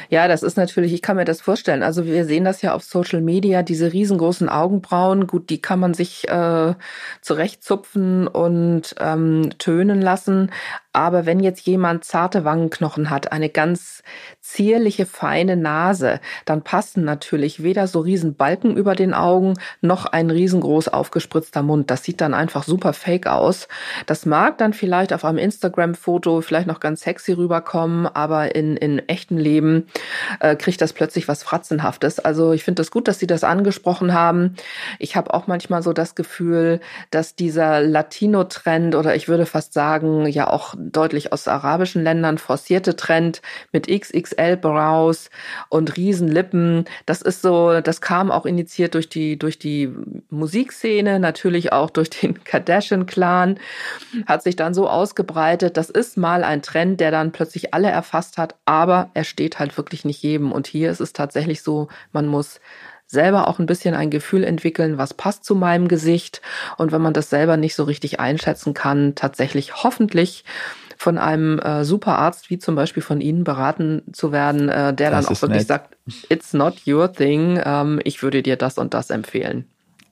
Ja, 0.09 0.29
das 0.29 0.45
ist 0.45 0.57
natürlich, 0.57 0.93
ich 0.93 1.03
kann 1.03 1.17
mir 1.17 1.25
das 1.25 1.41
vorstellen. 1.41 1.83
Also 1.83 2.07
wir 2.07 2.25
sehen 2.27 2.45
das 2.45 2.63
ja 2.63 2.75
auf 2.75 2.85
Social 2.85 3.21
Media, 3.21 3.65
diese 3.65 3.93
riesengroßen 3.93 4.49
Augenbrauen. 4.49 5.27
Gut, 5.27 5.51
die 5.51 5.61
kann 5.61 5.81
man 5.81 5.93
sich 5.93 6.29
äh, 6.29 6.75
zurechtzupfen 7.23 8.29
und 8.29 8.95
ähm, 9.01 9.51
tönen 9.59 10.01
lassen. 10.01 10.53
Aber 10.93 11.27
wenn 11.27 11.41
jetzt 11.41 11.67
jemand 11.67 12.05
zarte 12.05 12.45
Wangenknochen 12.45 13.11
hat, 13.11 13.33
eine 13.33 13.49
ganz 13.49 14.05
zierliche, 14.53 15.07
feine 15.07 15.57
Nase, 15.57 16.21
dann 16.45 16.63
passen 16.63 17.05
natürlich 17.05 17.63
weder 17.63 17.87
so 17.87 18.01
riesen 18.01 18.35
Balken 18.35 18.77
über 18.77 18.95
den 18.95 19.15
Augen 19.15 19.55
noch 19.81 20.07
ein 20.07 20.31
riesengroß 20.31 20.89
aufgespritzter 20.89 21.63
Mund. 21.63 21.91
Das 21.91 22.05
sieht 22.05 22.21
dann 22.21 22.35
einfach 22.35 22.65
super 22.65 22.93
fake 22.93 23.27
aus. 23.27 23.69
Das 24.07 24.27
mag 24.27 24.59
dann 24.59 24.75
vielleicht 24.75 25.13
auf 25.13 25.25
einem 25.25 25.39
Instagram-Foto 25.39 26.43
vielleicht 26.43 26.67
noch 26.67 26.81
ganz 26.81 27.01
sexy 27.01 27.33
rüberkommen, 27.33 28.07
aber 28.07 28.55
in, 28.55 28.77
in 28.77 28.99
echten 29.09 29.39
Leben 29.39 29.87
äh, 30.41 30.55
kriegt 30.55 30.83
das 30.83 30.93
plötzlich 30.93 31.29
was 31.29 31.43
Fratzenhaftes. 31.43 32.19
Also 32.19 32.53
ich 32.53 32.63
finde 32.65 32.83
es 32.83 32.89
das 32.89 32.91
gut, 32.91 33.09
dass 33.09 33.19
Sie 33.19 33.27
das 33.27 33.45
angesprochen 33.45 34.13
haben. 34.13 34.57
Ich 34.99 35.17
habe 35.17 35.33
auch 35.33 35.47
manchmal 35.47 35.83
so 35.83 35.93
das 35.93 36.15
Gefühl, 36.15 36.81
dass 37.11 37.37
dieser 37.37 37.81
Latino-Trend 37.81 38.97
oder 38.97 39.15
ich 39.15 39.29
würde 39.29 39.47
fast 39.47 39.73
sagen, 39.73 40.27
ja 40.27 40.51
auch 40.51 40.75
deutlich 40.77 41.33
aus 41.33 41.49
arabischen 41.49 42.03
Ländern 42.03 42.39
forcierte 42.39 42.97
Trend 42.97 43.41
mit 43.73 43.89
XXL-Brows 44.43 45.31
und 45.69 45.97
Riesenlippen, 45.97 46.85
das 47.07 47.23
ist 47.23 47.43
so, 47.43 47.81
das 47.81 48.01
kam 48.01 48.31
auch 48.31 48.47
initiiert 48.47 48.95
durch 48.95 49.09
die, 49.09 49.39
durch 49.39 49.59
die 49.59 49.93
Musikszene, 50.31 51.19
natürlich 51.19 51.73
auch 51.73 51.91
durch 51.91 52.11
den 52.11 52.43
Kardashian-Clan, 52.45 53.59
hat 54.27 54.43
sich 54.43 54.57
dann 54.57 54.75
so 54.75 54.89
ausgebreitet. 54.89 55.77
Das 55.77 55.91
ist 55.91 56.17
mal 56.17 56.45
ein 56.45 56.63
Trend, 56.63 57.01
der 57.01 57.11
dann 57.11 57.33
plötzlich 57.33 57.75
alle 57.75 57.91
erfasst 57.91 58.39
hat, 58.39 58.57
aber 58.65 59.11
er 59.15 59.25
steht 59.25 59.59
halt 59.59 59.77
wirklich 59.77 60.05
nicht 60.05 60.23
jedem. 60.23 60.53
Und 60.53 60.67
hier 60.67 60.91
ist 60.91 61.01
es 61.01 61.13
tatsächlich 61.13 61.63
so, 61.63 61.89
man 62.13 62.27
muss 62.27 62.61
selber 63.07 63.47
auch 63.47 63.59
ein 63.59 63.67
bisschen 63.67 63.95
ein 63.95 64.09
Gefühl 64.09 64.43
entwickeln, 64.43 64.97
was 64.97 65.13
passt 65.13 65.45
zu 65.45 65.55
meinem 65.55 65.87
Gesicht. 65.87 66.41
Und 66.79 66.93
wenn 66.93 67.03
man 67.03 67.13
das 67.13 67.29
selber 67.29 67.59
nicht 67.59 67.75
so 67.75 67.85
richtig 67.85 68.21
einschätzen 68.21 68.73
kann, 68.73 69.15
tatsächlich 69.15 69.85
hoffentlich 69.85 70.45
von 71.03 71.19
einem 71.19 71.59
äh, 71.59 71.85
super 71.85 72.17
Arzt 72.19 72.49
wie 72.49 72.59
zum 72.59 72.77
Beispiel 72.77 73.03
von 73.03 73.21
Ihnen 73.21 73.43
beraten 73.43 74.03
zu 74.13 74.31
werden, 74.31 74.69
äh, 74.69 74.95
der 74.95 75.11
das 75.11 75.27
dann 75.27 75.35
auch 75.35 75.43
wirklich 75.43 75.59
nett. 75.59 75.67
sagt, 75.67 75.97
it's 76.29 76.53
not 76.53 76.87
your 76.87 77.13
thing, 77.13 77.61
ähm, 77.65 78.01
ich 78.05 78.23
würde 78.23 78.41
dir 78.41 78.57
das 78.57 78.79
und 78.79 78.95
das 78.95 79.11
empfehlen. 79.11 79.65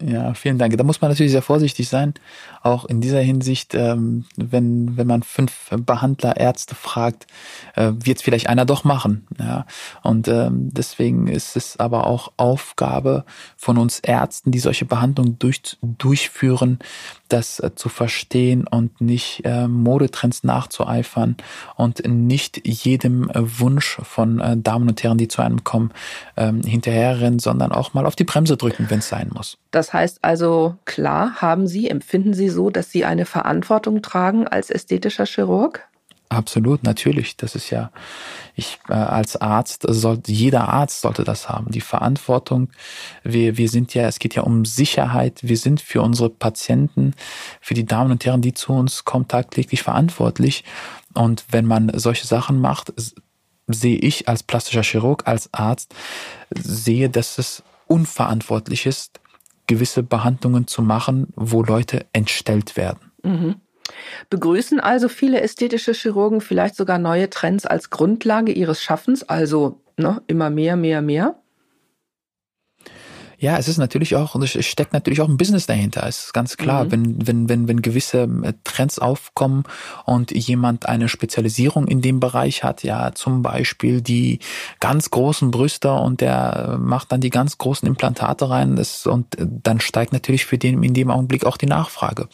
Ja, 0.03 0.35
vielen 0.35 0.59
Dank. 0.59 0.77
Da 0.77 0.83
muss 0.83 1.01
man 1.01 1.11
natürlich 1.11 1.31
sehr 1.31 1.43
vorsichtig 1.43 1.89
sein, 1.89 2.15
auch 2.63 2.85
in 2.85 3.01
dieser 3.01 3.21
Hinsicht, 3.21 3.75
ähm, 3.75 4.27
wenn, 4.37 4.97
wenn 4.97 5.07
man 5.07 5.23
fünf 5.23 5.71
Behandler, 5.71 6.37
Ärzte 6.37 6.75
fragt, 6.75 7.27
äh, 7.75 7.93
wird 7.95 8.19
es 8.19 8.23
vielleicht 8.23 8.49
einer 8.49 8.67
doch 8.67 8.85
machen. 8.85 9.27
Ja? 9.39 9.67
Und 10.03 10.29
ähm, 10.29 10.69
deswegen 10.73 11.27
ist 11.27 11.57
es 11.57 11.79
aber 11.79 12.07
auch 12.07 12.33
Aufgabe 12.37 13.25
von 13.57 13.79
uns 13.79 14.01
Ärzten, 14.01 14.51
die 14.51 14.59
solche 14.59 14.85
Behandlungen 14.85 15.39
durch, 15.39 15.79
durchführen, 15.81 16.79
das 17.29 17.61
äh, 17.61 17.75
zu 17.75 17.89
verstehen 17.89 18.67
und 18.67 19.01
nicht 19.01 19.43
äh, 19.45 19.67
Modetrends 19.67 20.45
nachzueifern 20.45 21.37
und 21.77 22.07
nicht 22.07 22.67
jedem 22.67 23.31
äh, 23.31 23.61
Wunsch 23.61 23.99
von 24.03 24.41
äh, 24.41 24.57
Damen 24.57 24.89
und 24.89 25.03
Herren, 25.03 25.19
die 25.19 25.29
zu 25.29 25.41
einem 25.41 25.65
kommen, 25.65 25.93
ähm, 26.37 26.63
hinterherrennen, 26.63 27.39
sondern 27.39 27.73
auch 27.73 27.95
mal 27.95 28.05
auf 28.05 28.17
die 28.17 28.25
Bremse 28.25 28.57
drücken, 28.57 28.87
wenn 28.91 28.99
es 28.99 29.09
sein 29.09 29.31
muss. 29.33 29.57
Das 29.71 29.93
heißt 29.93 30.19
also, 30.23 30.77
klar, 30.85 31.37
haben 31.41 31.67
Sie, 31.67 31.89
empfinden 31.89 32.35
Sie 32.35 32.50
so, 32.51 32.71
dass 32.71 32.91
Sie 32.91 33.05
eine 33.05 33.27
Verantwortung 33.27 34.03
tragen 34.03 34.47
als 34.47 34.71
ästhetischer 34.71 35.27
Chirurg? 35.27 35.89
Absolut, 36.33 36.85
natürlich. 36.85 37.37
Das 37.37 37.57
ist 37.57 37.71
ja, 37.71 37.91
ich 38.55 38.79
äh, 38.89 38.93
als 38.93 39.35
Arzt 39.35 39.85
sollte, 39.89 40.31
jeder 40.31 40.69
Arzt 40.69 41.01
sollte 41.01 41.25
das 41.25 41.49
haben. 41.49 41.73
Die 41.73 41.81
Verantwortung. 41.81 42.71
Wir, 43.25 43.57
wir 43.57 43.69
sind 43.69 43.95
ja, 43.95 44.07
es 44.07 44.21
geht 44.21 44.37
ja 44.37 44.43
um 44.43 44.65
Sicherheit. 44.65 45.41
Wir 45.43 45.57
sind 45.57 45.81
für 45.81 46.03
unsere 46.03 46.31
Patienten, 46.31 47.15
für 47.61 47.75
die 47.75 47.85
Damen 47.85 48.13
und 48.13 48.25
Herren, 48.25 48.43
die 48.43 48.55
zu 48.55 48.73
uns 48.73 49.05
kommen, 49.05 49.27
tagtäglich 49.27 49.83
verantwortlich. 49.83 50.63
Und 51.15 51.45
wenn 51.51 51.67
man 51.67 51.91
solche 51.99 52.29
Sachen 52.29 52.61
macht, 52.61 52.93
sehe 53.67 53.99
ich 53.99 54.29
als 54.29 54.45
plastischer 54.45 54.85
Chirurg, 54.85 55.27
als 55.27 55.53
Arzt, 55.53 55.93
sehe, 56.55 57.11
dass 57.11 57.39
es 57.39 57.65
unverantwortlich 57.89 58.87
ist, 58.87 59.19
gewisse 59.71 60.03
Behandlungen 60.03 60.67
zu 60.67 60.83
machen, 60.83 61.29
wo 61.37 61.63
Leute 61.63 62.05
entstellt 62.13 62.77
werden. 62.77 63.13
Mhm. 63.23 63.55
Begrüßen 64.29 64.81
also 64.81 65.09
viele 65.09 65.41
ästhetische 65.41 65.93
Chirurgen 65.93 66.41
vielleicht 66.41 66.75
sogar 66.75 66.99
neue 66.99 67.31
Trends 67.31 67.67
als 67.67 67.89
Grundlage 67.89 68.51
ihres 68.51 68.83
Schaffens, 68.83 69.23
also 69.23 69.81
ne, 69.97 70.23
immer 70.27 70.51
mehr, 70.51 70.77
mehr, 70.77 71.03
mehr? 71.03 71.37
Ja, 73.41 73.57
es 73.57 73.69
ist 73.69 73.79
natürlich 73.79 74.17
auch, 74.17 74.35
und 74.35 74.43
es 74.43 74.67
steckt 74.67 74.93
natürlich 74.93 75.23
auch 75.23 75.29
ein 75.29 75.39
Business 75.39 75.65
dahinter. 75.65 76.07
Es 76.07 76.25
ist 76.25 76.35
ganz 76.35 76.59
klar, 76.59 76.85
mhm. 76.85 76.93
wenn, 76.93 77.27
wenn, 77.27 77.49
wenn, 77.49 77.69
wenn 77.69 77.83
gewisse 77.83 78.29
äh, 78.43 78.53
Trends 78.65 78.99
aufkommen 78.99 79.65
und 80.05 80.31
jemand 80.31 80.85
eine 80.87 81.09
Spezialisierung 81.09 81.89
in 81.89 82.03
dem 82.03 82.21
Bereich 82.21 82.63
hat, 82.65 82.83
ja, 82.83 83.13
zum 83.15 83.41
Beispiel 83.41 84.03
die 84.03 84.41
ganz 84.79 85.11
großen 85.11 85.51
Brüste 85.51 85.91
und 85.91 86.21
der 86.21 86.79
macht 86.79 87.13
dann 87.13 87.23
die 87.23 87.31
ganz 87.31 87.57
großen 87.57 87.89
Implantate 87.89 88.51
rein, 88.51 88.77
das, 88.77 89.07
und 89.07 89.35
dann 89.39 89.81
steigt 89.81 90.13
natürlich 90.13 90.45
für 90.45 90.59
den 90.59 90.83
in 90.83 90.93
dem 90.93 91.11
Augenblick 91.11 91.47
auch 91.47 91.57
die 91.57 91.65
Nachfrage. 91.65 92.29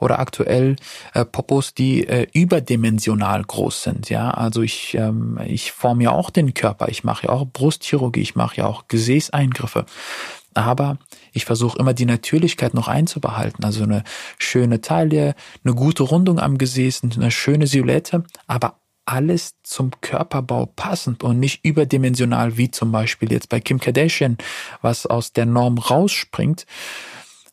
Oder 0.00 0.20
aktuell 0.20 0.76
äh, 1.12 1.26
Popos, 1.26 1.74
die 1.74 2.08
äh, 2.08 2.28
überdimensional 2.32 3.44
groß 3.44 3.82
sind, 3.82 4.08
ja. 4.08 4.30
Also 4.30 4.62
ich, 4.62 4.94
ähm, 4.94 5.38
ich 5.46 5.72
forme 5.72 6.04
ja 6.04 6.12
auch 6.12 6.30
den 6.30 6.54
Körper, 6.54 6.88
ich 6.88 7.04
mache 7.04 7.26
ja 7.26 7.34
auch 7.34 7.44
Brustchirurgie, 7.46 8.22
ich 8.22 8.36
mache 8.36 8.56
ja 8.56 8.66
auch 8.66 8.88
Gesäßeingriffe 8.88 9.84
aber 10.56 10.98
ich 11.32 11.44
versuche 11.44 11.78
immer 11.78 11.94
die 11.94 12.06
Natürlichkeit 12.06 12.74
noch 12.74 12.88
einzubehalten. 12.88 13.64
Also 13.64 13.84
eine 13.84 14.04
schöne 14.38 14.80
Taille, 14.80 15.34
eine 15.64 15.74
gute 15.74 16.02
Rundung 16.02 16.38
am 16.38 16.58
Gesäß, 16.58 17.02
eine 17.02 17.30
schöne 17.30 17.66
Silhouette, 17.66 18.24
aber 18.46 18.80
alles 19.04 19.54
zum 19.62 19.92
Körperbau 20.00 20.66
passend 20.66 21.22
und 21.22 21.38
nicht 21.38 21.64
überdimensional, 21.64 22.56
wie 22.56 22.70
zum 22.70 22.90
Beispiel 22.90 23.30
jetzt 23.30 23.48
bei 23.48 23.60
Kim 23.60 23.78
Kardashian, 23.78 24.36
was 24.82 25.06
aus 25.06 25.32
der 25.32 25.46
Norm 25.46 25.78
rausspringt. 25.78 26.66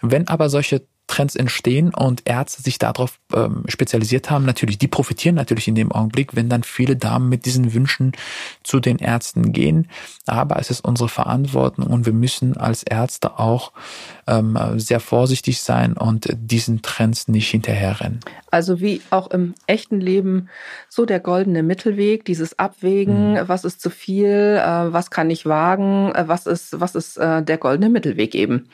Wenn 0.01 0.27
aber 0.27 0.49
solche 0.49 0.85
Trends 1.07 1.35
entstehen 1.35 1.93
und 1.93 2.23
Ärzte 2.25 2.61
sich 2.61 2.79
darauf 2.79 3.19
ähm, 3.33 3.63
spezialisiert 3.67 4.29
haben, 4.29 4.45
natürlich, 4.45 4.77
die 4.77 4.87
profitieren 4.87 5.35
natürlich 5.35 5.67
in 5.67 5.75
dem 5.75 5.91
Augenblick, 5.91 6.35
wenn 6.35 6.49
dann 6.49 6.63
viele 6.63 6.95
Damen 6.95 7.29
mit 7.29 7.45
diesen 7.45 7.73
Wünschen 7.73 8.13
zu 8.63 8.79
den 8.79 8.99
Ärzten 8.99 9.51
gehen. 9.51 9.89
Aber 10.25 10.59
es 10.59 10.69
ist 10.69 10.83
unsere 10.83 11.09
Verantwortung 11.09 11.87
und 11.87 12.05
wir 12.05 12.13
müssen 12.13 12.57
als 12.57 12.83
Ärzte 12.83 13.37
auch 13.37 13.73
ähm, 14.27 14.57
sehr 14.77 14.99
vorsichtig 14.99 15.61
sein 15.61 15.93
und 15.93 16.27
diesen 16.33 16.81
Trends 16.81 17.27
nicht 17.27 17.49
hinterherrennen. 17.49 18.21
Also 18.49 18.79
wie 18.79 19.01
auch 19.09 19.29
im 19.31 19.55
echten 19.67 19.99
Leben 19.99 20.49
so 20.87 21.05
der 21.05 21.19
goldene 21.19 21.63
Mittelweg, 21.63 22.23
dieses 22.25 22.57
Abwägen, 22.59 23.33
mhm. 23.33 23.47
was 23.47 23.65
ist 23.65 23.81
zu 23.81 23.89
viel, 23.89 24.59
äh, 24.61 24.93
was 24.93 25.09
kann 25.09 25.29
ich 25.29 25.45
wagen, 25.45 26.11
äh, 26.13 26.27
was 26.27 26.45
ist, 26.45 26.79
was 26.79 26.95
ist 26.95 27.17
äh, 27.17 27.43
der 27.43 27.57
goldene 27.57 27.89
Mittelweg 27.89 28.35
eben. 28.35 28.69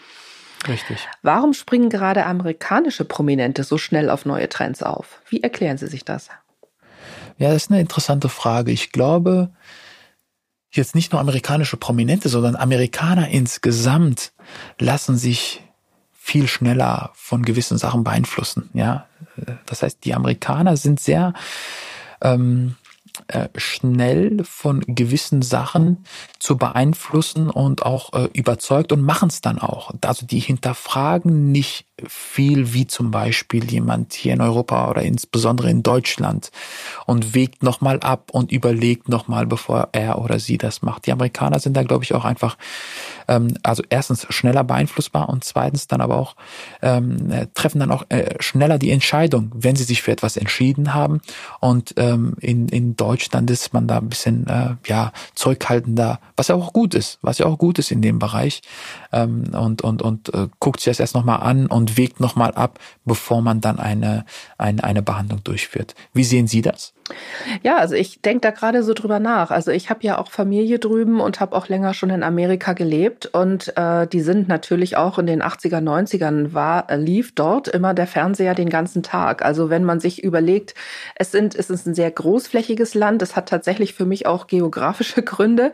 Richtig. 0.68 1.07
Warum 1.22 1.53
springen 1.53 1.89
gerade 1.89 2.26
amerikanische 2.26 3.05
Prominente 3.05 3.64
so 3.64 3.78
schnell 3.78 4.10
auf 4.10 4.26
neue 4.26 4.49
Trends 4.49 4.84
auf? 4.84 5.22
Wie 5.30 5.41
erklären 5.41 5.78
Sie 5.78 5.88
sich 5.88 6.03
das? 6.03 6.30
Ja, 7.38 7.49
das 7.49 7.64
ist 7.64 7.72
eine 7.72 7.80
interessante 7.80 8.28
Frage. 8.28 8.72
Ich 8.72 8.91
glaube, 8.91 9.51
jetzt 10.72 10.95
nicht 10.95 11.12
nur 11.14 11.22
amerikanische 11.22 11.78
Prominente, 11.78 12.28
sondern 12.30 12.55
Amerikaner 12.55 13.30
insgesamt 13.30 14.34
lassen 14.78 15.18
sich 15.18 15.64
viel 16.12 16.47
schneller 16.47 17.12
von 17.16 17.43
gewissen 17.43 17.78
Sachen 17.78 18.03
beeinflussen. 18.03 18.70
Ja, 18.74 19.07
das 19.66 19.82
heißt, 19.82 20.03
die 20.03 20.14
Amerikaner 20.14 20.78
sind 20.78 20.99
sehr 20.99 21.34
ähm, 22.22 22.76
äh, 23.28 23.49
schnell 23.55 24.43
von 24.43 24.82
gewissen 24.88 25.41
Sachen 25.41 26.05
zu 26.39 26.57
beeinflussen 26.57 27.49
und 27.49 27.84
auch 27.84 28.13
äh, 28.13 28.30
überzeugt 28.34 28.91
und 28.91 29.01
machen 29.01 29.30
es 29.30 29.41
dann 29.41 29.59
auch. 29.59 29.91
Also 30.01 30.26
die 30.26 30.39
hinterfragen 30.39 31.51
nicht 31.51 31.86
viel 32.07 32.73
wie 32.73 32.87
zum 32.87 33.11
Beispiel 33.11 33.69
jemand 33.69 34.13
hier 34.13 34.33
in 34.33 34.41
Europa 34.41 34.89
oder 34.89 35.01
insbesondere 35.01 35.69
in 35.69 35.83
Deutschland 35.83 36.51
und 37.05 37.33
wägt 37.33 37.63
nochmal 37.63 37.99
ab 38.01 38.29
und 38.31 38.51
überlegt 38.51 39.09
nochmal, 39.09 39.45
bevor 39.45 39.89
er 39.91 40.19
oder 40.19 40.39
sie 40.39 40.57
das 40.57 40.81
macht. 40.81 41.05
Die 41.05 41.11
Amerikaner 41.11 41.59
sind 41.59 41.75
da, 41.75 41.83
glaube 41.83 42.03
ich, 42.03 42.13
auch 42.13 42.25
einfach, 42.25 42.57
ähm, 43.27 43.57
also 43.63 43.83
erstens 43.89 44.25
schneller 44.29 44.63
beeinflussbar 44.63 45.29
und 45.29 45.43
zweitens 45.43 45.87
dann 45.87 46.01
aber 46.01 46.17
auch 46.17 46.35
ähm, 46.81 47.31
äh, 47.31 47.47
treffen 47.53 47.79
dann 47.79 47.91
auch 47.91 48.05
äh, 48.09 48.35
schneller 48.39 48.77
die 48.77 48.91
Entscheidung, 48.91 49.51
wenn 49.53 49.75
sie 49.75 49.83
sich 49.83 50.01
für 50.01 50.11
etwas 50.11 50.37
entschieden 50.37 50.93
haben. 50.93 51.21
Und 51.59 51.93
ähm, 51.97 52.35
in, 52.39 52.67
in 52.69 52.95
Deutschland 52.95 53.49
ist 53.51 53.73
man 53.73 53.87
da 53.87 53.97
ein 53.97 54.09
bisschen 54.09 54.47
äh, 54.47 54.75
ja 54.85 55.11
zurückhaltender, 55.35 56.19
was 56.35 56.47
ja 56.49 56.55
auch 56.55 56.73
gut 56.73 56.93
ist, 56.93 57.19
was 57.21 57.37
ja 57.37 57.45
auch 57.45 57.57
gut 57.57 57.79
ist 57.79 57.91
in 57.91 58.01
dem 58.01 58.19
Bereich 58.19 58.61
ähm, 59.11 59.43
und 59.53 59.81
und 59.81 60.01
und 60.01 60.33
äh, 60.33 60.47
guckt 60.59 60.79
sich 60.79 60.91
das 60.91 60.99
erst 60.99 61.15
nochmal 61.15 61.41
an 61.41 61.67
und 61.67 61.88
und 61.89 61.97
wägt 61.97 62.19
nochmal 62.19 62.51
ab, 62.53 62.79
bevor 63.05 63.41
man 63.41 63.61
dann 63.61 63.79
eine, 63.79 64.25
eine, 64.57 64.83
eine 64.83 65.01
Behandlung 65.01 65.43
durchführt. 65.43 65.95
Wie 66.13 66.23
sehen 66.23 66.47
Sie 66.47 66.61
das? 66.61 66.93
Ja, 67.64 67.78
also 67.78 67.95
ich 67.95 68.22
denke 68.22 68.41
da 68.41 68.51
gerade 68.51 68.84
so 68.84 68.93
drüber 68.93 69.20
nach. 69.20 69.51
Also 69.51 69.72
ich 69.72 69.89
habe 69.89 70.03
ja 70.03 70.18
auch 70.18 70.30
Familie 70.32 70.80
drüben 70.80 71.20
und 71.20 71.39
habe 71.39 71.55
auch 71.55 71.68
länger 71.68 71.93
schon 71.93 72.10
in 72.10 72.24
Amerika 72.24 72.74
gelebt 72.74 73.26
und 73.26 73.76
äh, 73.78 74.07
die 74.07 74.22
sind 74.22 74.47
natürlich 74.47 74.97
auch 74.97 75.18
in 75.18 75.26
den 75.26 75.41
80er, 75.41 75.82
90ern 75.82 76.53
war, 76.53 76.89
äh, 76.89 76.95
lief 76.95 77.34
dort 77.34 77.68
immer 77.68 77.93
der 77.93 78.07
Fernseher 78.07 78.53
den 78.53 78.70
ganzen 78.70 79.03
Tag. 79.03 79.43
Also 79.43 79.70
wenn 79.70 79.84
man 79.84 79.99
sich 79.99 80.24
überlegt, 80.24 80.76
es 81.16 81.32
sind, 81.32 81.55
es 81.55 81.70
ist 81.70 81.88
ein 81.88 81.95
sehr 81.95 82.12
großflächiges 82.12 82.93
Land, 82.93 83.22
es 83.22 83.36
hat 83.36 83.49
tatsächlich 83.49 83.93
für 83.93 84.05
mich 84.05 84.28
auch 84.28 84.47
geografische 84.47 85.24
Gründe, 85.24 85.74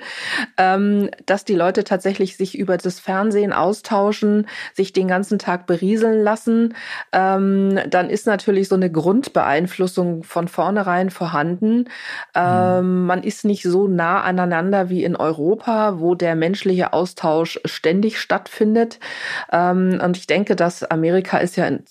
ähm, 0.58 1.10
dass 1.26 1.46
die 1.46 1.56
Leute 1.56 1.84
tatsächlich 1.84 2.38
sich 2.38 2.58
über 2.58 2.78
das 2.78 3.00
Fernsehen 3.00 3.54
austauschen, 3.54 4.48
sich 4.74 4.94
den 4.94 5.08
ganzen 5.08 5.40
Tag 5.40 5.68
berieseln 5.68 6.24
lassen, 6.24 6.76
ähm, 7.12 7.80
dann 7.90 8.10
ist 8.10 8.26
natürlich 8.26 8.70
so 8.70 8.76
eine 8.76 8.92
Grundbeeinflussung 8.92 10.24
von 10.24 10.48
vornherein 10.48 11.10
von 11.10 11.25
vorhanden. 11.26 11.90
Ähm, 12.36 13.08
man 13.08 13.24
ist 13.24 13.46
nicht 13.46 13.64
so 13.64 13.88
nah 13.88 14.22
aneinander 14.22 14.90
wie 14.90 15.04
in 15.04 15.16
Europa, 15.16 16.00
wo 16.00 16.14
der 16.14 16.36
menschliche 16.36 16.94
Austausch 16.94 17.60
ständig 17.66 18.20
stattfindet. 18.20 19.00
Ähm, 19.52 20.00
und 20.04 20.18
ich 20.18 20.28
denke, 20.28 20.56
dass 20.56 20.84
Amerika 20.84 21.40
ist 21.40 21.56
ja 21.56 21.66
in 21.66 21.84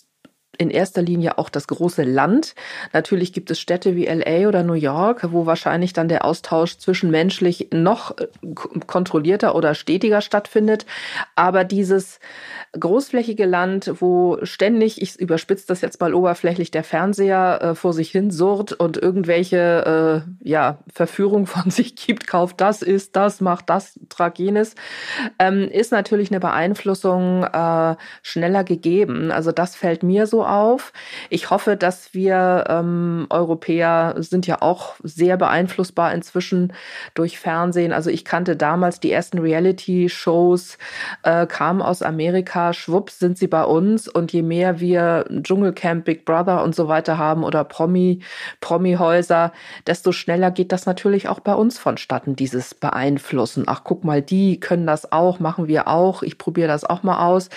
in 0.59 0.71
erster 0.71 1.03
Linie 1.03 1.39
auch 1.39 1.49
das 1.49 1.67
große 1.67 2.03
Land. 2.03 2.55
Natürlich 2.93 3.33
gibt 3.33 3.51
es 3.51 3.61
Städte 3.61 3.97
wie 3.97 4.07
LA 4.07 4.49
oder 4.49 4.63
New 4.63 4.75
York, 4.75 5.29
wo 5.33 5.47
wahrscheinlich 5.47 5.93
dann 5.93 6.09
der 6.09 6.25
Austausch 6.25 6.79
zwischenmenschlich 6.79 7.69
noch 7.73 8.17
äh, 8.19 8.29
kontrollierter 8.87 9.55
oder 9.55 9.75
stetiger 9.75 10.21
stattfindet. 10.21 10.87
Aber 11.35 11.65
dieses 11.65 12.19
großflächige 12.79 13.47
Land, 13.47 13.93
wo 14.01 14.39
ständig, 14.43 15.01
ich 15.01 15.19
überspitze 15.19 15.67
das 15.67 15.81
jetzt 15.81 16.01
mal 16.01 16.15
oberflächlich, 16.15 16.71
der 16.71 16.85
Fernseher 16.85 17.61
äh, 17.63 17.75
vor 17.75 17.93
sich 17.93 18.11
hin 18.11 18.31
surrt 18.31 18.73
und 18.73 18.97
irgendwelche 18.97 20.25
äh, 20.43 20.49
ja, 20.49 20.79
Verführung 20.93 21.47
von 21.47 21.71
sich 21.71 21.97
gibt, 21.97 22.27
kauft 22.27 22.61
das, 22.61 22.83
ist 22.83 23.17
das, 23.17 23.41
macht 23.41 23.71
das, 23.71 23.99
trag 24.09 24.39
jenes, 24.39 24.75
ähm, 25.39 25.69
ist 25.71 25.93
natürlich 25.93 26.31
eine 26.31 26.41
Beeinflussung 26.41 27.45
äh, 27.45 27.97
schneller 28.23 28.65
gegeben. 28.65 29.31
Also 29.31 29.53
das 29.53 29.77
fällt 29.77 30.03
mir 30.03 30.27
so 30.27 30.44
auf. 30.45 30.93
Ich 31.31 31.51
hoffe, 31.51 31.77
dass 31.77 32.15
wir 32.15 32.65
ähm, 32.69 33.27
Europäer 33.31 34.15
sind 34.19 34.47
ja 34.47 34.63
auch 34.63 34.95
sehr 35.03 35.37
beeinflussbar 35.37 36.13
inzwischen 36.13 36.73
durch 37.15 37.39
Fernsehen. 37.39 37.93
Also 37.93 38.11
ich 38.11 38.25
kannte 38.25 38.57
damals 38.57 39.01
die 39.01 39.13
ersten 39.13 39.39
Reality-Shows, 39.39 40.79
äh, 41.23 41.47
kamen 41.47 41.83
aus 41.83 42.03
Amerika, 42.03 42.73
schwupps 42.73 43.19
sind 43.19 43.39
sie 43.39 43.49
bei 43.49 43.65
uns 43.65 44.09
und 44.09 44.33
je 44.33 44.43
mehr 44.43 44.81
wir 44.81 45.25
Dschungelcamp, 45.31 46.05
Big 46.05 46.25
Brother 46.25 46.63
und 46.63 46.75
so 46.75 46.89
weiter 46.89 47.19
haben 47.19 47.45
oder 47.45 47.65
Promi, 47.65 48.21
Promi-Häuser, 48.61 49.53
desto 49.87 50.13
schneller 50.13 50.51
geht 50.51 50.73
das 50.73 50.87
natürlich 50.87 51.29
auch 51.29 51.41
bei 51.41 51.55
uns 51.55 51.79
vonstatten, 51.79 52.37
dieses 52.37 52.75
Beeinflussen. 52.75 53.65
Ach, 53.67 53.83
guck 53.85 54.05
mal, 54.05 54.23
die 54.23 54.61
können 54.61 54.87
das 54.87 55.13
auch, 55.13 55.41
machen 55.41 55.69
wir 55.69 55.89
auch, 55.89 56.23
ich 56.23 56.39
probiere 56.39 56.69
das 56.69 56.85
auch 56.85 57.03
mal 57.03 57.27
aus. 57.27 57.49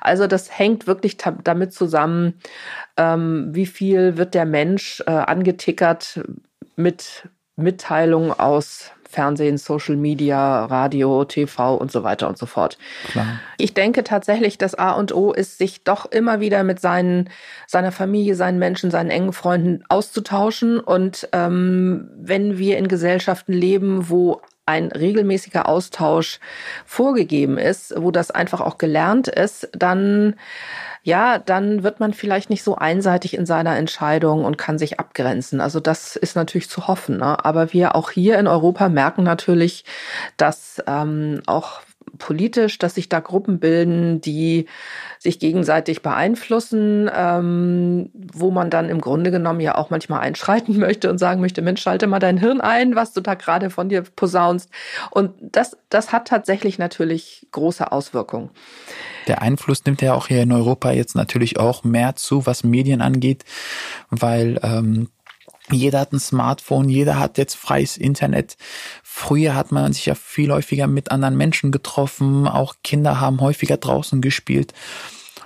Also 0.00 0.26
das 0.26 0.56
hängt 0.58 0.86
wirklich 0.86 1.16
damit 1.16 1.72
zusammen, 1.72 2.34
ähm, 2.96 3.48
wie 3.52 3.66
viel 3.66 4.16
wird 4.16 4.34
der 4.34 4.46
Mensch 4.46 5.02
äh, 5.06 5.10
angetickert 5.10 6.20
mit 6.76 7.28
Mitteilungen 7.56 8.32
aus 8.32 8.92
Fernsehen, 9.08 9.56
Social 9.56 9.96
Media, 9.96 10.66
Radio, 10.66 11.24
TV 11.24 11.74
und 11.76 11.90
so 11.90 12.02
weiter 12.02 12.28
und 12.28 12.36
so 12.36 12.46
fort. 12.46 12.76
Klar. 13.08 13.40
Ich 13.56 13.72
denke 13.72 14.04
tatsächlich, 14.04 14.58
das 14.58 14.74
A 14.74 14.92
und 14.92 15.14
O 15.14 15.32
ist, 15.32 15.58
sich 15.58 15.84
doch 15.84 16.04
immer 16.10 16.40
wieder 16.40 16.64
mit 16.64 16.80
seinen, 16.80 17.30
seiner 17.66 17.92
Familie, 17.92 18.34
seinen 18.34 18.58
Menschen, 18.58 18.90
seinen 18.90 19.10
engen 19.10 19.32
Freunden 19.32 19.84
auszutauschen. 19.88 20.80
Und 20.80 21.28
ähm, 21.32 22.10
wenn 22.16 22.58
wir 22.58 22.78
in 22.78 22.88
Gesellschaften 22.88 23.52
leben, 23.52 24.10
wo 24.10 24.42
ein 24.66 24.90
regelmäßiger 24.90 25.68
Austausch 25.68 26.40
vorgegeben 26.84 27.56
ist, 27.56 27.94
wo 27.96 28.10
das 28.10 28.30
einfach 28.30 28.60
auch 28.60 28.78
gelernt 28.78 29.28
ist, 29.28 29.68
dann 29.72 30.34
ja, 31.06 31.38
dann 31.38 31.84
wird 31.84 32.00
man 32.00 32.12
vielleicht 32.12 32.50
nicht 32.50 32.64
so 32.64 32.74
einseitig 32.74 33.34
in 33.34 33.46
seiner 33.46 33.76
Entscheidung 33.76 34.44
und 34.44 34.58
kann 34.58 34.76
sich 34.76 34.98
abgrenzen. 34.98 35.60
Also 35.60 35.78
das 35.78 36.16
ist 36.16 36.34
natürlich 36.34 36.68
zu 36.68 36.88
hoffen. 36.88 37.18
Ne? 37.18 37.44
Aber 37.44 37.72
wir 37.72 37.94
auch 37.94 38.10
hier 38.10 38.40
in 38.40 38.48
Europa 38.48 38.88
merken 38.88 39.22
natürlich, 39.22 39.84
dass 40.36 40.82
ähm, 40.88 41.42
auch 41.46 41.82
politisch, 42.18 42.78
dass 42.78 42.94
sich 42.94 43.08
da 43.08 43.20
Gruppen 43.20 43.58
bilden, 43.58 44.20
die 44.20 44.66
sich 45.18 45.38
gegenseitig 45.38 46.02
beeinflussen, 46.02 47.10
ähm, 47.14 48.10
wo 48.14 48.50
man 48.50 48.70
dann 48.70 48.88
im 48.88 49.00
Grunde 49.00 49.30
genommen 49.30 49.60
ja 49.60 49.76
auch 49.76 49.90
manchmal 49.90 50.20
einschreiten 50.20 50.78
möchte 50.78 51.10
und 51.10 51.18
sagen 51.18 51.40
möchte, 51.40 51.62
Mensch, 51.62 51.82
schalte 51.82 52.06
mal 52.06 52.18
dein 52.18 52.38
Hirn 52.38 52.60
ein, 52.60 52.96
was 52.96 53.12
du 53.12 53.20
da 53.20 53.34
gerade 53.34 53.70
von 53.70 53.88
dir 53.88 54.02
posaunst. 54.02 54.70
Und 55.10 55.32
das, 55.40 55.76
das 55.88 56.12
hat 56.12 56.28
tatsächlich 56.28 56.78
natürlich 56.78 57.46
große 57.52 57.90
Auswirkungen. 57.92 58.50
Der 59.26 59.42
Einfluss 59.42 59.84
nimmt 59.84 60.02
ja 60.02 60.14
auch 60.14 60.28
hier 60.28 60.42
in 60.42 60.52
Europa 60.52 60.92
jetzt 60.92 61.16
natürlich 61.16 61.58
auch 61.58 61.82
mehr 61.84 62.14
zu, 62.14 62.46
was 62.46 62.62
Medien 62.62 63.00
angeht, 63.00 63.44
weil 64.10 64.60
ähm, 64.62 65.08
jeder 65.70 66.00
hat 66.00 66.12
ein 66.12 66.20
Smartphone, 66.20 66.88
jeder 66.88 67.18
hat 67.18 67.38
jetzt 67.38 67.56
freies 67.56 67.96
Internet. 67.96 68.56
Früher 69.02 69.54
hat 69.54 69.72
man 69.72 69.92
sich 69.92 70.06
ja 70.06 70.14
viel 70.14 70.52
häufiger 70.52 70.86
mit 70.86 71.10
anderen 71.10 71.36
Menschen 71.36 71.72
getroffen, 71.72 72.46
auch 72.46 72.74
Kinder 72.84 73.20
haben 73.20 73.40
häufiger 73.40 73.76
draußen 73.76 74.20
gespielt. 74.20 74.72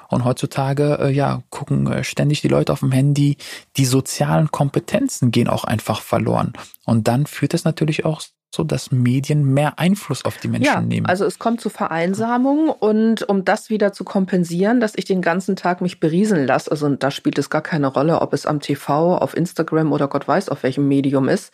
Und 0.08 0.24
heutzutage, 0.24 0.98
äh, 1.00 1.10
ja, 1.10 1.44
gucken 1.50 1.86
äh, 1.86 2.02
ständig 2.02 2.40
die 2.40 2.48
Leute 2.48 2.72
auf 2.72 2.80
dem 2.80 2.90
Handy. 2.90 3.36
Die 3.76 3.84
sozialen 3.84 4.50
Kompetenzen 4.50 5.30
gehen 5.30 5.46
auch 5.46 5.62
einfach 5.62 6.02
verloren. 6.02 6.52
Und 6.84 7.06
dann 7.06 7.26
führt 7.26 7.54
es 7.54 7.62
natürlich 7.62 8.04
auch 8.04 8.20
so 8.52 8.64
dass 8.64 8.90
Medien 8.90 9.44
mehr 9.44 9.78
Einfluss 9.78 10.24
auf 10.24 10.38
die 10.38 10.48
Menschen 10.48 10.64
ja, 10.64 10.80
nehmen. 10.80 11.06
Also 11.06 11.24
es 11.24 11.38
kommt 11.38 11.60
zu 11.60 11.70
Vereinsamung 11.70 12.68
und 12.68 13.28
um 13.28 13.44
das 13.44 13.70
wieder 13.70 13.92
zu 13.92 14.02
kompensieren, 14.02 14.80
dass 14.80 14.94
ich 14.96 15.04
den 15.04 15.22
ganzen 15.22 15.54
Tag 15.54 15.80
mich 15.80 16.00
berieseln 16.00 16.48
lasse, 16.48 16.70
also 16.70 16.88
da 16.88 17.12
spielt 17.12 17.38
es 17.38 17.48
gar 17.48 17.62
keine 17.62 17.86
Rolle, 17.86 18.20
ob 18.20 18.32
es 18.32 18.46
am 18.46 18.58
TV, 18.58 19.16
auf 19.16 19.36
Instagram 19.36 19.92
oder 19.92 20.08
Gott 20.08 20.26
weiß 20.26 20.48
auf 20.48 20.64
welchem 20.64 20.88
Medium 20.88 21.28
ist. 21.28 21.52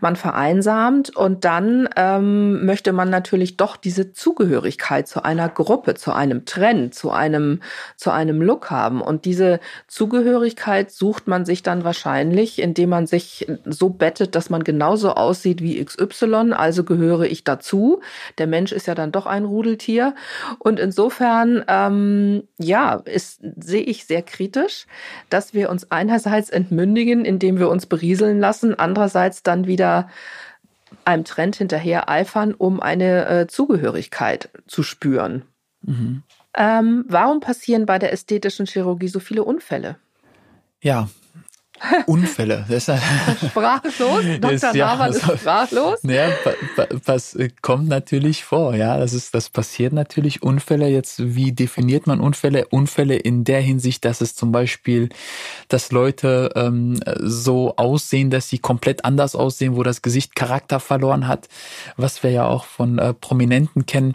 Man 0.00 0.16
vereinsamt 0.16 1.14
und 1.14 1.44
dann 1.44 1.90
ähm, 1.96 2.64
möchte 2.64 2.92
man 2.92 3.10
natürlich 3.10 3.58
doch 3.58 3.76
diese 3.76 4.12
Zugehörigkeit 4.12 5.08
zu 5.08 5.22
einer 5.22 5.50
Gruppe, 5.50 5.94
zu 5.94 6.12
einem 6.12 6.46
Trend, 6.46 6.94
zu 6.94 7.10
einem 7.10 7.60
zu 7.96 8.10
einem 8.10 8.40
Look 8.40 8.70
haben 8.70 9.02
und 9.02 9.26
diese 9.26 9.60
Zugehörigkeit 9.88 10.90
sucht 10.90 11.28
man 11.28 11.44
sich 11.44 11.62
dann 11.62 11.84
wahrscheinlich, 11.84 12.62
indem 12.62 12.88
man 12.88 13.06
sich 13.06 13.46
so 13.66 13.90
bettet, 13.90 14.34
dass 14.34 14.48
man 14.48 14.64
genauso 14.64 15.12
aussieht 15.12 15.60
wie 15.60 15.84
XY 15.84 16.29
also 16.52 16.84
gehöre 16.84 17.22
ich 17.22 17.44
dazu. 17.44 18.00
Der 18.38 18.46
Mensch 18.46 18.72
ist 18.72 18.86
ja 18.86 18.94
dann 18.94 19.12
doch 19.12 19.26
ein 19.26 19.44
Rudeltier. 19.44 20.14
Und 20.58 20.80
insofern, 20.80 21.64
ähm, 21.68 22.44
ja, 22.58 22.94
ist, 22.94 23.40
sehe 23.58 23.82
ich 23.82 24.06
sehr 24.06 24.22
kritisch, 24.22 24.86
dass 25.28 25.54
wir 25.54 25.70
uns 25.70 25.90
einerseits 25.90 26.50
entmündigen, 26.50 27.24
indem 27.24 27.58
wir 27.58 27.68
uns 27.68 27.86
berieseln 27.86 28.40
lassen, 28.40 28.78
andererseits 28.78 29.42
dann 29.42 29.66
wieder 29.66 30.08
einem 31.04 31.24
Trend 31.24 31.56
hinterher 31.56 32.08
eifern, 32.08 32.54
um 32.54 32.80
eine 32.80 33.26
äh, 33.26 33.46
Zugehörigkeit 33.46 34.50
zu 34.66 34.82
spüren. 34.82 35.42
Mhm. 35.82 36.22
Ähm, 36.54 37.04
warum 37.08 37.40
passieren 37.40 37.86
bei 37.86 37.98
der 37.98 38.12
ästhetischen 38.12 38.66
Chirurgie 38.66 39.08
so 39.08 39.20
viele 39.20 39.44
Unfälle? 39.44 39.96
Ja, 40.82 41.08
Unfälle. 42.06 42.64
Das 42.70 42.88
ist, 42.88 43.48
sprachlos? 43.50 44.24
Dr. 44.40 44.52
Ist, 44.52 44.62
ja, 44.74 44.86
Naval 44.86 45.10
ist 45.10 45.22
sprachlos? 45.22 45.98
Ja, 46.02 46.28
was 47.04 47.36
kommt 47.62 47.88
natürlich 47.88 48.44
vor, 48.44 48.74
ja. 48.74 48.98
Das 48.98 49.12
ist, 49.12 49.34
das 49.34 49.48
passiert 49.48 49.92
natürlich. 49.92 50.42
Unfälle 50.42 50.88
jetzt, 50.88 51.34
wie 51.34 51.52
definiert 51.52 52.06
man 52.06 52.20
Unfälle? 52.20 52.66
Unfälle 52.68 53.16
in 53.16 53.44
der 53.44 53.60
Hinsicht, 53.60 54.04
dass 54.04 54.20
es 54.20 54.34
zum 54.34 54.52
Beispiel, 54.52 55.08
dass 55.68 55.90
Leute 55.90 56.50
ähm, 56.54 57.00
so 57.18 57.76
aussehen, 57.76 58.30
dass 58.30 58.48
sie 58.48 58.58
komplett 58.58 59.04
anders 59.04 59.34
aussehen, 59.34 59.76
wo 59.76 59.82
das 59.82 60.02
Gesicht 60.02 60.36
Charakter 60.36 60.80
verloren 60.80 61.26
hat, 61.26 61.48
was 61.96 62.22
wir 62.22 62.30
ja 62.30 62.46
auch 62.46 62.64
von 62.64 62.98
äh, 62.98 63.14
Prominenten 63.14 63.86
kennen. 63.86 64.14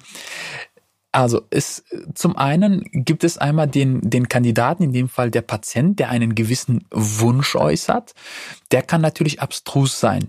Also 1.16 1.44
es, 1.50 1.86
zum 2.14 2.36
einen 2.36 2.84
gibt 2.92 3.24
es 3.24 3.38
einmal 3.38 3.70
den, 3.70 4.02
den 4.02 4.28
Kandidaten, 4.28 4.84
in 4.84 4.92
dem 4.92 5.08
Fall 5.08 5.32
der 5.32 5.44
Patient, 5.44 5.98
der 5.98 6.10
einen 6.10 6.36
gewissen 6.36 6.84
Wunsch 6.92 7.56
äußert. 7.56 8.14
Der 8.72 8.82
kann 8.82 9.00
natürlich 9.00 9.42
abstrus 9.42 9.98
sein. 9.98 10.28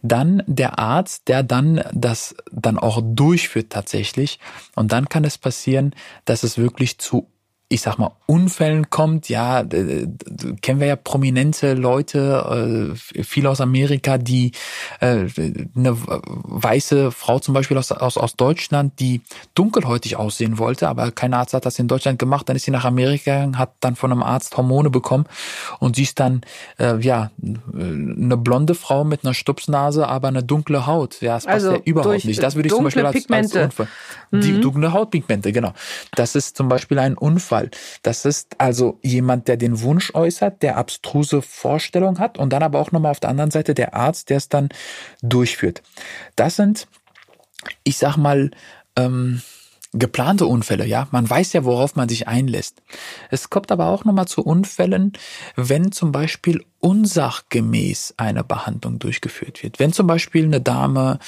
Dann 0.00 0.42
der 0.46 0.78
Arzt, 0.78 1.28
der 1.28 1.42
dann 1.42 1.84
das 1.92 2.34
dann 2.50 2.78
auch 2.78 3.02
durchführt 3.04 3.68
tatsächlich. 3.68 4.38
Und 4.74 4.92
dann 4.92 5.10
kann 5.10 5.24
es 5.24 5.36
passieren, 5.36 5.94
dass 6.24 6.44
es 6.44 6.56
wirklich 6.56 6.96
zu 6.96 7.28
ich 7.72 7.80
sag 7.80 7.98
mal, 7.98 8.12
Unfällen 8.26 8.90
kommt, 8.90 9.28
ja, 9.28 9.62
kennen 9.62 10.80
wir 10.80 10.86
ja 10.86 10.96
prominente 10.96 11.74
Leute, 11.74 12.92
äh, 13.16 13.22
viele 13.22 13.50
aus 13.50 13.60
Amerika, 13.60 14.18
die 14.18 14.52
äh, 15.00 15.26
eine 15.74 15.96
weiße 15.96 17.12
Frau 17.12 17.38
zum 17.38 17.54
Beispiel 17.54 17.78
aus, 17.78 17.90
aus, 17.92 18.16
aus 18.18 18.36
Deutschland, 18.36 19.00
die 19.00 19.22
dunkelhäutig 19.54 20.16
aussehen 20.16 20.58
wollte, 20.58 20.88
aber 20.88 21.10
kein 21.12 21.34
Arzt 21.34 21.54
hat 21.54 21.66
das 21.66 21.78
in 21.78 21.88
Deutschland 21.88 22.18
gemacht, 22.18 22.48
dann 22.48 22.56
ist 22.56 22.64
sie 22.64 22.70
nach 22.70 22.84
Amerika 22.84 23.32
gegangen, 23.32 23.58
hat 23.58 23.72
dann 23.80 23.96
von 23.96 24.12
einem 24.12 24.22
Arzt 24.22 24.56
Hormone 24.56 24.90
bekommen 24.90 25.24
und 25.78 25.96
sie 25.96 26.02
ist 26.02 26.20
dann, 26.20 26.42
äh, 26.78 26.98
ja, 26.98 27.30
eine 27.42 28.36
blonde 28.36 28.74
Frau 28.74 29.04
mit 29.04 29.24
einer 29.24 29.34
Stupsnase, 29.34 30.08
aber 30.08 30.28
eine 30.28 30.42
dunkle 30.42 30.86
Haut. 30.86 31.20
Ja, 31.20 31.34
das 31.34 31.46
passt 31.46 31.54
also 31.54 31.72
ja 31.72 31.80
überhaupt 31.84 32.24
nicht. 32.24 32.42
Das 32.42 32.54
würde 32.54 32.68
ich 32.68 32.74
zum 32.74 32.84
Beispiel 32.84 33.06
als, 33.06 33.30
als 33.30 33.54
Unfall. 33.54 33.88
Mhm. 34.30 34.40
Die 34.40 34.60
dunkle 34.60 34.92
Hautpigmente, 34.92 35.52
genau. 35.52 35.72
Das 36.14 36.34
ist 36.34 36.56
zum 36.56 36.68
Beispiel 36.68 36.98
ein 36.98 37.16
Unfall. 37.16 37.61
Das 38.02 38.24
ist 38.24 38.60
also 38.60 38.98
jemand, 39.02 39.48
der 39.48 39.56
den 39.56 39.80
Wunsch 39.82 40.14
äußert, 40.14 40.62
der 40.62 40.76
abstruse 40.76 41.42
Vorstellung 41.42 42.18
hat 42.18 42.38
und 42.38 42.52
dann 42.52 42.62
aber 42.62 42.78
auch 42.78 42.92
nochmal 42.92 43.12
auf 43.12 43.20
der 43.20 43.30
anderen 43.30 43.50
Seite 43.50 43.74
der 43.74 43.94
Arzt, 43.94 44.30
der 44.30 44.38
es 44.38 44.48
dann 44.48 44.68
durchführt. 45.22 45.82
Das 46.36 46.56
sind, 46.56 46.88
ich 47.84 47.98
sag 47.98 48.16
mal, 48.16 48.50
ähm, 48.96 49.42
geplante 49.92 50.46
Unfälle, 50.46 50.86
ja. 50.86 51.06
Man 51.10 51.28
weiß 51.28 51.52
ja, 51.52 51.64
worauf 51.64 51.96
man 51.96 52.08
sich 52.08 52.26
einlässt. 52.26 52.82
Es 53.30 53.50
kommt 53.50 53.70
aber 53.70 53.86
auch 53.88 54.04
nochmal 54.04 54.26
zu 54.26 54.42
Unfällen, 54.42 55.12
wenn 55.54 55.92
zum 55.92 56.12
Beispiel 56.12 56.64
unsachgemäß 56.80 58.14
eine 58.16 58.42
Behandlung 58.42 58.98
durchgeführt 58.98 59.62
wird. 59.62 59.78
Wenn 59.78 59.92
zum 59.92 60.06
Beispiel 60.06 60.44
eine 60.44 60.60
Dame 60.60 61.18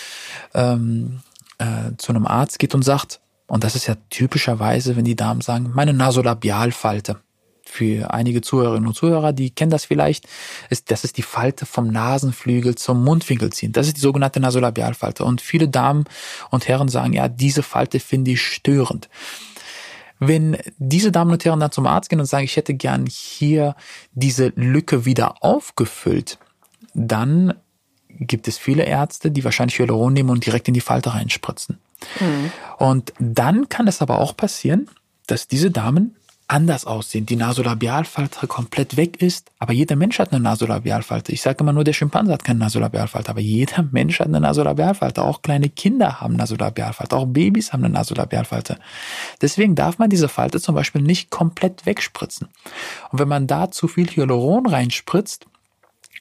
ähm, 0.54 1.20
äh, 1.58 1.92
zu 1.98 2.12
einem 2.12 2.26
Arzt 2.26 2.58
geht 2.58 2.74
und 2.74 2.82
sagt, 2.82 3.20
und 3.46 3.64
das 3.64 3.76
ist 3.76 3.86
ja 3.86 3.96
typischerweise, 4.10 4.96
wenn 4.96 5.04
die 5.04 5.16
Damen 5.16 5.40
sagen, 5.40 5.70
meine 5.74 5.92
Nasolabialfalte. 5.92 7.20
Für 7.66 8.12
einige 8.12 8.42
Zuhörerinnen 8.42 8.86
und 8.86 8.94
Zuhörer, 8.94 9.32
die 9.32 9.50
kennen 9.50 9.70
das 9.70 9.86
vielleicht, 9.86 10.28
ist, 10.68 10.90
das 10.90 11.02
ist 11.02 11.16
die 11.16 11.22
Falte 11.22 11.64
vom 11.64 11.88
Nasenflügel 11.88 12.74
zum 12.74 13.02
Mundwinkel 13.02 13.52
ziehen. 13.52 13.72
Das 13.72 13.86
ist 13.86 13.96
die 13.96 14.02
sogenannte 14.02 14.38
Nasolabialfalte. 14.38 15.24
Und 15.24 15.40
viele 15.40 15.68
Damen 15.68 16.04
und 16.50 16.68
Herren 16.68 16.88
sagen, 16.88 17.14
ja, 17.14 17.26
diese 17.26 17.62
Falte 17.62 18.00
finde 18.00 18.32
ich 18.32 18.42
störend. 18.42 19.08
Wenn 20.20 20.58
diese 20.76 21.10
Damen 21.10 21.32
und 21.32 21.44
Herren 21.44 21.58
dann 21.58 21.72
zum 21.72 21.86
Arzt 21.86 22.10
gehen 22.10 22.20
und 22.20 22.26
sagen, 22.26 22.44
ich 22.44 22.56
hätte 22.56 22.74
gern 22.74 23.06
hier 23.06 23.74
diese 24.12 24.52
Lücke 24.54 25.04
wieder 25.04 25.42
aufgefüllt, 25.42 26.38
dann 26.92 27.54
gibt 28.08 28.46
es 28.46 28.58
viele 28.58 28.84
Ärzte, 28.84 29.30
die 29.30 29.42
wahrscheinlich 29.42 29.78
Hyaluron 29.78 30.12
nehmen 30.12 30.30
und 30.30 30.46
direkt 30.46 30.68
in 30.68 30.74
die 30.74 30.80
Falte 30.80 31.14
reinspritzen. 31.14 31.78
Und 32.78 33.12
dann 33.18 33.68
kann 33.68 33.86
es 33.86 34.02
aber 34.02 34.18
auch 34.18 34.36
passieren, 34.36 34.88
dass 35.26 35.48
diese 35.48 35.70
Damen 35.70 36.16
anders 36.46 36.84
aussehen, 36.84 37.24
die 37.24 37.36
Nasolabialfalte 37.36 38.46
komplett 38.46 38.96
weg 38.96 39.20
ist, 39.22 39.50
aber 39.58 39.72
jeder 39.72 39.96
Mensch 39.96 40.18
hat 40.18 40.32
eine 40.32 40.42
Nasolabialfalte. 40.42 41.32
Ich 41.32 41.40
sage 41.40 41.58
immer 41.60 41.72
nur, 41.72 41.84
der 41.84 41.94
Schimpanse 41.94 42.32
hat 42.32 42.44
keine 42.44 42.58
Nasolabialfalte, 42.58 43.30
aber 43.30 43.40
jeder 43.40 43.82
Mensch 43.90 44.20
hat 44.20 44.26
eine 44.26 44.40
Nasolabialfalte. 44.40 45.22
Auch 45.22 45.40
kleine 45.40 45.70
Kinder 45.70 46.20
haben 46.20 46.36
Nasolabialfalte, 46.36 47.16
auch 47.16 47.26
Babys 47.26 47.72
haben 47.72 47.84
eine 47.84 47.94
Nasolabialfalte. 47.94 48.78
Deswegen 49.40 49.74
darf 49.74 49.98
man 49.98 50.10
diese 50.10 50.28
Falte 50.28 50.60
zum 50.60 50.74
Beispiel 50.74 51.00
nicht 51.00 51.30
komplett 51.30 51.86
wegspritzen. 51.86 52.48
Und 53.10 53.18
wenn 53.18 53.28
man 53.28 53.46
da 53.46 53.70
zu 53.70 53.88
viel 53.88 54.06
Hyaluron 54.06 54.66
reinspritzt, 54.66 55.46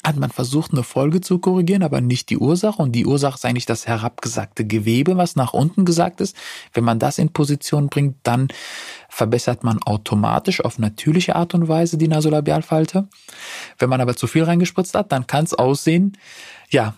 hat 0.05 0.17
man 0.17 0.31
versucht, 0.31 0.73
eine 0.73 0.83
Folge 0.83 1.21
zu 1.21 1.39
korrigieren, 1.39 1.83
aber 1.83 2.01
nicht 2.01 2.29
die 2.29 2.37
Ursache. 2.37 2.81
Und 2.81 2.91
die 2.91 3.05
Ursache 3.05 3.35
ist 3.35 3.45
eigentlich 3.45 3.65
das 3.65 3.87
herabgesagte 3.87 4.65
Gewebe, 4.65 5.15
was 5.17 5.35
nach 5.35 5.53
unten 5.53 5.85
gesagt 5.85 6.19
ist. 6.19 6.35
Wenn 6.73 6.83
man 6.83 6.99
das 6.99 7.17
in 7.17 7.29
Position 7.29 7.87
bringt, 7.87 8.17
dann 8.23 8.49
verbessert 9.09 9.63
man 9.63 9.81
automatisch 9.83 10.63
auf 10.63 10.77
natürliche 10.77 11.35
Art 11.35 11.53
und 11.53 11.67
Weise 11.67 11.97
die 11.97 12.07
Nasolabialfalte. 12.07 13.07
Wenn 13.77 13.89
man 13.89 14.01
aber 14.01 14.15
zu 14.15 14.27
viel 14.27 14.43
reingespritzt 14.43 14.95
hat, 14.95 15.11
dann 15.11 15.27
kann 15.27 15.45
es 15.45 15.53
aussehen, 15.53 16.17
ja, 16.69 16.95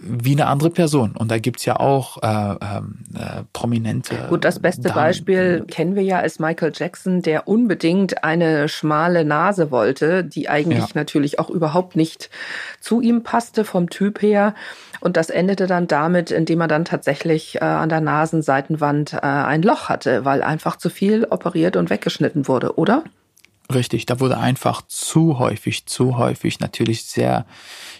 wie 0.00 0.32
eine 0.32 0.46
andere 0.46 0.70
Person. 0.70 1.12
Und 1.16 1.30
da 1.30 1.38
gibt's 1.38 1.64
ja 1.64 1.78
auch 1.78 2.22
äh, 2.22 2.26
ähm, 2.26 2.98
äh, 3.14 3.42
prominente. 3.52 4.14
Gut, 4.28 4.44
das 4.44 4.58
beste 4.58 4.88
Damen. 4.88 4.94
Beispiel 4.94 5.64
kennen 5.68 5.94
wir 5.94 6.02
ja 6.02 6.18
als 6.18 6.38
Michael 6.38 6.72
Jackson, 6.74 7.22
der 7.22 7.48
unbedingt 7.48 8.24
eine 8.24 8.68
schmale 8.68 9.24
Nase 9.24 9.70
wollte, 9.70 10.24
die 10.24 10.48
eigentlich 10.48 10.78
ja. 10.78 10.88
natürlich 10.94 11.38
auch 11.38 11.50
überhaupt 11.50 11.96
nicht 11.96 12.30
zu 12.80 13.00
ihm 13.00 13.22
passte 13.22 13.64
vom 13.64 13.90
Typ 13.90 14.22
her. 14.22 14.54
Und 15.00 15.16
das 15.16 15.30
endete 15.30 15.66
dann 15.66 15.88
damit, 15.88 16.30
indem 16.30 16.60
er 16.60 16.68
dann 16.68 16.84
tatsächlich 16.84 17.56
äh, 17.56 17.64
an 17.64 17.88
der 17.88 18.00
Nasenseitenwand 18.00 19.14
äh, 19.14 19.18
ein 19.20 19.62
Loch 19.62 19.88
hatte, 19.88 20.24
weil 20.24 20.42
einfach 20.42 20.76
zu 20.76 20.90
viel 20.90 21.24
operiert 21.24 21.76
und 21.76 21.90
weggeschnitten 21.90 22.46
wurde, 22.46 22.76
oder? 22.76 23.02
Richtig, 23.72 24.06
da 24.06 24.20
wurde 24.20 24.38
einfach 24.38 24.82
zu 24.86 25.38
häufig, 25.38 25.86
zu 25.86 26.18
häufig 26.18 26.60
natürlich 26.60 27.04
sehr 27.04 27.46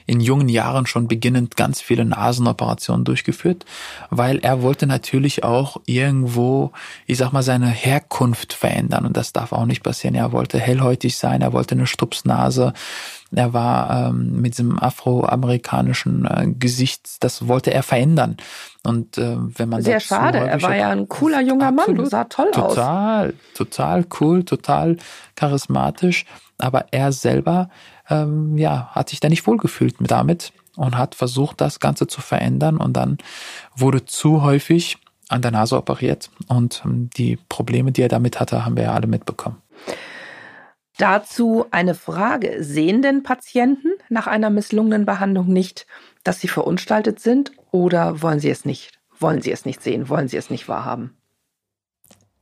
in 0.07 0.21
jungen 0.21 0.49
Jahren 0.49 0.87
schon 0.87 1.09
beginnend 1.09 1.57
ganz 1.57 1.81
viele 1.81 2.05
Nasenoperationen 2.05 3.05
durchgeführt, 3.05 3.65
weil 4.11 4.39
er 4.39 4.63
wollte 4.63 4.87
natürlich 4.87 5.45
auch 5.45 5.79
irgendwo, 5.87 6.73
ich 7.07 7.19
sag 7.19 7.33
mal, 7.33 7.43
seine 7.43 7.69
Herkunft 7.69 8.53
verändern 8.53 9.07
und 9.07 9.17
das 9.17 9.33
darf 9.33 9.53
auch 9.53 9.67
nicht 9.67 9.83
passieren. 9.83 10.15
Er 10.15 10.33
wollte 10.33 10.59
hellhäutig 10.59 11.17
sein, 11.17 11.43
er 11.43 11.53
wollte 11.53 11.75
eine 11.75 11.87
Stupsnase, 11.87 12.73
er 13.35 13.53
war 13.55 14.09
ähm, 14.09 14.41
mit 14.41 14.53
diesem 14.53 14.79
afroamerikanischen 14.79 16.27
äh, 16.27 16.49
Gesicht, 16.59 17.23
das 17.25 17.49
wollte 17.49 17.73
er 17.73 17.83
verändern. 17.83 18.37
Und 18.85 19.17
äh, 19.17 19.37
wenn 19.39 19.69
man 19.69 19.83
sehr 19.83 20.01
schade, 20.01 20.39
er 20.39 20.61
war 20.63 20.77
ja 20.77 20.91
ein 20.91 21.09
cooler 21.09 21.41
junger 21.41 21.69
absolut, 21.69 21.97
Mann, 21.97 22.11
sah 22.11 22.25
toll 22.25 22.51
total, 22.51 22.67
aus. 22.67 22.75
Total, 22.75 23.35
total 23.55 24.07
cool, 24.21 24.45
total 24.45 24.97
charismatisch. 25.37 26.27
Aber 26.59 26.87
er 26.91 27.13
selber 27.13 27.71
ähm, 28.13 28.59
ja, 28.59 28.91
hat 28.93 29.09
sich 29.09 29.21
da 29.21 29.29
nicht 29.29 29.47
wohlgefühlt 29.47 29.97
damit 30.01 30.53
und 30.77 30.97
hat 30.97 31.15
versucht, 31.15 31.61
das 31.61 31.81
Ganze 31.81 32.07
zu 32.07 32.21
verändern 32.21 32.77
und 32.77 32.95
dann 32.95 33.19
wurde 33.75 34.05
zu 34.05 34.43
häufig 34.43 34.99
an 35.29 35.43
der 35.43 35.51
Nase 35.51 35.77
operiert 35.77 36.31
und 36.49 36.83
ähm, 36.85 37.09
die 37.17 37.39
Probleme, 37.49 37.93
die 37.93 38.03
er 38.03 38.09
damit 38.09 38.41
hatte, 38.41 38.65
haben 38.65 38.77
wir 38.77 38.85
ja 38.85 38.93
alle 38.93 39.07
mitbekommen. 39.07 39.57
Dazu 40.99 41.65
eine 41.71 41.95
Frage. 41.95 42.63
Sehen 42.63 43.01
denn 43.01 43.23
Patienten 43.23 43.89
nach 44.11 44.27
einer 44.27 44.51
misslungenen 44.51 45.07
Behandlung 45.07 45.49
nicht, 45.49 45.87
dass 46.23 46.41
sie 46.41 46.49
verunstaltet 46.49 47.19
sind 47.19 47.53
oder 47.71 48.21
wollen 48.21 48.41
sie 48.41 48.51
es 48.51 48.65
nicht? 48.65 48.93
Wollen 49.19 49.41
sie 49.41 49.53
es 49.53 49.65
nicht 49.65 49.83
sehen? 49.83 50.09
Wollen 50.11 50.29
sie 50.29 50.37
es 50.37 50.51
nicht 50.51 50.69
wahrhaben? 50.69 51.17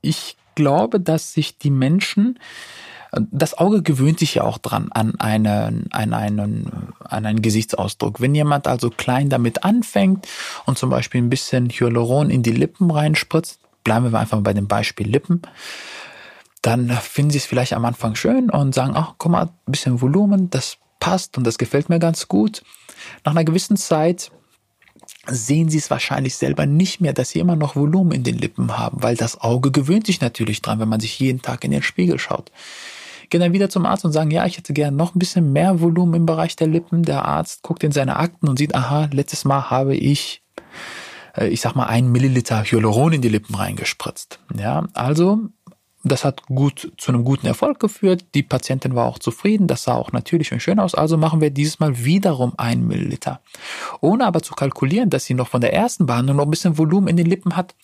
Ich 0.03 0.37
glaube, 0.57 0.99
dass 0.99 1.33
sich 1.33 1.59
die 1.59 1.71
Menschen 1.71 2.39
das 3.13 3.59
Auge 3.59 3.83
gewöhnt 3.83 4.19
sich 4.19 4.37
ja 4.37 4.43
auch 4.43 4.59
dran 4.59 4.89
an 4.93 5.19
einen, 5.19 5.93
an 5.93 6.15
einen, 6.15 6.93
an 7.01 7.27
einen 7.27 7.43
Gesichtsausdruck. 7.43 8.21
Wenn 8.21 8.35
jemand 8.35 8.69
also 8.69 8.91
klein 8.91 9.29
damit 9.29 9.65
anfängt 9.65 10.29
und 10.67 10.79
zum 10.79 10.91
Beispiel 10.91 11.21
ein 11.21 11.31
bisschen 11.31 11.71
Hyaluron 11.71 12.31
in 12.31 12.43
die 12.43 12.53
Lippen 12.53 12.91
reinspritzt, 12.91 13.59
bleiben 13.83 14.13
wir 14.13 14.19
einfach 14.19 14.41
bei 14.41 14.53
dem 14.53 14.69
Beispiel 14.69 15.09
Lippen, 15.09 15.43
dann 16.63 16.91
finden 16.91 17.31
sie 17.31 17.39
es 17.39 17.47
vielleicht 17.47 17.73
am 17.73 17.85
Anfang 17.85 18.15
schön 18.15 18.51
und 18.51 18.75
sagen, 18.75 18.93
ach, 18.95 19.15
guck 19.19 19.33
mal, 19.33 19.45
ein 19.45 19.51
bisschen 19.67 20.01
Volumen, 20.01 20.51
das 20.51 20.77
passt 21.01 21.37
und 21.39 21.45
das 21.45 21.59
gefällt 21.59 21.89
mir 21.89 21.99
ganz 21.99 22.29
gut. 22.29 22.63
Nach 23.25 23.33
einer 23.33 23.45
gewissen 23.45 23.77
Zeit 23.77 24.31
sehen 25.27 25.71
sie 25.71 25.79
es 25.79 25.91
wahrscheinlich 25.91 26.37
selber 26.37 26.67
nicht 26.67 27.01
mehr, 27.01 27.15
dass 27.15 27.31
sie 27.31 27.41
immer 27.41 27.57
noch 27.57 27.75
Volumen 27.75 28.13
in 28.13 28.23
den 28.23 28.39
Lippen 28.39 28.79
haben, 28.79 29.03
weil 29.03 29.17
das 29.17 29.41
Auge 29.41 29.71
gewöhnt 29.71 30.07
sich 30.07 30.21
natürlich 30.21 30.63
dran, 30.63 30.79
wenn 30.79 30.89
man 30.89 31.01
sich 31.01 31.19
jeden 31.19 31.43
Tag 31.43 31.65
in 31.65 31.71
den 31.71 31.83
Spiegel 31.83 32.19
schaut 32.19 32.53
gehen 33.31 33.41
dann 33.41 33.53
wieder 33.53 33.71
zum 33.71 33.87
Arzt 33.87 34.05
und 34.05 34.13
sagen, 34.13 34.31
ja, 34.31 34.45
ich 34.45 34.59
hätte 34.59 34.73
gerne 34.73 34.97
noch 34.97 35.15
ein 35.15 35.19
bisschen 35.19 35.53
mehr 35.53 35.81
Volumen 35.81 36.15
im 36.15 36.27
Bereich 36.27 36.57
der 36.57 36.67
Lippen. 36.67 37.05
Der 37.05 37.25
Arzt 37.25 37.63
guckt 37.63 37.85
in 37.85 37.93
seine 37.93 38.17
Akten 38.17 38.49
und 38.49 38.59
sieht, 38.59 38.75
aha, 38.75 39.09
letztes 39.13 39.45
Mal 39.45 39.71
habe 39.71 39.97
ich, 39.97 40.43
äh, 41.37 41.49
ich 41.49 41.61
sag 41.61 41.75
mal, 41.75 41.87
ein 41.87 42.11
Milliliter 42.11 42.63
Hyaluron 42.65 43.15
in 43.15 43.23
die 43.23 43.29
Lippen 43.29 43.55
reingespritzt. 43.55 44.41
Ja, 44.59 44.87
also 44.95 45.39
das 46.03 46.25
hat 46.25 46.47
gut 46.47 46.93
zu 46.97 47.13
einem 47.13 47.25
guten 47.25 47.47
Erfolg 47.47 47.79
geführt. 47.79 48.25
Die 48.35 48.43
Patientin 48.43 48.95
war 48.95 49.07
auch 49.07 49.19
zufrieden. 49.19 49.67
Das 49.67 49.85
sah 49.85 49.95
auch 49.95 50.13
natürlich 50.13 50.51
und 50.53 50.61
schön 50.61 50.79
aus. 50.79 50.95
Also 50.95 51.19
machen 51.19 51.43
wir 51.43 51.51
dieses 51.51 51.79
Mal 51.79 52.05
wiederum 52.05 52.55
ein 52.57 52.87
Milliliter. 52.87 53.41
Ohne 54.01 54.27
aber 54.27 54.43
zu 54.43 54.55
kalkulieren, 54.55 55.11
dass 55.11 55.27
sie 55.27 55.35
noch 55.35 55.49
von 55.49 55.61
der 55.61 55.75
ersten 55.75 56.07
Behandlung 56.07 56.39
noch 56.39 56.45
ein 56.45 56.51
bisschen 56.51 56.79
Volumen 56.79 57.09
in 57.09 57.17
den 57.19 57.27
Lippen 57.27 57.55
hat. 57.55 57.75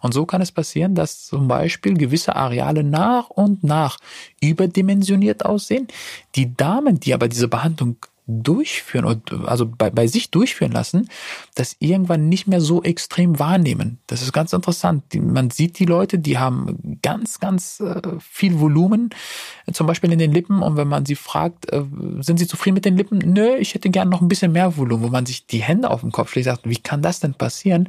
Und 0.00 0.14
so 0.14 0.26
kann 0.26 0.42
es 0.42 0.50
passieren, 0.50 0.96
dass 0.96 1.26
zum 1.26 1.46
Beispiel 1.46 1.94
gewisse 1.94 2.34
Areale 2.34 2.82
nach 2.82 3.30
und 3.30 3.62
nach 3.62 3.98
überdimensioniert 4.40 5.44
aussehen. 5.44 5.86
Die 6.34 6.56
Damen, 6.56 6.98
die 6.98 7.14
aber 7.14 7.28
diese 7.28 7.46
Behandlung 7.46 7.96
durchführen, 8.30 9.22
also 9.46 9.66
bei, 9.66 9.90
bei 9.90 10.06
sich 10.06 10.30
durchführen 10.30 10.72
lassen, 10.72 11.08
das 11.54 11.76
irgendwann 11.78 12.28
nicht 12.28 12.46
mehr 12.46 12.60
so 12.60 12.82
extrem 12.82 13.38
wahrnehmen. 13.38 13.98
Das 14.06 14.22
ist 14.22 14.32
ganz 14.32 14.52
interessant. 14.52 15.04
Man 15.14 15.50
sieht 15.50 15.78
die 15.78 15.84
Leute, 15.84 16.18
die 16.18 16.38
haben 16.38 16.98
ganz, 17.02 17.40
ganz 17.40 17.80
äh, 17.80 18.00
viel 18.20 18.60
Volumen, 18.60 19.10
zum 19.72 19.86
Beispiel 19.86 20.12
in 20.12 20.18
den 20.18 20.32
Lippen. 20.32 20.62
Und 20.62 20.76
wenn 20.76 20.88
man 20.88 21.06
sie 21.06 21.16
fragt, 21.16 21.72
äh, 21.72 21.84
sind 22.20 22.38
sie 22.38 22.46
zufrieden 22.46 22.74
mit 22.74 22.84
den 22.84 22.96
Lippen? 22.96 23.18
Nö, 23.18 23.56
ich 23.56 23.74
hätte 23.74 23.90
gern 23.90 24.08
noch 24.08 24.20
ein 24.20 24.28
bisschen 24.28 24.52
mehr 24.52 24.76
Volumen, 24.76 25.04
wo 25.04 25.08
man 25.08 25.26
sich 25.26 25.46
die 25.46 25.62
Hände 25.62 25.90
auf 25.90 26.00
den 26.00 26.12
Kopf 26.12 26.30
schlägt, 26.30 26.46
sagt, 26.46 26.68
wie 26.68 26.76
kann 26.76 27.02
das 27.02 27.20
denn 27.20 27.34
passieren? 27.34 27.88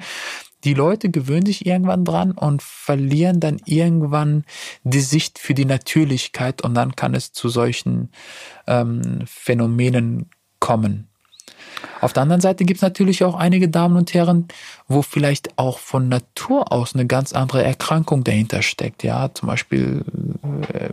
Die 0.63 0.73
Leute 0.73 1.09
gewöhnen 1.09 1.45
sich 1.45 1.65
irgendwann 1.65 2.05
dran 2.05 2.31
und 2.31 2.61
verlieren 2.61 3.39
dann 3.39 3.59
irgendwann 3.65 4.45
die 4.83 4.99
Sicht 4.99 5.39
für 5.39 5.53
die 5.53 5.65
Natürlichkeit 5.65 6.61
und 6.63 6.73
dann 6.73 6.95
kann 6.95 7.15
es 7.15 7.31
zu 7.33 7.49
solchen 7.49 8.11
ähm, 8.67 9.23
Phänomenen 9.25 10.29
kommen. 10.59 11.07
Auf 11.99 12.13
der 12.13 12.23
anderen 12.23 12.41
Seite 12.41 12.65
gibt 12.65 12.77
es 12.77 12.81
natürlich 12.81 13.23
auch 13.23 13.35
einige 13.35 13.69
Damen 13.69 13.95
und 13.95 14.13
Herren, 14.13 14.47
wo 14.87 15.01
vielleicht 15.01 15.57
auch 15.57 15.79
von 15.79 16.09
Natur 16.09 16.71
aus 16.71 16.93
eine 16.93 17.05
ganz 17.05 17.33
andere 17.33 17.63
Erkrankung 17.63 18.23
dahinter 18.23 18.61
steckt. 18.61 19.03
Ja, 19.03 19.33
zum 19.33 19.47
Beispiel 19.47 20.03
äh, 20.73 20.89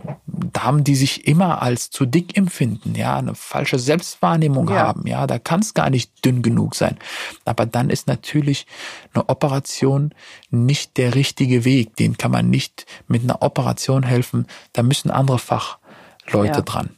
Damen, 0.53 0.83
die 0.83 0.95
sich 0.95 1.27
immer 1.27 1.61
als 1.61 1.89
zu 1.89 2.05
dick 2.05 2.37
empfinden, 2.37 2.95
ja, 2.95 3.17
eine 3.17 3.35
falsche 3.35 3.79
Selbstwahrnehmung 3.79 4.69
ja. 4.69 4.75
haben. 4.75 5.07
Ja, 5.07 5.27
da 5.27 5.39
kann 5.39 5.59
es 5.59 5.73
gar 5.73 5.89
nicht 5.89 6.25
dünn 6.25 6.41
genug 6.41 6.75
sein. 6.75 6.97
Aber 7.45 7.65
dann 7.65 7.89
ist 7.89 8.07
natürlich 8.07 8.65
eine 9.13 9.27
Operation 9.29 10.13
nicht 10.49 10.97
der 10.97 11.15
richtige 11.15 11.65
Weg. 11.65 11.95
Den 11.95 12.17
kann 12.17 12.31
man 12.31 12.49
nicht 12.49 12.85
mit 13.07 13.23
einer 13.23 13.41
Operation 13.41 14.03
helfen. 14.03 14.47
Da 14.73 14.83
müssen 14.83 15.11
andere 15.11 15.39
Fachleute 15.39 16.59
ja. 16.59 16.61
dran. 16.61 16.89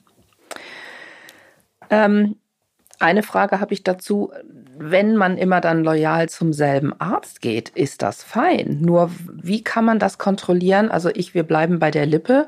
Ähm, 1.89 2.35
eine 2.99 3.23
Frage 3.23 3.59
habe 3.59 3.73
ich 3.73 3.83
dazu. 3.83 4.31
Wenn 4.77 5.15
man 5.15 5.37
immer 5.37 5.61
dann 5.61 5.83
loyal 5.83 6.29
zum 6.29 6.53
selben 6.53 6.99
Arzt 6.99 7.41
geht, 7.41 7.69
ist 7.69 8.01
das 8.01 8.23
fein. 8.23 8.79
Nur 8.81 9.11
wie 9.31 9.63
kann 9.63 9.85
man 9.85 9.99
das 9.99 10.17
kontrollieren? 10.17 10.89
Also 10.89 11.09
ich, 11.13 11.33
wir 11.33 11.43
bleiben 11.43 11.77
bei 11.79 11.91
der 11.91 12.05
Lippe 12.05 12.47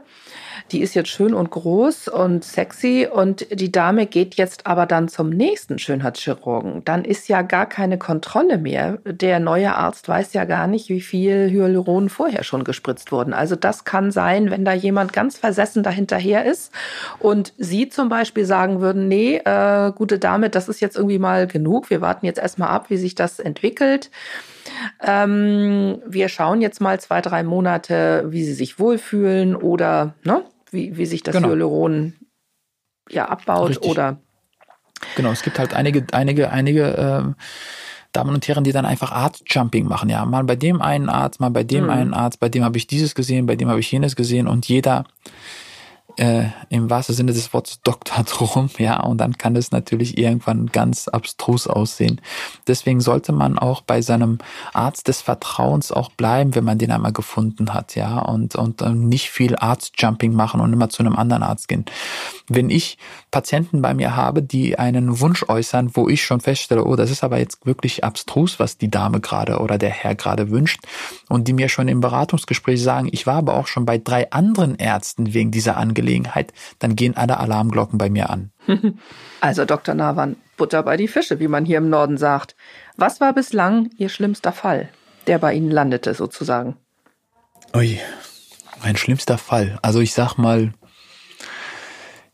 die 0.71 0.81
ist 0.81 0.93
jetzt 0.93 1.09
schön 1.09 1.33
und 1.33 1.49
groß 1.51 2.07
und 2.07 2.43
sexy 2.43 3.07
und 3.11 3.47
die 3.51 3.71
Dame 3.71 4.05
geht 4.05 4.35
jetzt 4.35 4.65
aber 4.67 4.85
dann 4.85 5.07
zum 5.07 5.29
nächsten 5.29 5.79
Schönheitschirurgen. 5.79 6.83
Dann 6.85 7.05
ist 7.05 7.27
ja 7.27 7.41
gar 7.41 7.65
keine 7.65 7.97
Kontrolle 7.97 8.57
mehr. 8.57 8.99
Der 9.05 9.39
neue 9.39 9.75
Arzt 9.75 10.07
weiß 10.07 10.33
ja 10.33 10.45
gar 10.45 10.67
nicht, 10.67 10.89
wie 10.89 11.01
viel 11.01 11.49
Hyaluron 11.49 12.09
vorher 12.09 12.43
schon 12.43 12.63
gespritzt 12.63 13.11
wurden. 13.11 13.33
Also 13.33 13.55
das 13.55 13.83
kann 13.85 14.11
sein, 14.11 14.51
wenn 14.51 14.65
da 14.65 14.73
jemand 14.73 15.13
ganz 15.13 15.37
versessen 15.37 15.83
dahinterher 15.83 16.45
ist 16.45 16.71
und 17.19 17.53
Sie 17.57 17.89
zum 17.89 18.09
Beispiel 18.09 18.45
sagen 18.45 18.81
würden, 18.81 19.07
nee, 19.07 19.37
äh, 19.37 19.91
gute 19.95 20.19
Dame, 20.19 20.49
das 20.49 20.69
ist 20.69 20.79
jetzt 20.79 20.95
irgendwie 20.95 21.19
mal 21.19 21.47
genug. 21.47 21.89
Wir 21.89 22.01
warten 22.01 22.25
jetzt 22.25 22.39
erstmal 22.39 22.69
ab, 22.69 22.89
wie 22.89 22.97
sich 22.97 23.15
das 23.15 23.39
entwickelt. 23.39 24.09
Ähm, 25.01 26.01
wir 26.05 26.30
schauen 26.30 26.61
jetzt 26.61 26.82
mal 26.82 26.99
zwei, 26.99 27.22
drei 27.22 27.43
Monate, 27.43 28.26
wie 28.28 28.43
sie 28.43 28.53
sich 28.53 28.80
wohlfühlen 28.80 29.55
oder 29.55 30.16
ne, 30.24 30.43
wie, 30.72 30.97
wie 30.97 31.05
sich 31.05 31.24
das 31.24 31.36
genau. 31.36 31.49
Hyaluron 31.49 32.14
ja 33.09 33.28
abbaut 33.30 33.70
Richtig. 33.70 33.91
oder. 33.91 34.18
Genau, 35.16 35.32
es 35.32 35.43
gibt 35.43 35.59
halt 35.59 35.74
einige, 35.74 36.05
einige, 36.14 36.51
einige 36.51 36.84
äh, 37.36 37.41
Damen 38.14 38.36
und 38.36 38.47
Herren, 38.47 38.64
die 38.64 38.72
dann 38.72 38.86
einfach 38.86 39.11
Arzt-Jumping 39.11 39.88
machen. 39.88 40.09
Ja, 40.09 40.24
mal 40.26 40.43
bei 40.43 40.55
dem 40.55 40.82
einen 40.82 41.09
Arzt, 41.09 41.39
mal 41.39 41.49
bei 41.49 41.64
dem 41.64 41.86
mhm. 41.86 41.89
einen 41.89 42.14
Arzt, 42.14 42.39
bei 42.39 42.47
dem 42.47 42.64
habe 42.64 42.78
ich 42.78 42.88
dieses 42.88 43.16
gesehen, 43.16 43.45
bei 43.45 43.55
dem 43.55 43.70
habe 43.70 43.80
ich 43.80 43.91
jenes 43.91 44.16
gesehen 44.16 44.47
und 44.47 44.68
jeder 44.68 45.05
äh, 46.18 46.45
im 46.70 46.89
wahrsten 46.89 47.16
Sinne 47.16 47.34
des 47.34 47.53
Wortes 47.53 47.82
Doktor 47.82 48.24
drum, 48.26 48.70
ja, 48.78 49.01
und 49.01 49.18
dann 49.18 49.38
kann 49.38 49.55
es 49.55 49.72
natürlich 49.72 50.18
irgendwann 50.18 50.68
ganz 50.68 51.07
abstrus 51.07 51.68
aussehen. 51.68 52.22
Deswegen 52.68 53.01
sollte 53.01 53.32
man 53.32 53.57
auch 53.57 53.82
bei 53.82 54.01
seinem 54.01 54.38
Arzt 54.74 55.07
des 55.07 55.22
Vertrauens 55.22 55.91
auch 55.91 56.11
bleiben, 56.11 56.55
wenn 56.55 56.64
man 56.64 56.78
den 56.78 56.91
einmal 56.91 57.14
gefunden 57.14 57.74
hat, 57.74 57.95
ja, 57.95 58.20
und, 58.20 58.55
und 58.55 58.82
nicht 58.82 59.30
viel 59.30 59.55
Arztjumping 59.55 60.34
machen 60.34 60.61
und 60.61 60.72
immer 60.72 60.89
zu 60.89 61.03
einem 61.03 61.16
anderen 61.16 61.43
Arzt 61.43 61.68
gehen. 61.68 61.86
Wenn 62.47 62.70
ich 62.70 62.97
Patienten 63.32 63.82
bei 63.82 63.93
mir 63.93 64.16
habe, 64.16 64.43
die 64.43 64.78
einen 64.78 65.20
Wunsch 65.20 65.45
äußern, 65.47 65.95
wo 65.95 66.09
ich 66.09 66.24
schon 66.24 66.41
feststelle, 66.41 66.86
oh, 66.86 66.95
das 66.95 67.09
ist 67.09 67.24
aber 67.24 67.39
jetzt 67.39 67.66
wirklich 67.66 68.03
abstrus, 68.03 68.59
was 68.59 68.78
die 68.78 68.91
Dame 68.91 69.20
gerade 69.20 69.59
oder 69.59 69.78
der 69.78 69.89
Herr 69.89 70.16
gerade 70.16 70.51
wünscht, 70.51 70.82
und 71.30 71.47
die 71.47 71.53
mir 71.53 71.70
schon 71.70 71.88
im 71.88 72.01
Beratungsgespräch 72.01 72.82
sagen, 72.82 73.09
ich 73.11 73.26
war 73.26 73.38
aber 73.38 73.55
auch 73.55 73.68
schon 73.68 73.86
bei 73.86 73.97
drei 73.97 74.30
anderen 74.32 74.76
Ärzten 74.76 75.34
wegen 75.34 75.51
dieser 75.51 75.78
Angelegenheit 75.78 76.02
Gelegenheit, 76.03 76.53
dann 76.79 76.95
gehen 76.95 77.15
alle 77.15 77.39
Alarmglocken 77.39 77.97
bei 77.97 78.09
mir 78.09 78.29
an. 78.29 78.51
Also 79.41 79.65
Dr. 79.65 79.93
Nawan, 79.93 80.37
Butter 80.55 80.83
bei 80.83 80.95
die 80.95 81.09
Fische, 81.09 81.37
wie 81.41 81.49
man 81.49 81.65
hier 81.65 81.77
im 81.79 81.89
Norden 81.89 82.17
sagt. 82.17 82.55
Was 82.95 83.19
war 83.19 83.33
bislang 83.33 83.89
Ihr 83.97 84.07
schlimmster 84.07 84.53
Fall, 84.53 84.87
der 85.27 85.37
bei 85.37 85.53
Ihnen 85.53 85.69
landete 85.69 86.13
sozusagen? 86.13 86.77
Ui, 87.75 87.99
mein 88.81 88.95
schlimmster 88.95 89.37
Fall. 89.37 89.77
Also 89.81 89.99
ich 89.99 90.13
sag 90.13 90.37
mal, 90.37 90.73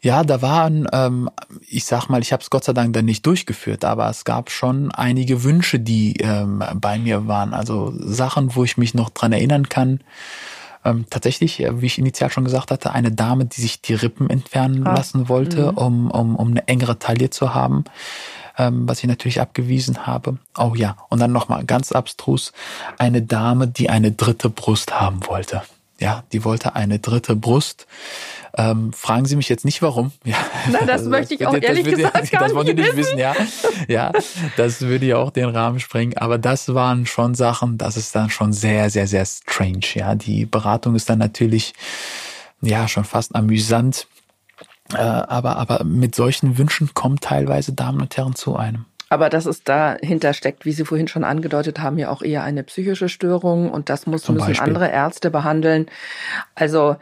ja, 0.01 0.23
da 0.23 0.43
waren, 0.43 0.87
ähm, 0.93 1.31
ich 1.67 1.85
sag 1.85 2.09
mal, 2.09 2.21
ich 2.21 2.31
habe 2.31 2.43
es 2.43 2.51
Gott 2.51 2.63
sei 2.63 2.73
Dank 2.73 2.93
dann 2.93 3.05
nicht 3.05 3.25
durchgeführt, 3.25 3.83
aber 3.83 4.07
es 4.07 4.23
gab 4.23 4.51
schon 4.51 4.91
einige 4.91 5.43
Wünsche, 5.43 5.79
die 5.79 6.17
ähm, 6.17 6.63
bei 6.75 6.99
mir 6.99 7.27
waren. 7.27 7.55
Also 7.55 7.91
Sachen, 7.97 8.55
wo 8.55 8.63
ich 8.63 8.77
mich 8.77 8.93
noch 8.93 9.09
dran 9.09 9.33
erinnern 9.33 9.67
kann 9.67 10.01
ähm, 10.85 11.05
tatsächlich, 11.09 11.59
äh, 11.59 11.81
wie 11.81 11.87
ich 11.87 11.97
initial 11.97 12.29
schon 12.29 12.45
gesagt 12.45 12.71
hatte, 12.71 12.91
eine 12.91 13.11
Dame, 13.11 13.45
die 13.45 13.61
sich 13.61 13.81
die 13.81 13.93
Rippen 13.93 14.29
entfernen 14.29 14.85
ah. 14.87 14.95
lassen 14.95 15.29
wollte, 15.29 15.71
mhm. 15.71 15.77
um, 15.77 16.11
um, 16.11 16.35
um 16.35 16.47
eine 16.49 16.67
engere 16.67 16.99
Taille 16.99 17.29
zu 17.29 17.53
haben, 17.53 17.83
ähm, 18.57 18.87
was 18.87 18.99
ich 18.99 19.07
natürlich 19.07 19.41
abgewiesen 19.41 20.05
habe. 20.07 20.37
Oh 20.57 20.73
ja, 20.75 20.97
und 21.09 21.19
dann 21.19 21.31
nochmal 21.31 21.65
ganz 21.65 21.91
abstrus, 21.91 22.53
eine 22.97 23.21
Dame, 23.21 23.67
die 23.67 23.89
eine 23.89 24.11
dritte 24.11 24.49
Brust 24.49 24.99
haben 24.99 25.25
wollte. 25.27 25.61
Ja, 25.99 26.23
die 26.31 26.45
wollte 26.45 26.75
eine 26.75 26.99
dritte 26.99 27.35
Brust. 27.35 27.85
Ähm, 28.59 28.91
fragen 28.91 29.25
Sie 29.25 29.37
mich 29.37 29.47
jetzt 29.47 29.63
nicht 29.63 29.81
warum. 29.81 30.11
Ja, 30.25 30.35
Na, 30.69 30.79
das 30.79 30.89
also, 30.89 31.09
möchte 31.09 31.33
ich 31.33 31.47
auch 31.47 31.53
ehrlich 31.53 31.85
würde, 31.85 31.95
gesagt 31.95 32.31
gar 32.31 32.43
Das 32.43 32.53
wollen 32.53 32.67
Sie 32.67 32.73
nicht 32.73 32.95
wissen, 32.97 33.17
ja. 33.17 33.33
Ja, 33.87 34.11
das 34.57 34.81
würde 34.81 35.05
ja 35.05 35.15
auch 35.15 35.31
den 35.31 35.45
Rahmen 35.45 35.79
sprengen. 35.79 36.17
Aber 36.17 36.37
das 36.37 36.73
waren 36.73 37.05
schon 37.05 37.35
Sachen, 37.35 37.77
das 37.77 37.95
ist 37.95 38.13
dann 38.15 38.29
schon 38.29 38.51
sehr, 38.51 38.89
sehr, 38.89 39.07
sehr 39.07 39.25
strange. 39.25 39.85
Ja, 39.93 40.13
die 40.15 40.45
Beratung 40.45 40.95
ist 40.95 41.09
dann 41.09 41.19
natürlich, 41.19 41.73
ja, 42.61 42.89
schon 42.89 43.05
fast 43.05 43.33
amüsant. 43.33 44.07
Äh, 44.93 44.97
aber, 44.97 45.55
aber 45.55 45.85
mit 45.85 46.13
solchen 46.13 46.57
Wünschen 46.57 46.93
kommen 46.93 47.21
teilweise 47.21 47.71
Damen 47.71 48.01
und 48.01 48.17
Herren 48.17 48.35
zu 48.35 48.57
einem. 48.57 48.85
Aber 49.07 49.29
dass 49.29 49.45
es 49.45 49.63
dahinter 49.63 50.33
steckt, 50.33 50.65
wie 50.65 50.73
Sie 50.73 50.83
vorhin 50.83 51.07
schon 51.07 51.23
angedeutet 51.23 51.79
haben, 51.79 51.97
ja 51.97 52.09
auch 52.09 52.21
eher 52.21 52.43
eine 52.43 52.63
psychische 52.63 53.07
Störung 53.07 53.71
und 53.71 53.89
das 53.89 54.05
muss, 54.05 54.27
müssen 54.27 54.37
Beispiel. 54.37 54.67
andere 54.67 54.91
Ärzte 54.91 55.31
behandeln. 55.31 55.87
Also 56.55 56.97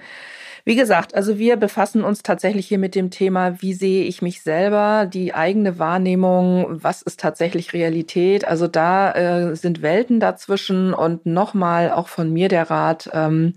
wie 0.68 0.76
gesagt, 0.76 1.16
also 1.16 1.38
wir 1.38 1.56
befassen 1.56 2.04
uns 2.04 2.24
tatsächlich 2.24 2.68
hier 2.68 2.78
mit 2.78 2.94
dem 2.94 3.10
Thema, 3.10 3.62
wie 3.62 3.74
sehe 3.74 4.04
ich 4.04 4.22
mich 4.22 4.42
selber, 4.42 5.06
die 5.06 5.34
eigene 5.34 5.80
Wahrnehmung, 5.80 6.84
was 6.84 7.02
ist 7.02 7.22
tatsächlich 7.22 7.72
Realität. 7.72 8.46
Also 8.46 8.68
da 8.68 9.14
äh, 9.14 9.56
sind 9.56 9.82
Welten 9.82 10.20
dazwischen 10.20 10.94
und 10.94 11.26
nochmal 11.26 11.92
auch 11.92 12.10
von 12.10 12.34
mir 12.34 12.50
der 12.50 12.70
Rat. 12.70 13.10
Ähm, 13.14 13.54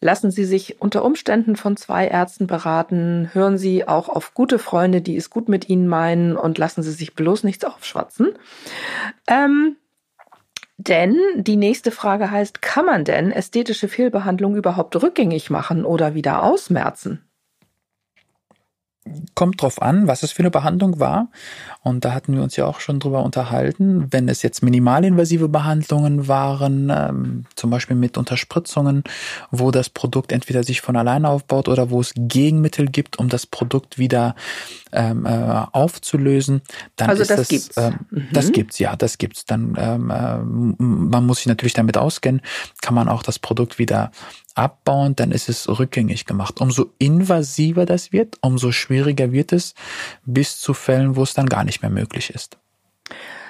Lassen 0.00 0.30
Sie 0.30 0.44
sich 0.44 0.82
unter 0.82 1.02
Umständen 1.02 1.56
von 1.56 1.78
zwei 1.78 2.06
Ärzten 2.06 2.46
beraten. 2.46 3.30
Hören 3.32 3.56
Sie 3.56 3.88
auch 3.88 4.10
auf 4.10 4.34
gute 4.34 4.58
Freunde, 4.58 5.00
die 5.00 5.16
es 5.16 5.30
gut 5.30 5.48
mit 5.48 5.68
Ihnen 5.70 5.88
meinen 5.88 6.36
und 6.36 6.58
lassen 6.58 6.82
Sie 6.82 6.92
sich 6.92 7.14
bloß 7.14 7.42
nichts 7.42 7.64
aufschwatzen. 7.64 8.34
Ähm, 9.26 9.76
denn 10.76 11.16
die 11.36 11.56
nächste 11.56 11.90
Frage 11.90 12.30
heißt, 12.30 12.62
kann 12.62 12.86
man 12.86 13.04
denn 13.04 13.30
ästhetische 13.30 13.88
Fehlbehandlung 13.88 14.56
überhaupt 14.56 15.00
rückgängig 15.00 15.50
machen 15.50 15.84
oder 15.84 16.14
wieder 16.14 16.42
ausmerzen? 16.42 17.24
kommt 19.34 19.60
drauf 19.60 19.82
an, 19.82 20.06
was 20.06 20.22
es 20.22 20.32
für 20.32 20.40
eine 20.40 20.50
Behandlung 20.50 20.98
war. 20.98 21.28
Und 21.82 22.04
da 22.04 22.12
hatten 22.12 22.34
wir 22.34 22.42
uns 22.42 22.56
ja 22.56 22.66
auch 22.66 22.80
schon 22.80 23.00
drüber 23.00 23.22
unterhalten. 23.22 24.06
Wenn 24.10 24.28
es 24.28 24.42
jetzt 24.42 24.62
minimalinvasive 24.62 25.48
Behandlungen 25.48 26.28
waren, 26.28 26.90
ähm, 26.90 27.44
zum 27.54 27.70
Beispiel 27.70 27.96
mit 27.96 28.16
Unterspritzungen, 28.16 29.04
wo 29.50 29.70
das 29.70 29.90
Produkt 29.90 30.32
entweder 30.32 30.62
sich 30.62 30.80
von 30.80 30.96
alleine 30.96 31.28
aufbaut 31.28 31.68
oder 31.68 31.90
wo 31.90 32.00
es 32.00 32.12
Gegenmittel 32.16 32.86
gibt, 32.86 33.18
um 33.18 33.28
das 33.28 33.46
Produkt 33.46 33.98
wieder 33.98 34.34
ähm, 34.94 35.26
äh, 35.26 35.28
aufzulösen, 35.72 36.62
dann 36.96 37.10
also 37.10 37.22
ist 37.22 37.30
das, 37.30 37.38
das 37.40 37.48
gibt's. 37.48 37.76
Äh, 37.76 37.90
mhm. 38.10 38.28
das 38.32 38.52
gibt's, 38.52 38.78
ja, 38.78 38.96
das 38.96 39.18
gibt's. 39.18 39.44
Dann 39.44 39.74
ähm, 39.78 40.10
äh, 40.10 40.38
man 40.38 41.26
muss 41.26 41.38
sich 41.38 41.46
natürlich 41.46 41.74
damit 41.74 41.96
auskennen, 41.96 42.40
kann 42.80 42.94
man 42.94 43.08
auch 43.08 43.22
das 43.22 43.38
Produkt 43.38 43.78
wieder 43.78 44.10
abbauen, 44.54 45.16
dann 45.16 45.32
ist 45.32 45.48
es 45.48 45.68
rückgängig 45.68 46.26
gemacht. 46.26 46.60
Umso 46.60 46.92
invasiver 46.98 47.86
das 47.86 48.12
wird, 48.12 48.38
umso 48.40 48.72
schwieriger 48.72 49.32
wird 49.32 49.52
es, 49.52 49.74
bis 50.24 50.58
zu 50.60 50.74
Fällen, 50.74 51.16
wo 51.16 51.22
es 51.22 51.34
dann 51.34 51.46
gar 51.46 51.64
nicht 51.64 51.82
mehr 51.82 51.90
möglich 51.90 52.30
ist. 52.30 52.58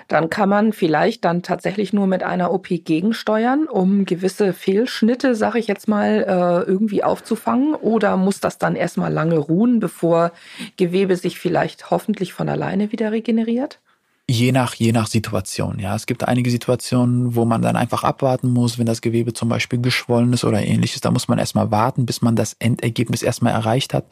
Dann 0.08 0.30
kann 0.30 0.48
man 0.48 0.72
vielleicht 0.72 1.24
dann 1.24 1.42
tatsächlich 1.42 1.92
nur 1.92 2.06
mit 2.06 2.22
einer 2.22 2.52
OP 2.52 2.68
gegensteuern, 2.68 3.66
um 3.66 4.04
gewisse 4.04 4.52
Fehlschnitte, 4.52 5.34
sage 5.34 5.58
ich 5.58 5.66
jetzt 5.66 5.88
mal, 5.88 6.24
äh, 6.26 6.68
irgendwie 6.68 7.04
aufzufangen. 7.04 7.74
Oder 7.74 8.16
muss 8.16 8.40
das 8.40 8.58
dann 8.58 8.76
erstmal 8.76 9.12
lange 9.12 9.38
ruhen, 9.38 9.80
bevor 9.80 10.32
Gewebe 10.76 11.16
sich 11.16 11.38
vielleicht 11.38 11.90
hoffentlich 11.90 12.32
von 12.32 12.48
alleine 12.48 12.92
wieder 12.92 13.12
regeneriert? 13.12 13.80
Je 14.26 14.52
nach, 14.52 14.74
je 14.74 14.92
nach 14.92 15.06
Situation, 15.06 15.78
ja. 15.78 15.94
Es 15.94 16.06
gibt 16.06 16.26
einige 16.26 16.50
Situationen, 16.50 17.34
wo 17.34 17.44
man 17.44 17.60
dann 17.60 17.76
einfach 17.76 18.04
abwarten 18.04 18.50
muss, 18.50 18.78
wenn 18.78 18.86
das 18.86 19.02
Gewebe 19.02 19.34
zum 19.34 19.50
Beispiel 19.50 19.82
geschwollen 19.82 20.32
ist 20.32 20.44
oder 20.44 20.62
ähnliches. 20.62 21.02
Da 21.02 21.10
muss 21.10 21.28
man 21.28 21.38
erstmal 21.38 21.70
warten, 21.70 22.06
bis 22.06 22.22
man 22.22 22.34
das 22.34 22.56
Endergebnis 22.58 23.22
erstmal 23.22 23.52
erreicht 23.52 23.92
hat. 23.92 24.06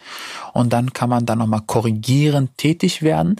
Und 0.52 0.74
dann 0.74 0.92
kann 0.92 1.08
man 1.08 1.24
dann 1.24 1.38
nochmal 1.38 1.62
korrigierend 1.66 2.58
tätig 2.58 3.00
werden. 3.00 3.36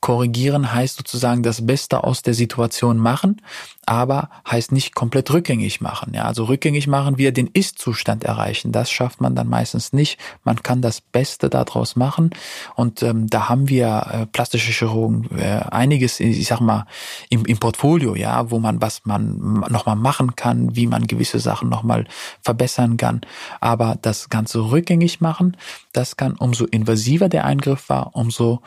Korrigieren 0.00 0.72
heißt 0.72 0.96
sozusagen 0.96 1.42
das 1.42 1.66
Beste 1.66 2.04
aus 2.04 2.22
der 2.22 2.34
Situation 2.34 2.96
machen, 2.98 3.40
aber 3.86 4.30
heißt 4.48 4.72
nicht 4.72 4.94
komplett 4.94 5.30
rückgängig 5.30 5.80
machen. 5.80 6.14
Ja, 6.14 6.24
also 6.24 6.44
rückgängig 6.44 6.86
machen, 6.86 7.18
wir 7.18 7.32
den 7.32 7.48
Ist-Zustand 7.48 8.24
erreichen. 8.24 8.72
Das 8.72 8.90
schafft 8.90 9.20
man 9.20 9.34
dann 9.34 9.48
meistens 9.48 9.92
nicht. 9.92 10.18
Man 10.44 10.62
kann 10.62 10.80
das 10.80 11.00
Beste 11.00 11.50
daraus 11.50 11.96
machen 11.96 12.30
und 12.76 13.02
ähm, 13.02 13.28
da 13.28 13.48
haben 13.48 13.68
wir 13.68 14.06
äh, 14.10 14.26
plastische 14.26 14.72
Chirurgen 14.72 15.28
äh, 15.36 15.60
einiges, 15.70 16.20
ich 16.20 16.46
sag 16.46 16.60
mal, 16.60 16.86
im, 17.28 17.44
im 17.44 17.58
Portfolio, 17.58 18.14
ja, 18.14 18.50
wo 18.50 18.58
man 18.58 18.80
was 18.80 19.02
man 19.04 19.64
nochmal 19.68 19.96
machen 19.96 20.36
kann, 20.36 20.76
wie 20.76 20.86
man 20.86 21.06
gewisse 21.06 21.40
Sachen 21.40 21.68
nochmal 21.68 22.06
verbessern 22.42 22.96
kann. 22.96 23.20
Aber 23.60 23.96
das 24.00 24.30
Ganze 24.30 24.70
rückgängig 24.70 25.20
machen, 25.20 25.56
das 25.92 26.16
kann 26.16 26.36
umso 26.36 26.64
invasiver 26.64 27.28
der 27.28 27.44
Eingriff 27.44 27.88
war, 27.88 28.14
umso 28.14 28.62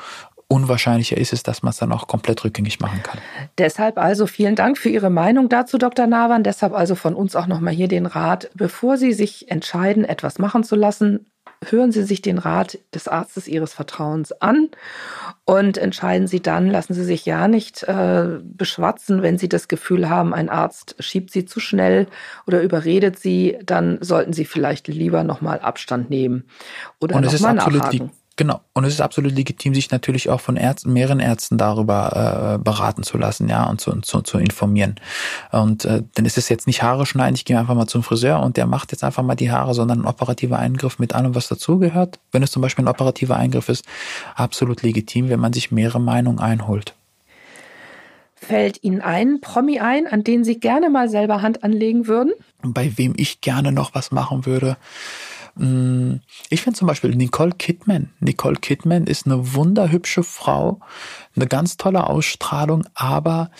unwahrscheinlicher 0.47 1.17
ist 1.17 1.33
es, 1.33 1.43
dass 1.43 1.63
man 1.63 1.71
es 1.71 1.77
dann 1.77 1.91
auch 1.91 2.07
komplett 2.07 2.43
rückgängig 2.43 2.79
machen 2.79 3.01
kann. 3.03 3.19
Deshalb 3.57 3.97
also 3.97 4.27
vielen 4.27 4.55
Dank 4.55 4.77
für 4.77 4.89
Ihre 4.89 5.09
Meinung 5.09 5.49
dazu, 5.49 5.77
Dr. 5.77 6.07
Nawan. 6.07 6.43
Deshalb 6.43 6.73
also 6.73 6.95
von 6.95 7.15
uns 7.15 7.35
auch 7.35 7.47
nochmal 7.47 7.73
hier 7.73 7.87
den 7.87 8.05
Rat, 8.05 8.49
bevor 8.53 8.97
Sie 8.97 9.13
sich 9.13 9.49
entscheiden, 9.49 10.05
etwas 10.05 10.39
machen 10.39 10.63
zu 10.63 10.75
lassen, 10.75 11.25
hören 11.71 11.91
Sie 11.91 12.03
sich 12.03 12.21
den 12.21 12.37
Rat 12.37 12.79
des 12.93 13.07
Arztes 13.07 13.47
Ihres 13.47 13.73
Vertrauens 13.73 14.31
an 14.41 14.69
und 15.45 15.77
entscheiden 15.77 16.27
Sie 16.27 16.41
dann, 16.41 16.69
lassen 16.69 16.93
Sie 16.93 17.03
sich 17.03 17.25
ja 17.25 17.47
nicht 17.47 17.83
äh, 17.83 18.39
beschwatzen, 18.43 19.21
wenn 19.21 19.37
Sie 19.37 19.49
das 19.49 19.67
Gefühl 19.67 20.09
haben, 20.09 20.33
ein 20.33 20.49
Arzt 20.49 20.95
schiebt 20.99 21.31
Sie 21.31 21.45
zu 21.45 21.59
schnell 21.59 22.07
oder 22.47 22.61
überredet 22.61 23.19
Sie, 23.19 23.57
dann 23.65 23.97
sollten 24.01 24.33
Sie 24.33 24.45
vielleicht 24.45 24.87
lieber 24.87 25.23
nochmal 25.23 25.59
Abstand 25.59 26.09
nehmen 26.09 26.45
oder 26.99 27.19
nochmal 27.21 27.55
nachhaken. 27.55 28.11
Genau. 28.35 28.61
Und 28.73 28.83
es 28.83 28.95
ist 28.95 29.01
absolut 29.01 29.31
legitim, 29.31 29.75
sich 29.75 29.91
natürlich 29.91 30.29
auch 30.29 30.41
von 30.41 30.57
Ärzten, 30.57 30.91
mehreren 30.91 31.19
Ärzten 31.19 31.59
darüber 31.59 32.55
äh, 32.55 32.63
beraten 32.63 33.03
zu 33.03 33.19
lassen, 33.19 33.47
ja, 33.47 33.69
und 33.69 33.79
zu, 33.79 34.01
zu, 34.01 34.21
zu 34.21 34.39
informieren. 34.39 34.95
Und 35.51 35.85
äh, 35.85 36.01
denn 36.17 36.25
es 36.25 36.37
ist 36.37 36.49
jetzt 36.49 36.65
nicht 36.65 36.81
Haare 36.81 37.05
schneiden, 37.05 37.35
ich 37.35 37.45
gehe 37.45 37.59
einfach 37.59 37.75
mal 37.75 37.85
zum 37.85 38.01
Friseur 38.01 38.41
und 38.41 38.57
der 38.57 38.65
macht 38.65 38.91
jetzt 38.91 39.03
einfach 39.03 39.21
mal 39.21 39.35
die 39.35 39.51
Haare, 39.51 39.75
sondern 39.75 40.01
ein 40.01 40.07
operativer 40.07 40.57
Eingriff 40.57 40.97
mit 40.97 41.13
allem, 41.13 41.35
was 41.35 41.47
dazugehört. 41.47 42.19
Wenn 42.31 42.41
es 42.41 42.51
zum 42.51 42.63
Beispiel 42.63 42.85
ein 42.85 42.89
operativer 42.89 43.37
Eingriff 43.37 43.69
ist, 43.69 43.85
absolut 44.35 44.81
legitim, 44.81 45.29
wenn 45.29 45.39
man 45.39 45.53
sich 45.53 45.71
mehrere 45.71 46.01
Meinungen 46.01 46.39
einholt. 46.39 46.95
Fällt 48.43 48.83
Ihnen 48.83 49.01
ein 49.01 49.41
Promi 49.41 49.79
ein, 49.79 50.05
an 50.07 50.23
den 50.23 50.43
Sie 50.43 50.59
gerne 50.59 50.89
mal 50.89 51.07
selber 51.07 51.41
Hand 51.41 51.63
anlegen 51.63 52.07
würden? 52.07 52.33
Bei 52.61 52.97
wem 52.97 53.13
ich 53.15 53.41
gerne 53.41 53.71
noch 53.71 53.93
was 53.93 54.11
machen 54.11 54.45
würde? 54.45 54.75
Ich 55.55 56.61
finde 56.61 56.77
zum 56.79 56.87
Beispiel 56.87 57.13
Nicole 57.13 57.51
Kidman. 57.51 58.09
Nicole 58.19 58.55
Kidman 58.55 59.05
ist 59.05 59.27
eine 59.27 59.53
wunderhübsche 59.53 60.23
Frau, 60.23 60.79
eine 61.35 61.45
ganz 61.45 61.77
tolle 61.77 62.07
Ausstrahlung, 62.07 62.85
aber 62.95 63.51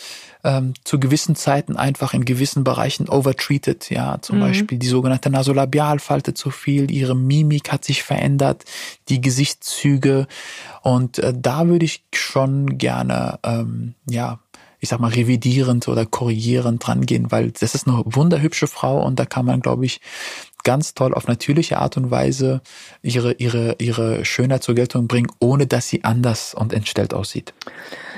ähm, 0.43 0.73
zu 0.83 0.99
gewissen 0.99 1.35
Zeiten 1.35 1.75
einfach 1.75 2.15
in 2.15 2.25
gewissen 2.25 2.63
Bereichen 2.63 3.09
overtreated. 3.09 3.91
Ja, 3.91 4.17
zum 4.21 4.37
mhm. 4.37 4.41
Beispiel 4.41 4.77
die 4.79 4.87
sogenannte 4.87 5.29
Nasolabialfalte 5.29 6.33
zu 6.33 6.49
viel, 6.49 6.89
ihre 6.89 7.15
Mimik 7.15 7.71
hat 7.71 7.85
sich 7.85 8.01
verändert, 8.01 8.65
die 9.09 9.21
Gesichtszüge 9.21 10.25
und 10.81 11.19
äh, 11.19 11.31
da 11.35 11.67
würde 11.67 11.85
ich 11.85 12.03
schon 12.11 12.79
gerne, 12.79 13.37
ähm, 13.43 13.93
ja, 14.09 14.39
ich 14.79 14.89
sag 14.89 14.99
mal, 14.99 15.11
revidierend 15.11 15.87
oder 15.87 16.05
korrigierend 16.05 16.85
drangehen, 16.85 17.31
weil 17.31 17.51
das 17.51 17.73
ist 17.75 17.87
eine 17.87 18.03
wunderhübsche 18.05 18.67
Frau 18.67 19.05
und 19.05 19.17
da 19.17 19.25
kann 19.25 19.45
man, 19.45 19.61
glaube 19.61 19.85
ich, 19.85 20.01
ganz 20.63 20.93
toll 20.93 21.13
auf 21.13 21.27
natürliche 21.27 21.77
Art 21.77 21.97
und 21.97 22.11
Weise 22.11 22.61
ihre, 23.01 23.33
ihre, 23.33 23.75
ihre 23.79 24.25
Schönheit 24.25 24.63
zur 24.63 24.75
Geltung 24.75 25.07
bringen, 25.07 25.31
ohne 25.39 25.67
dass 25.67 25.87
sie 25.87 26.03
anders 26.03 26.53
und 26.53 26.73
entstellt 26.73 27.13
aussieht. 27.13 27.53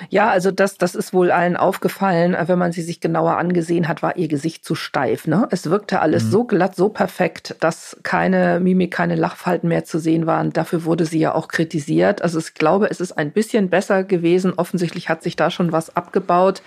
Ja, 0.10 0.30
also 0.30 0.52
das, 0.52 0.78
das 0.78 0.96
ist 0.96 1.14
wohl 1.14 1.32
allen 1.32 1.58
aufgefallen. 1.58 2.36
Wenn 2.46 2.60
man 2.60 2.72
sie 2.72 2.82
sich 2.82 3.00
genauer 3.00 3.38
angesehen 3.38 3.88
hat, 3.88 4.04
war 4.04 4.18
ihr 4.18 4.28
Gesicht 4.28 4.64
zu 4.64 4.76
steif. 4.76 5.28
Ne? 5.28 5.48
Es 5.52 5.70
wirkte 5.70 6.00
alles 6.00 6.26
mhm. 6.26 6.32
so 6.32 6.44
glatt, 6.44 6.76
so 6.76 6.90
perfekt, 6.90 7.56
dass 7.60 7.98
keine 8.04 8.60
Mimik, 8.60 8.92
keine 8.92 9.16
Lachfalten 9.16 9.68
mehr 9.68 9.86
zu 9.86 10.00
sehen 10.00 10.28
waren. 10.28 10.54
Dafür 10.54 10.86
wurde 10.86 11.06
sie 11.06 11.20
ja 11.20 11.34
auch 11.34 11.48
kritisiert. 11.48 12.22
Also 12.22 12.40
ich 12.40 12.54
glaube, 12.54 12.90
es 12.90 13.00
ist 13.00 13.14
ein 13.14 13.32
bisschen 13.32 13.70
besser 13.70 14.04
gewesen. 14.04 14.54
Offensichtlich 14.56 15.10
hat 15.10 15.24
sich 15.24 15.36
da 15.36 15.50
schon 15.50 15.72
was 15.72 15.96
abgebaut. 15.96 16.62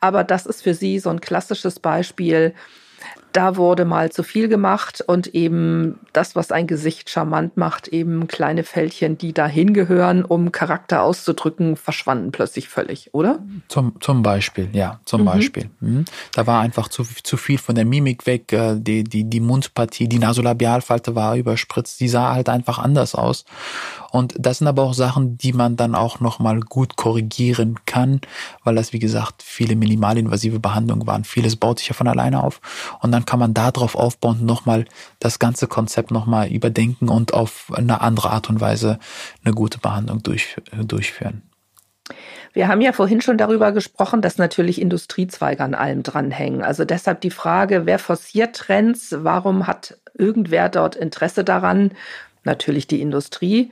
Aber 0.00 0.24
das 0.24 0.46
ist 0.46 0.62
für 0.62 0.74
sie 0.74 0.98
so 0.98 1.10
ein 1.10 1.20
klassisches 1.20 1.78
Beispiel 1.78 2.54
da 3.32 3.56
wurde 3.56 3.84
mal 3.84 4.12
zu 4.12 4.22
viel 4.22 4.48
gemacht 4.48 5.02
und 5.06 5.28
eben 5.28 5.98
das, 6.12 6.36
was 6.36 6.52
ein 6.52 6.66
Gesicht 6.66 7.10
charmant 7.10 7.56
macht, 7.56 7.88
eben 7.88 8.28
kleine 8.28 8.64
Fältchen, 8.64 9.18
die 9.18 9.32
da 9.32 9.46
hingehören, 9.46 10.24
um 10.24 10.52
Charakter 10.52 11.02
auszudrücken, 11.02 11.76
verschwanden 11.76 12.32
plötzlich 12.32 12.68
völlig, 12.68 13.14
oder? 13.14 13.40
Zum, 13.68 14.00
zum 14.00 14.22
Beispiel, 14.22 14.68
ja, 14.72 15.00
zum 15.04 15.22
mhm. 15.22 15.26
Beispiel. 15.26 15.70
Mhm. 15.80 16.04
Da 16.32 16.46
war 16.46 16.60
einfach 16.60 16.88
zu, 16.88 17.04
zu 17.22 17.36
viel 17.36 17.58
von 17.58 17.74
der 17.74 17.84
Mimik 17.84 18.26
weg, 18.26 18.52
äh, 18.52 18.76
die, 18.76 19.04
die, 19.04 19.24
die 19.24 19.40
Mundpartie, 19.40 20.08
die 20.08 20.18
Nasolabialfalte 20.18 21.14
war 21.14 21.36
überspritzt, 21.36 22.00
die 22.00 22.08
sah 22.08 22.34
halt 22.34 22.48
einfach 22.48 22.78
anders 22.78 23.14
aus. 23.14 23.44
Und 24.12 24.34
das 24.38 24.58
sind 24.58 24.66
aber 24.66 24.82
auch 24.82 24.92
Sachen, 24.92 25.38
die 25.38 25.54
man 25.54 25.76
dann 25.76 25.94
auch 25.94 26.20
nochmal 26.20 26.60
gut 26.60 26.96
korrigieren 26.96 27.78
kann, 27.86 28.20
weil 28.62 28.74
das, 28.74 28.92
wie 28.92 28.98
gesagt, 28.98 29.42
viele 29.42 29.74
minimalinvasive 29.74 30.60
Behandlungen 30.60 31.06
waren. 31.06 31.24
Vieles 31.24 31.56
baut 31.56 31.78
sich 31.78 31.88
ja 31.88 31.94
von 31.94 32.06
alleine 32.06 32.44
auf. 32.44 32.60
Und 33.00 33.10
dann 33.10 33.24
kann 33.24 33.38
man 33.38 33.54
darauf 33.54 33.94
aufbauen 33.94 34.44
nochmal 34.44 34.84
das 35.18 35.38
ganze 35.38 35.66
Konzept 35.66 36.10
nochmal 36.10 36.48
überdenken 36.48 37.08
und 37.08 37.32
auf 37.32 37.72
eine 37.74 38.02
andere 38.02 38.30
Art 38.30 38.50
und 38.50 38.60
Weise 38.60 38.98
eine 39.44 39.54
gute 39.54 39.78
Behandlung 39.78 40.22
durch, 40.22 40.56
durchführen. 40.84 41.40
Wir 42.52 42.68
haben 42.68 42.82
ja 42.82 42.92
vorhin 42.92 43.22
schon 43.22 43.38
darüber 43.38 43.72
gesprochen, 43.72 44.20
dass 44.20 44.36
natürlich 44.36 44.78
Industriezweige 44.78 45.64
an 45.64 45.74
allem 45.74 46.02
dranhängen. 46.02 46.62
Also 46.62 46.84
deshalb 46.84 47.22
die 47.22 47.30
Frage, 47.30 47.86
wer 47.86 47.98
forciert 47.98 48.56
Trends? 48.56 49.14
Warum 49.20 49.66
hat 49.66 49.96
irgendwer 50.12 50.68
dort 50.68 50.96
Interesse 50.96 51.44
daran? 51.44 51.92
Natürlich 52.44 52.86
die 52.86 53.00
Industrie. 53.00 53.70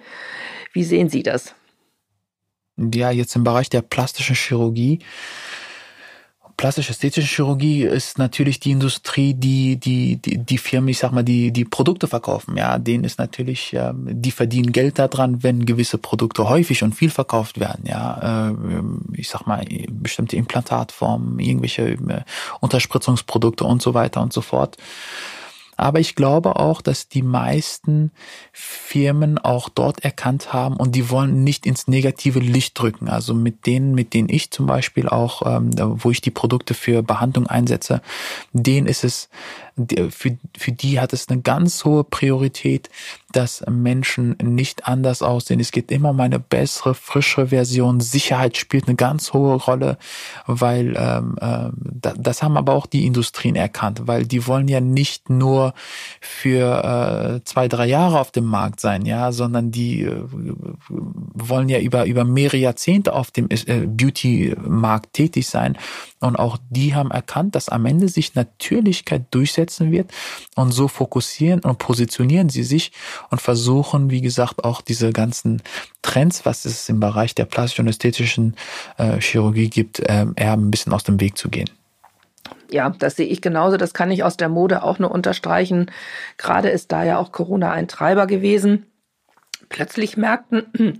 Wie 0.72 0.84
sehen 0.84 1.08
Sie 1.08 1.22
das? 1.22 1.54
Ja, 2.76 3.10
jetzt 3.10 3.36
im 3.36 3.44
Bereich 3.44 3.68
der 3.68 3.82
plastischen 3.82 4.36
Chirurgie. 4.36 5.00
Plastisch-ästhetische 6.56 7.26
Chirurgie 7.26 7.84
ist 7.84 8.18
natürlich 8.18 8.60
die 8.60 8.72
Industrie, 8.72 9.32
die, 9.32 9.78
die, 9.78 10.16
die, 10.16 10.36
die 10.36 10.58
Firmen, 10.58 10.88
ich 10.88 10.98
sag 10.98 11.10
mal, 11.10 11.22
die, 11.22 11.52
die 11.52 11.64
Produkte 11.64 12.06
verkaufen. 12.06 12.54
Ja, 12.54 12.78
denen 12.78 13.04
ist 13.04 13.18
natürlich, 13.18 13.74
die 13.94 14.30
verdienen 14.30 14.70
Geld 14.70 14.98
daran, 14.98 15.42
wenn 15.42 15.64
gewisse 15.64 15.96
Produkte 15.96 16.50
häufig 16.50 16.82
und 16.82 16.94
viel 16.94 17.08
verkauft 17.08 17.60
werden. 17.60 17.86
Ja, 17.86 18.50
äh, 18.50 18.54
ich 19.14 19.30
sag 19.30 19.46
mal, 19.46 19.64
bestimmte 19.88 20.36
Implantatformen, 20.36 21.38
irgendwelche 21.38 21.92
äh, 21.92 22.24
Unterspritzungsprodukte 22.60 23.64
und 23.64 23.80
so 23.80 23.94
weiter 23.94 24.20
und 24.20 24.34
so 24.34 24.42
fort. 24.42 24.76
Aber 25.80 25.98
ich 25.98 26.14
glaube 26.14 26.56
auch, 26.56 26.82
dass 26.82 27.08
die 27.08 27.22
meisten 27.22 28.10
Firmen 28.52 29.38
auch 29.38 29.70
dort 29.70 30.04
erkannt 30.04 30.52
haben 30.52 30.76
und 30.76 30.94
die 30.94 31.08
wollen 31.08 31.42
nicht 31.42 31.64
ins 31.64 31.88
negative 31.88 32.38
Licht 32.38 32.78
drücken. 32.78 33.08
Also 33.08 33.32
mit 33.32 33.64
denen, 33.64 33.94
mit 33.94 34.12
denen 34.12 34.28
ich 34.28 34.50
zum 34.50 34.66
Beispiel 34.66 35.08
auch, 35.08 35.40
ähm, 35.46 35.70
wo 35.78 36.10
ich 36.10 36.20
die 36.20 36.30
Produkte 36.30 36.74
für 36.74 37.02
Behandlung 37.02 37.46
einsetze, 37.46 38.02
denen 38.52 38.86
ist 38.86 39.04
es 39.04 39.30
für, 40.10 40.38
für 40.56 40.72
die 40.72 41.00
hat 41.00 41.12
es 41.12 41.28
eine 41.28 41.40
ganz 41.40 41.84
hohe 41.84 42.04
Priorität, 42.04 42.90
dass 43.32 43.64
Menschen 43.68 44.36
nicht 44.42 44.86
anders 44.86 45.22
aussehen. 45.22 45.60
Es 45.60 45.70
geht 45.70 45.90
immer 45.90 46.10
um 46.10 46.20
eine 46.20 46.40
bessere, 46.40 46.94
frischere 46.94 47.48
Version. 47.48 48.00
Sicherheit 48.00 48.56
spielt 48.56 48.86
eine 48.88 48.96
ganz 48.96 49.32
hohe 49.32 49.54
Rolle, 49.54 49.98
weil 50.46 50.94
ähm, 50.96 51.36
äh, 51.40 51.70
das 52.18 52.42
haben 52.42 52.56
aber 52.56 52.74
auch 52.74 52.86
die 52.86 53.06
Industrien 53.06 53.56
erkannt, 53.56 54.02
weil 54.06 54.26
die 54.26 54.46
wollen 54.46 54.68
ja 54.68 54.80
nicht 54.80 55.30
nur 55.30 55.74
für 56.20 57.40
äh, 57.40 57.44
zwei, 57.44 57.68
drei 57.68 57.86
Jahre 57.86 58.18
auf 58.20 58.30
dem 58.30 58.44
Markt 58.44 58.80
sein, 58.80 59.06
ja, 59.06 59.32
sondern 59.32 59.70
die 59.70 60.02
äh, 60.02 60.22
wollen 60.88 61.68
ja 61.68 61.78
über 61.78 62.06
über 62.06 62.24
mehrere 62.24 62.56
Jahrzehnte 62.56 63.12
auf 63.12 63.30
dem 63.30 63.48
äh, 63.50 63.86
Beauty-Markt 63.86 65.12
tätig 65.12 65.46
sein. 65.46 65.76
Und 66.20 66.36
auch 66.36 66.58
die 66.68 66.94
haben 66.94 67.10
erkannt, 67.10 67.54
dass 67.54 67.68
am 67.68 67.86
Ende 67.86 68.08
sich 68.08 68.34
Natürlichkeit 68.34 69.24
durchsetzen 69.30 69.90
wird. 69.90 70.12
Und 70.54 70.72
so 70.72 70.86
fokussieren 70.86 71.60
und 71.60 71.78
positionieren 71.78 72.50
sie 72.50 72.62
sich 72.62 72.92
und 73.30 73.40
versuchen, 73.40 74.10
wie 74.10 74.20
gesagt, 74.20 74.64
auch 74.64 74.82
diese 74.82 75.12
ganzen 75.12 75.62
Trends, 76.02 76.44
was 76.44 76.64
es 76.64 76.88
im 76.88 77.00
Bereich 77.00 77.34
der 77.34 77.46
plastischen 77.46 77.86
und 77.86 77.88
ästhetischen 77.88 78.54
äh, 78.98 79.20
Chirurgie 79.20 79.70
gibt, 79.70 80.00
äh, 80.00 80.26
eher 80.36 80.52
ein 80.52 80.70
bisschen 80.70 80.92
aus 80.92 81.04
dem 81.04 81.20
Weg 81.20 81.38
zu 81.38 81.48
gehen. 81.48 81.70
Ja, 82.70 82.90
das 82.90 83.16
sehe 83.16 83.26
ich 83.26 83.40
genauso. 83.40 83.76
Das 83.76 83.94
kann 83.94 84.10
ich 84.10 84.22
aus 84.22 84.36
der 84.36 84.48
Mode 84.48 84.82
auch 84.82 84.98
nur 84.98 85.10
unterstreichen. 85.10 85.90
Gerade 86.36 86.68
ist 86.68 86.92
da 86.92 87.02
ja 87.02 87.18
auch 87.18 87.32
Corona 87.32 87.72
ein 87.72 87.88
Treiber 87.88 88.26
gewesen. 88.26 88.86
Plötzlich 89.68 90.16
merkten, 90.16 90.98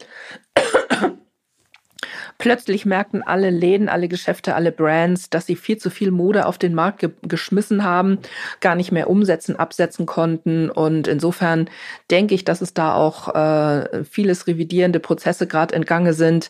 Plötzlich 2.41 2.87
merkten 2.87 3.23
alle 3.23 3.51
Läden, 3.51 3.91
alle 3.91 4.09
Geschäfte, 4.09 4.55
alle 4.55 4.73
Brands, 4.73 5.29
dass 5.29 5.45
sie 5.45 5.57
viel 5.57 5.77
zu 5.77 5.91
viel 5.91 6.11
Mode 6.11 6.47
auf 6.47 6.57
den 6.57 6.75
Markt 6.75 7.01
ge 7.01 7.11
geschmissen 7.21 7.85
haben, 7.85 8.19
gar 8.61 8.75
nicht 8.77 8.93
mehr 8.93 9.11
umsetzen, 9.11 9.57
absetzen 9.57 10.07
konnten. 10.07 10.71
Und 10.71 11.07
insofern 11.07 11.69
denke 12.11 12.35
ich, 12.35 12.47
dass 12.47 12.63
es 12.63 12.73
da 12.73 12.95
auch 12.95 13.35
äh, 13.35 14.05
vieles 14.05 14.47
revidierende 14.47 15.01
Prozesse 15.01 15.47
gerade 15.47 15.75
entgangen 15.75 16.15
sind. 16.15 16.49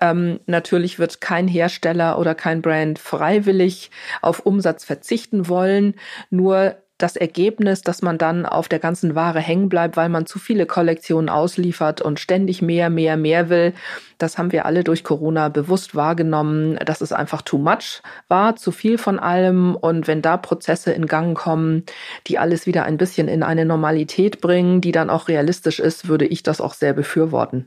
Ähm, 0.00 0.40
natürlich 0.46 0.98
wird 0.98 1.20
kein 1.20 1.46
Hersteller 1.46 2.18
oder 2.18 2.34
kein 2.34 2.62
Brand 2.62 2.98
freiwillig 2.98 3.90
auf 4.22 4.40
Umsatz 4.40 4.82
verzichten 4.82 5.46
wollen. 5.46 5.94
Nur 6.30 6.76
das 7.02 7.16
Ergebnis, 7.16 7.82
dass 7.82 8.00
man 8.00 8.16
dann 8.16 8.46
auf 8.46 8.68
der 8.68 8.78
ganzen 8.78 9.14
Ware 9.14 9.40
hängen 9.40 9.68
bleibt, 9.68 9.96
weil 9.96 10.08
man 10.08 10.26
zu 10.26 10.38
viele 10.38 10.66
Kollektionen 10.66 11.28
ausliefert 11.28 12.00
und 12.00 12.20
ständig 12.20 12.62
mehr, 12.62 12.90
mehr, 12.90 13.16
mehr 13.16 13.48
will. 13.48 13.74
Das 14.18 14.38
haben 14.38 14.52
wir 14.52 14.66
alle 14.66 14.84
durch 14.84 15.02
Corona 15.02 15.48
bewusst 15.48 15.96
wahrgenommen, 15.96 16.76
dass 16.84 17.00
es 17.00 17.12
einfach 17.12 17.42
too 17.42 17.58
much 17.58 18.02
war, 18.28 18.54
zu 18.54 18.70
viel 18.70 18.98
von 18.98 19.18
allem. 19.18 19.74
Und 19.74 20.06
wenn 20.06 20.22
da 20.22 20.36
Prozesse 20.36 20.92
in 20.92 21.06
Gang 21.06 21.36
kommen, 21.36 21.84
die 22.28 22.38
alles 22.38 22.66
wieder 22.66 22.84
ein 22.84 22.98
bisschen 22.98 23.26
in 23.26 23.42
eine 23.42 23.64
Normalität 23.64 24.40
bringen, 24.40 24.80
die 24.80 24.92
dann 24.92 25.10
auch 25.10 25.26
realistisch 25.26 25.80
ist, 25.80 26.08
würde 26.08 26.26
ich 26.26 26.44
das 26.44 26.60
auch 26.60 26.74
sehr 26.74 26.92
befürworten. 26.92 27.66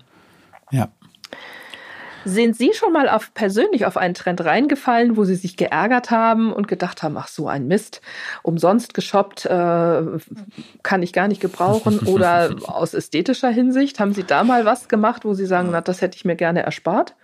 Ja, 0.72 0.90
sind 2.26 2.58
Sie 2.58 2.74
schon 2.74 2.92
mal 2.92 3.08
auf, 3.08 3.34
persönlich 3.34 3.86
auf 3.86 3.98
einen 3.98 4.16
Trend 4.16 4.44
reingefallen, 4.44 5.16
wo 5.16 5.24
Sie 5.24 5.36
sich 5.36 5.56
geärgert 5.56 6.12
haben 6.12 6.52
und 6.52 6.68
gedacht 6.68 7.04
haben, 7.04 7.16
ach 7.18 7.28
so 7.28 7.48
ein 7.48 7.68
Mist, 7.68 8.02
umsonst 8.44 8.94
geshoppt, 8.94 9.46
äh, 9.46 10.04
kann 10.84 11.04
ich 11.04 11.14
gar 11.14 11.28
nicht 11.28 11.42
gebrauchen 11.42 12.00
oder 12.06 12.56
aus 12.68 12.94
ästhetischer 12.94 13.50
Hinsicht? 13.50 14.00
Haben 14.00 14.14
Sie 14.14 14.24
da 14.24 14.44
mal 14.44 14.66
was 14.66 14.88
gemacht, 14.88 15.24
wo 15.24 15.34
Sie 15.34 15.46
sagen, 15.46 15.70
na, 15.72 15.82
das 15.82 16.02
hätte 16.02 16.18
ich 16.18 16.26
mir 16.26 16.36
gerne 16.36 16.64
erspart? 16.64 17.16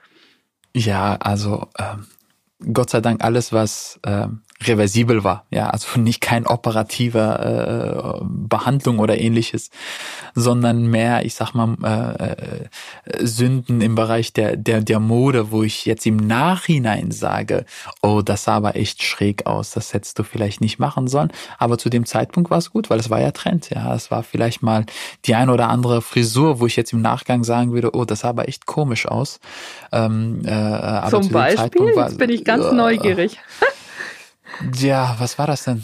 Ja, 0.74 1.18
also 1.20 1.68
ähm, 1.78 2.08
Gott 2.74 2.92
sei 2.92 3.02
Dank 3.02 3.24
alles, 3.24 3.52
was 3.52 4.00
ähm, 4.06 4.42
reversibel 4.68 5.24
war, 5.24 5.46
ja, 5.50 5.70
also 5.70 6.00
nicht 6.00 6.22
kein 6.22 6.48
operativer 6.48 8.20
äh, 8.22 8.26
Behandlung 8.26 9.00
oder 9.00 9.20
ähnliches, 9.20 9.70
sondern 10.36 10.88
mehr, 10.88 11.26
ich 11.26 11.36
sag 11.36 11.54
mal, 11.54 11.76
äh, 11.84 12.32
äh, 12.32 13.26
Sünden 13.26 13.82
im 13.82 13.96
Bereich 13.96 14.34
der, 14.34 14.58
der, 14.58 14.82
der 14.82 15.00
Mode, 15.00 15.52
wo 15.52 15.64
ich 15.64 15.86
jetzt 15.86 16.06
im 16.06 16.18
Nachhinein 16.18 17.12
sage, 17.12 17.66
oh, 18.02 18.22
das 18.22 18.46
sah 18.46 18.56
aber 18.56 18.76
echt 18.76 19.04
schräg 19.04 19.46
aus, 19.46 19.72
das 19.72 19.94
hättest 19.94 20.18
du 20.20 20.24
vielleicht 20.24 20.62
nicht 20.62 20.80
machen 20.80 21.08
sollen, 21.08 21.32
aber 21.58 21.78
zu 21.78 21.90
dem 21.90 22.06
Zeitpunkt 22.06 22.50
war 22.50 22.58
es 22.58 22.72
gut, 22.72 22.90
weil 22.90 23.00
es 23.00 23.10
war 23.10 23.20
ja 23.20 23.32
Trend, 23.32 23.70
ja, 23.70 23.94
es 23.96 24.12
war 24.12 24.24
vielleicht 24.24 24.62
mal 24.62 24.86
die 25.26 25.36
ein 25.36 25.50
oder 25.50 25.70
andere 25.70 26.02
Frisur, 26.02 26.60
wo 26.60 26.66
ich 26.66 26.76
jetzt 26.76 26.94
im 26.94 27.02
Nachgang 27.02 27.44
sagen 27.44 27.74
würde, 27.74 27.96
oh, 27.96 28.06
das 28.06 28.22
sah 28.22 28.30
aber 28.30 28.48
echt 28.48 28.66
komisch 28.66 29.08
aus. 29.08 29.40
Ähm, 29.92 30.42
äh, 30.46 30.52
aber 30.52 31.22
Zum 31.22 31.30
Beispiel, 31.32 31.96
war, 31.96 32.08
jetzt 32.08 32.18
bin 32.18 32.30
ich 32.30 32.46
ganz 32.46 32.66
äh, 32.66 32.74
neugierig. 32.74 33.38
Ja, 34.76 35.16
was 35.20 35.38
war 35.38 35.48
das 35.48 35.64
denn? 35.64 35.82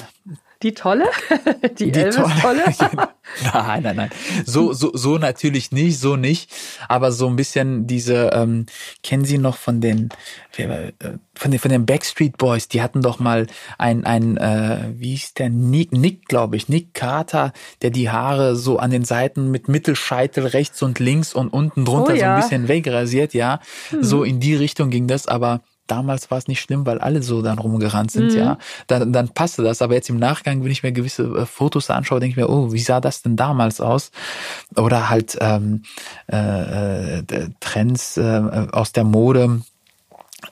Die 0.63 0.73
Tolle? 0.73 1.05
Die, 1.79 1.91
die 1.91 1.99
Elvis-Tolle? 1.99 2.63
nein, 3.53 3.83
nein, 3.83 3.95
nein. 3.95 4.09
So, 4.45 4.73
so, 4.73 4.91
so 4.93 5.17
natürlich 5.17 5.71
nicht, 5.71 5.99
so 5.99 6.15
nicht. 6.15 6.51
Aber 6.87 7.11
so 7.11 7.27
ein 7.27 7.35
bisschen 7.35 7.85
diese, 7.85 8.31
ähm, 8.33 8.65
kennen 9.03 9.25
Sie 9.25 9.37
noch 9.37 9.57
von 9.57 9.81
den, 9.81 10.09
äh, 10.57 10.91
von 11.35 11.51
den, 11.51 11.59
von 11.59 11.69
den 11.69 11.85
Backstreet 11.85 12.37
Boys, 12.37 12.67
die 12.67 12.81
hatten 12.81 13.01
doch 13.01 13.19
mal 13.19 13.45
ein, 13.77 14.05
ein 14.05 14.37
äh, 14.37 14.89
wie 14.95 15.11
hieß 15.11 15.35
der, 15.35 15.49
Nick, 15.49 15.91
Nick 15.91 16.25
glaube 16.27 16.55
ich, 16.55 16.69
Nick 16.69 16.95
Carter, 16.95 17.53
der 17.83 17.91
die 17.91 18.09
Haare 18.09 18.55
so 18.55 18.79
an 18.79 18.89
den 18.89 19.05
Seiten 19.05 19.51
mit 19.51 19.67
Mittelscheitel 19.67 20.47
rechts 20.47 20.81
und 20.81 20.99
links 20.99 21.33
und 21.33 21.49
unten 21.49 21.85
drunter 21.85 22.13
oh, 22.13 22.15
ja. 22.15 22.19
so 22.19 22.25
ein 22.25 22.41
bisschen 22.41 22.67
wegrasiert, 22.67 23.35
ja. 23.35 23.59
Hm. 23.89 24.03
So 24.03 24.23
in 24.23 24.39
die 24.39 24.55
Richtung 24.55 24.89
ging 24.89 25.07
das, 25.07 25.27
aber 25.27 25.61
damals 25.87 26.29
war 26.29 26.37
es 26.37 26.47
nicht 26.47 26.61
schlimm, 26.61 26.85
weil 26.85 26.99
alle 26.99 27.23
so 27.23 27.41
dann 27.41 27.59
rumgerannt 27.59 28.11
sind, 28.11 28.31
mhm. 28.31 28.37
ja. 28.37 28.57
Dann, 28.87 29.11
dann 29.13 29.29
passte 29.29 29.63
das. 29.63 29.81
Aber 29.81 29.93
jetzt 29.93 30.09
im 30.09 30.17
Nachgang, 30.17 30.63
wenn 30.63 30.71
ich 30.71 30.83
mir 30.83 30.91
gewisse 30.91 31.23
äh, 31.23 31.45
Fotos 31.45 31.89
anschaue, 31.89 32.19
denke 32.19 32.31
ich 32.31 32.37
mir, 32.37 32.49
oh, 32.49 32.71
wie 32.71 32.79
sah 32.79 32.99
das 33.01 33.21
denn 33.21 33.35
damals 33.35 33.81
aus? 33.81 34.11
Oder 34.75 35.09
halt 35.09 35.37
ähm, 35.41 35.83
äh, 36.31 37.19
äh 37.19 37.23
Trends 37.59 38.17
äh, 38.17 38.67
aus 38.71 38.91
der 38.91 39.03
Mode 39.03 39.61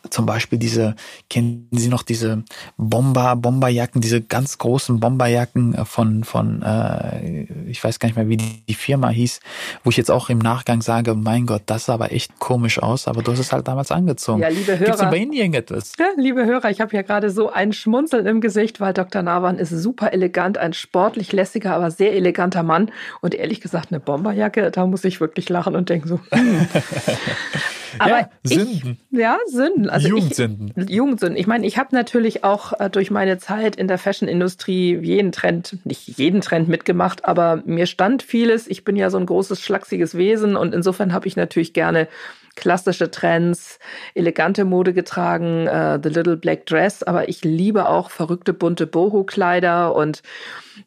zum 0.09 0.25
Beispiel 0.25 0.57
diese, 0.57 0.95
kennen 1.29 1.67
Sie 1.71 1.89
noch 1.89 2.01
diese 2.01 2.43
Bomber, 2.75 3.35
Bomberjacken, 3.35 4.01
diese 4.01 4.19
ganz 4.19 4.57
großen 4.57 4.99
Bomberjacken 4.99 5.75
äh, 5.75 5.85
von, 5.85 6.23
von 6.23 6.63
äh, 6.63 7.43
ich 7.67 7.83
weiß 7.83 7.99
gar 7.99 8.07
nicht 8.07 8.15
mehr, 8.15 8.27
wie 8.27 8.37
die, 8.37 8.73
Firma 8.73 9.09
hieß, 9.09 9.39
wo 9.83 9.89
ich 9.89 9.97
jetzt 9.97 10.11
auch 10.11 10.29
im 10.29 10.39
Nachgang 10.39 10.81
sage, 10.81 11.15
mein 11.15 11.45
Gott, 11.45 11.63
das 11.67 11.85
sah 11.85 11.93
aber 11.93 12.11
echt 12.11 12.39
komisch 12.39 12.79
aus, 12.79 13.07
aber 13.07 13.21
du 13.21 13.31
hast 13.31 13.39
es 13.39 13.53
halt 13.53 13.67
damals 13.67 13.91
angezogen. 13.91 14.41
Ja, 14.41 14.49
liebe 14.49 14.77
Hörer. 14.77 14.85
Gibt's 14.85 15.01
bei 15.01 15.17
Ihnen 15.17 15.33
irgendetwas? 15.33 15.93
Ja, 15.97 16.07
liebe 16.17 16.45
Hörer, 16.45 16.69
ich 16.71 16.81
habe 16.81 16.95
ja 16.95 17.03
gerade 17.03 17.29
so 17.29 17.51
ein 17.51 17.71
Schmunzeln 17.71 18.25
im 18.25 18.41
Gesicht, 18.41 18.79
weil 18.81 18.93
Dr. 18.93 19.21
Nawan 19.21 19.57
ist 19.57 19.69
super 19.69 20.13
elegant, 20.13 20.57
ein 20.57 20.73
sportlich 20.73 21.31
lässiger, 21.31 21.75
aber 21.75 21.89
sehr 21.89 22.13
eleganter 22.13 22.63
Mann 22.63 22.91
und 23.21 23.33
ehrlich 23.33 23.61
gesagt 23.61 23.91
eine 23.91 23.99
Bomberjacke, 23.99 24.71
da 24.71 24.85
muss 24.85 25.03
ich 25.03 25.21
wirklich 25.21 25.47
lachen 25.49 25.75
und 25.75 25.89
denken 25.89 26.07
so, 26.07 26.19
hm. 26.31 26.67
Aber 27.99 28.19
ja, 28.19 28.29
Sünden. 28.43 28.97
Ich, 29.11 29.19
ja, 29.19 29.37
Sünden. 29.47 29.89
Also 29.89 30.07
Jugendsünden. 30.07 30.73
Ich, 30.75 30.89
Jugendsünden. 30.89 31.37
Ich 31.37 31.47
meine, 31.47 31.65
ich 31.65 31.77
habe 31.77 31.95
natürlich 31.95 32.43
auch 32.43 32.79
äh, 32.79 32.89
durch 32.89 33.11
meine 33.11 33.37
Zeit 33.37 33.75
in 33.75 33.87
der 33.87 33.97
Fashion-Industrie 33.97 34.97
jeden 35.01 35.31
Trend, 35.31 35.77
nicht 35.85 36.07
jeden 36.17 36.41
Trend 36.41 36.67
mitgemacht, 36.67 37.25
aber 37.25 37.61
mir 37.65 37.85
stand 37.85 38.23
vieles. 38.23 38.67
Ich 38.67 38.83
bin 38.83 38.95
ja 38.95 39.09
so 39.09 39.17
ein 39.17 39.25
großes, 39.25 39.61
schlachsiges 39.61 40.15
Wesen 40.15 40.55
und 40.55 40.73
insofern 40.73 41.13
habe 41.13 41.27
ich 41.27 41.35
natürlich 41.35 41.73
gerne 41.73 42.07
klassische 42.55 43.11
Trends, 43.11 43.79
elegante 44.13 44.65
Mode 44.65 44.93
getragen, 44.93 45.67
äh, 45.67 45.99
The 46.01 46.09
Little 46.09 46.37
Black 46.37 46.65
Dress, 46.65 47.03
aber 47.03 47.29
ich 47.29 47.43
liebe 47.43 47.89
auch 47.89 48.09
verrückte 48.09 48.53
bunte 48.53 48.87
Boho-Kleider 48.87 49.93
und 49.93 50.23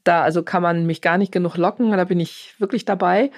da 0.05 0.23
also 0.23 0.43
kann 0.43 0.63
man 0.63 0.87
mich 0.87 1.03
gar 1.03 1.19
nicht 1.19 1.33
genug 1.33 1.57
locken, 1.57 1.91
da 1.91 2.05
bin 2.05 2.21
ich 2.21 2.55
wirklich 2.59 2.85
dabei. 2.85 3.31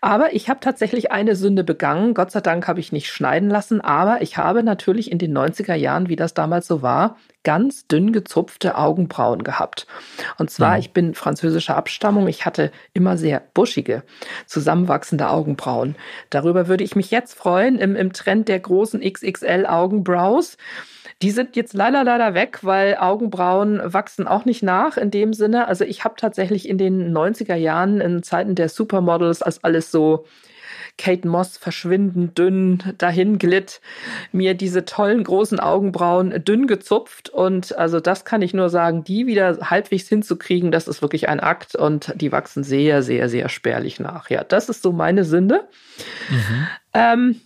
Aber 0.00 0.34
ich 0.34 0.48
habe 0.48 0.60
tatsächlich 0.60 1.10
eine 1.12 1.36
Sünde 1.36 1.64
begangen. 1.64 2.14
Gott 2.14 2.30
sei 2.30 2.40
Dank 2.40 2.68
habe 2.68 2.80
ich 2.80 2.92
nicht 2.92 3.10
schneiden 3.10 3.50
lassen, 3.50 3.80
aber 3.80 4.22
ich 4.22 4.36
habe 4.36 4.62
natürlich 4.62 5.10
in 5.10 5.18
den 5.18 5.36
90er 5.36 5.74
Jahren, 5.74 6.08
wie 6.08 6.16
das 6.16 6.34
damals 6.34 6.66
so 6.66 6.82
war, 6.82 7.16
ganz 7.46 7.86
dünn 7.86 8.12
gezupfte 8.12 8.76
Augenbrauen 8.76 9.44
gehabt. 9.44 9.86
Und 10.36 10.50
zwar, 10.50 10.72
mhm. 10.72 10.80
ich 10.80 10.92
bin 10.92 11.14
französischer 11.14 11.76
Abstammung, 11.76 12.26
ich 12.26 12.44
hatte 12.44 12.72
immer 12.92 13.16
sehr 13.16 13.40
buschige, 13.54 14.02
zusammenwachsende 14.46 15.30
Augenbrauen. 15.30 15.94
Darüber 16.30 16.66
würde 16.66 16.82
ich 16.82 16.96
mich 16.96 17.12
jetzt 17.12 17.34
freuen 17.34 17.78
im, 17.78 17.94
im 17.94 18.12
Trend 18.12 18.48
der 18.48 18.58
großen 18.58 19.00
XXL 19.00 19.64
Augenbrows. 19.64 20.56
Die 21.22 21.30
sind 21.30 21.56
jetzt 21.56 21.72
leider, 21.72 22.04
leider 22.04 22.34
weg, 22.34 22.58
weil 22.62 22.96
Augenbrauen 22.96 23.80
wachsen 23.84 24.26
auch 24.26 24.44
nicht 24.44 24.62
nach 24.62 24.98
in 24.98 25.10
dem 25.10 25.32
Sinne. 25.32 25.66
Also 25.66 25.84
ich 25.84 26.04
habe 26.04 26.16
tatsächlich 26.16 26.68
in 26.68 26.76
den 26.76 27.16
90er 27.16 27.54
Jahren, 27.54 28.00
in 28.00 28.22
Zeiten 28.22 28.54
der 28.54 28.68
Supermodels, 28.68 29.42
als 29.42 29.64
alles 29.64 29.90
so 29.90 30.26
Kate 30.98 31.28
Moss 31.28 31.58
verschwindend 31.58 32.38
dünn 32.38 32.82
dahin 32.98 33.38
glitt, 33.38 33.80
mir 34.32 34.54
diese 34.54 34.84
tollen 34.84 35.24
großen 35.24 35.60
Augenbrauen 35.60 36.42
dünn 36.44 36.66
gezupft. 36.66 37.28
Und 37.28 37.76
also 37.76 38.00
das 38.00 38.24
kann 38.24 38.42
ich 38.42 38.54
nur 38.54 38.68
sagen, 38.68 39.04
die 39.04 39.26
wieder 39.26 39.58
halbwegs 39.70 40.08
hinzukriegen, 40.08 40.70
das 40.70 40.88
ist 40.88 41.02
wirklich 41.02 41.28
ein 41.28 41.40
Akt 41.40 41.76
und 41.76 42.12
die 42.16 42.32
wachsen 42.32 42.64
sehr, 42.64 43.02
sehr, 43.02 43.28
sehr 43.28 43.48
spärlich 43.48 44.00
nach. 44.00 44.30
Ja, 44.30 44.44
das 44.44 44.68
ist 44.68 44.82
so 44.82 44.92
meine 44.92 45.24
Sünde. 45.24 45.68
Mhm. 46.30 46.66
Ähm, 46.94 47.40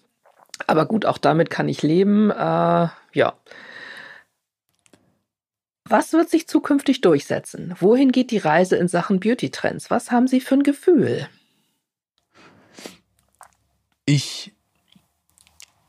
aber 0.66 0.87
gut, 0.87 1.07
auch 1.07 1.18
damit 1.18 1.51
kann 1.51 1.68
ich 1.68 1.83
leben. 1.83 2.31
Äh, 2.31 2.89
ja. 3.13 3.39
Was 5.85 6.13
wird 6.13 6.31
sich 6.31 6.47
zukünftig 6.47 7.01
durchsetzen? 7.01 7.75
Wohin 7.81 8.13
geht 8.13 8.31
die 8.31 8.39
Reise 8.39 8.77
in 8.77 8.87
Sachen 8.87 9.19
Beauty-Trends? 9.19 9.91
Was 9.91 10.11
haben 10.11 10.29
Sie 10.29 10.41
für 10.41 10.55
ein 10.55 10.63
Gefühl? 10.63 11.29
Ich 14.05 14.53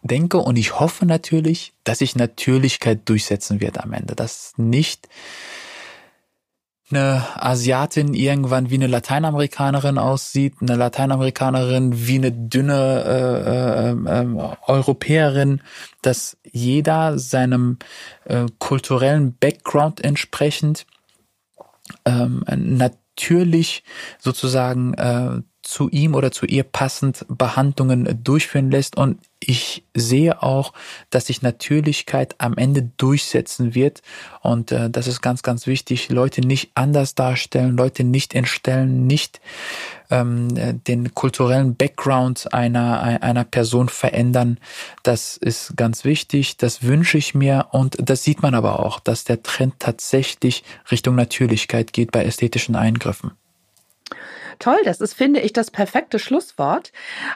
denke 0.02 0.38
und 0.40 0.58
ich 0.58 0.80
hoffe 0.80 1.06
natürlich, 1.06 1.74
dass 1.84 2.00
sich 2.00 2.16
Natürlichkeit 2.16 3.08
durchsetzen 3.08 3.62
wird 3.62 3.80
am 3.80 3.94
Ende. 3.94 4.16
Dass 4.16 4.54
nicht 4.58 5.08
eine 6.92 7.26
Asiatin 7.36 8.14
irgendwann 8.14 8.70
wie 8.70 8.76
eine 8.76 8.88
Lateinamerikanerin 8.88 9.98
aussieht, 9.98 10.56
eine 10.62 10.76
Lateinamerikanerin 10.76 12.08
wie 12.08 12.16
eine 12.16 12.32
dünne 12.32 13.04
äh, 13.06 13.90
äh, 13.90 14.22
äh, 14.22 14.58
Europäerin, 14.68 15.62
dass 16.02 16.38
jeder 16.52 17.18
seinem 17.20 17.78
äh, 18.26 18.46
kulturellen 18.60 19.36
Background 19.38 20.04
entsprechend 20.04 20.86
ähm, 22.06 22.44
natürlich 22.48 23.84
sozusagen 24.20 24.94
äh, 24.94 25.42
zu 25.62 25.90
ihm 25.90 26.16
oder 26.16 26.32
zu 26.32 26.46
ihr 26.46 26.64
passend 26.64 27.26
Behandlungen 27.28 28.24
durchführen 28.24 28.72
lässt. 28.72 28.98
Und 28.98 29.20
ich 29.40 29.84
sehe 29.94 30.42
auch, 30.42 30.74
dass 31.10 31.28
sich 31.28 31.42
Natürlichkeit 31.42 32.36
am 32.40 32.58
Ende 32.58 32.92
durchsetzen 32.98 33.76
wird. 33.76 34.02
Und 34.42 34.72
äh, 34.72 34.90
das 34.90 35.08
ist 35.08 35.22
ganz, 35.22 35.44
ganz 35.44 35.68
wichtig. 35.68 36.10
Leute 36.10 36.42
nicht 36.42 36.72
anders 36.76 37.16
darstellen, 37.16 37.76
Leute 37.76 38.04
nicht 38.04 38.36
entstellen, 38.36 39.08
nicht 39.08 39.42
ähm, 40.10 40.84
den 40.84 41.14
kulturellen 41.14 41.76
Background 41.76 42.54
einer, 42.54 43.02
einer 43.02 43.44
Person 43.44 43.90
verändern. 43.90 44.58
Das 45.04 45.38
ist 45.38 45.76
ganz 45.78 46.04
wichtig. 46.06 46.58
Das 46.58 46.84
wünsche 46.84 47.18
ich 47.18 47.34
mir. 47.34 47.68
Und 47.72 47.98
das 48.00 48.24
sieht 48.24 48.42
man 48.42 48.56
aber 48.56 48.80
auch, 48.80 49.00
dass 49.00 49.24
der 49.24 49.42
Trend 49.44 49.76
tatsächlich 49.80 50.64
Richtung 50.92 51.16
Natürlichkeit 51.16 51.94
geht 51.94 52.12
bei 52.12 52.26
ästhetischen 52.26 52.76
Eingriffen. 52.76 53.32
Toll, 54.60 54.78
das 54.84 55.02
ist, 55.02 55.14
finde 55.14 55.40
ich, 55.40 55.54
das 55.54 55.72
perfekte 55.72 56.20
Schlusswort. 56.20 56.92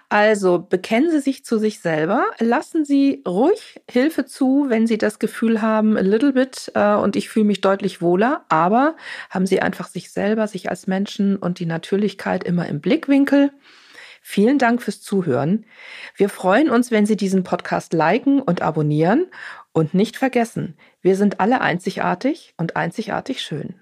Also 0.09 0.59
bekennen 0.59 1.09
Sie 1.09 1.19
sich 1.19 1.43
zu 1.43 1.57
sich 1.57 1.80
selber, 1.80 2.26
lassen 2.39 2.86
Sie 2.86 3.23
ruhig 3.28 3.82
Hilfe 3.89 4.26
zu, 4.26 4.65
wenn 4.69 4.86
Sie 4.86 4.97
das 4.97 5.17
Gefühl 5.17 5.61
haben, 5.61 5.97
a 5.97 6.01
little 6.01 6.34
bit 6.34 6.71
äh, 6.76 6.93
und 6.93 7.15
ich 7.15 7.30
fühle 7.30 7.45
mich 7.45 7.61
deutlich 7.61 8.01
wohler, 8.01 8.45
aber 8.49 8.95
haben 9.30 9.47
Sie 9.47 9.61
einfach 9.61 9.88
sich 9.88 10.11
selber, 10.11 10.47
sich 10.47 10.69
als 10.69 10.88
Menschen 10.88 11.36
und 11.36 11.59
die 11.59 11.65
Natürlichkeit 11.65 12.43
immer 12.43 12.67
im 12.67 12.80
Blickwinkel. 12.80 13.51
Vielen 14.21 14.57
Dank 14.57 14.82
fürs 14.82 15.01
Zuhören. 15.01 15.65
Wir 16.15 16.30
freuen 16.30 16.69
uns, 16.69 16.89
wenn 16.89 17.05
Sie 17.05 17.15
diesen 17.15 17.43
Podcast 17.43 17.93
liken 17.93 18.41
und 18.41 18.61
abonnieren 18.61 19.28
und 19.71 19.93
nicht 19.93 20.17
vergessen, 20.17 20.78
wir 21.01 21.15
sind 21.15 21.39
alle 21.39 21.61
einzigartig 21.61 22.55
und 22.57 22.76
einzigartig 22.76 23.41
schön. 23.41 23.76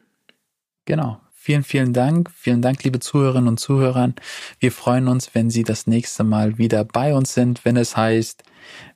Genau. 0.84 1.23
Vielen, 1.44 1.66
vielen 1.66 1.92
Dank. 1.92 2.32
Vielen 2.34 2.62
Dank, 2.62 2.86
liebe 2.86 3.02
Zuhörerinnen 3.02 3.50
und 3.50 3.60
Zuhörer. 3.60 4.14
Wir 4.62 4.72
freuen 4.72 5.10
uns, 5.10 5.36
wenn 5.36 5.50
Sie 5.50 5.64
das 5.64 5.88
nächste 5.88 6.24
Mal 6.24 6.58
wieder 6.58 6.86
bei 6.86 7.14
uns 7.14 7.34
sind, 7.34 7.66
wenn 7.66 7.76
es 7.76 7.98
heißt, 7.98 8.44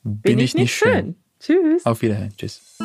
bin, 0.04 0.22
bin 0.22 0.40
ich, 0.40 0.56
ich, 0.56 0.62
nicht 0.62 0.74
schön? 0.74 0.94
schön? 0.94 1.16
Tschüss. 1.42 1.86
Auf 1.86 2.02
Wiederhören. 2.02 2.32
Tschüss. 2.38 2.78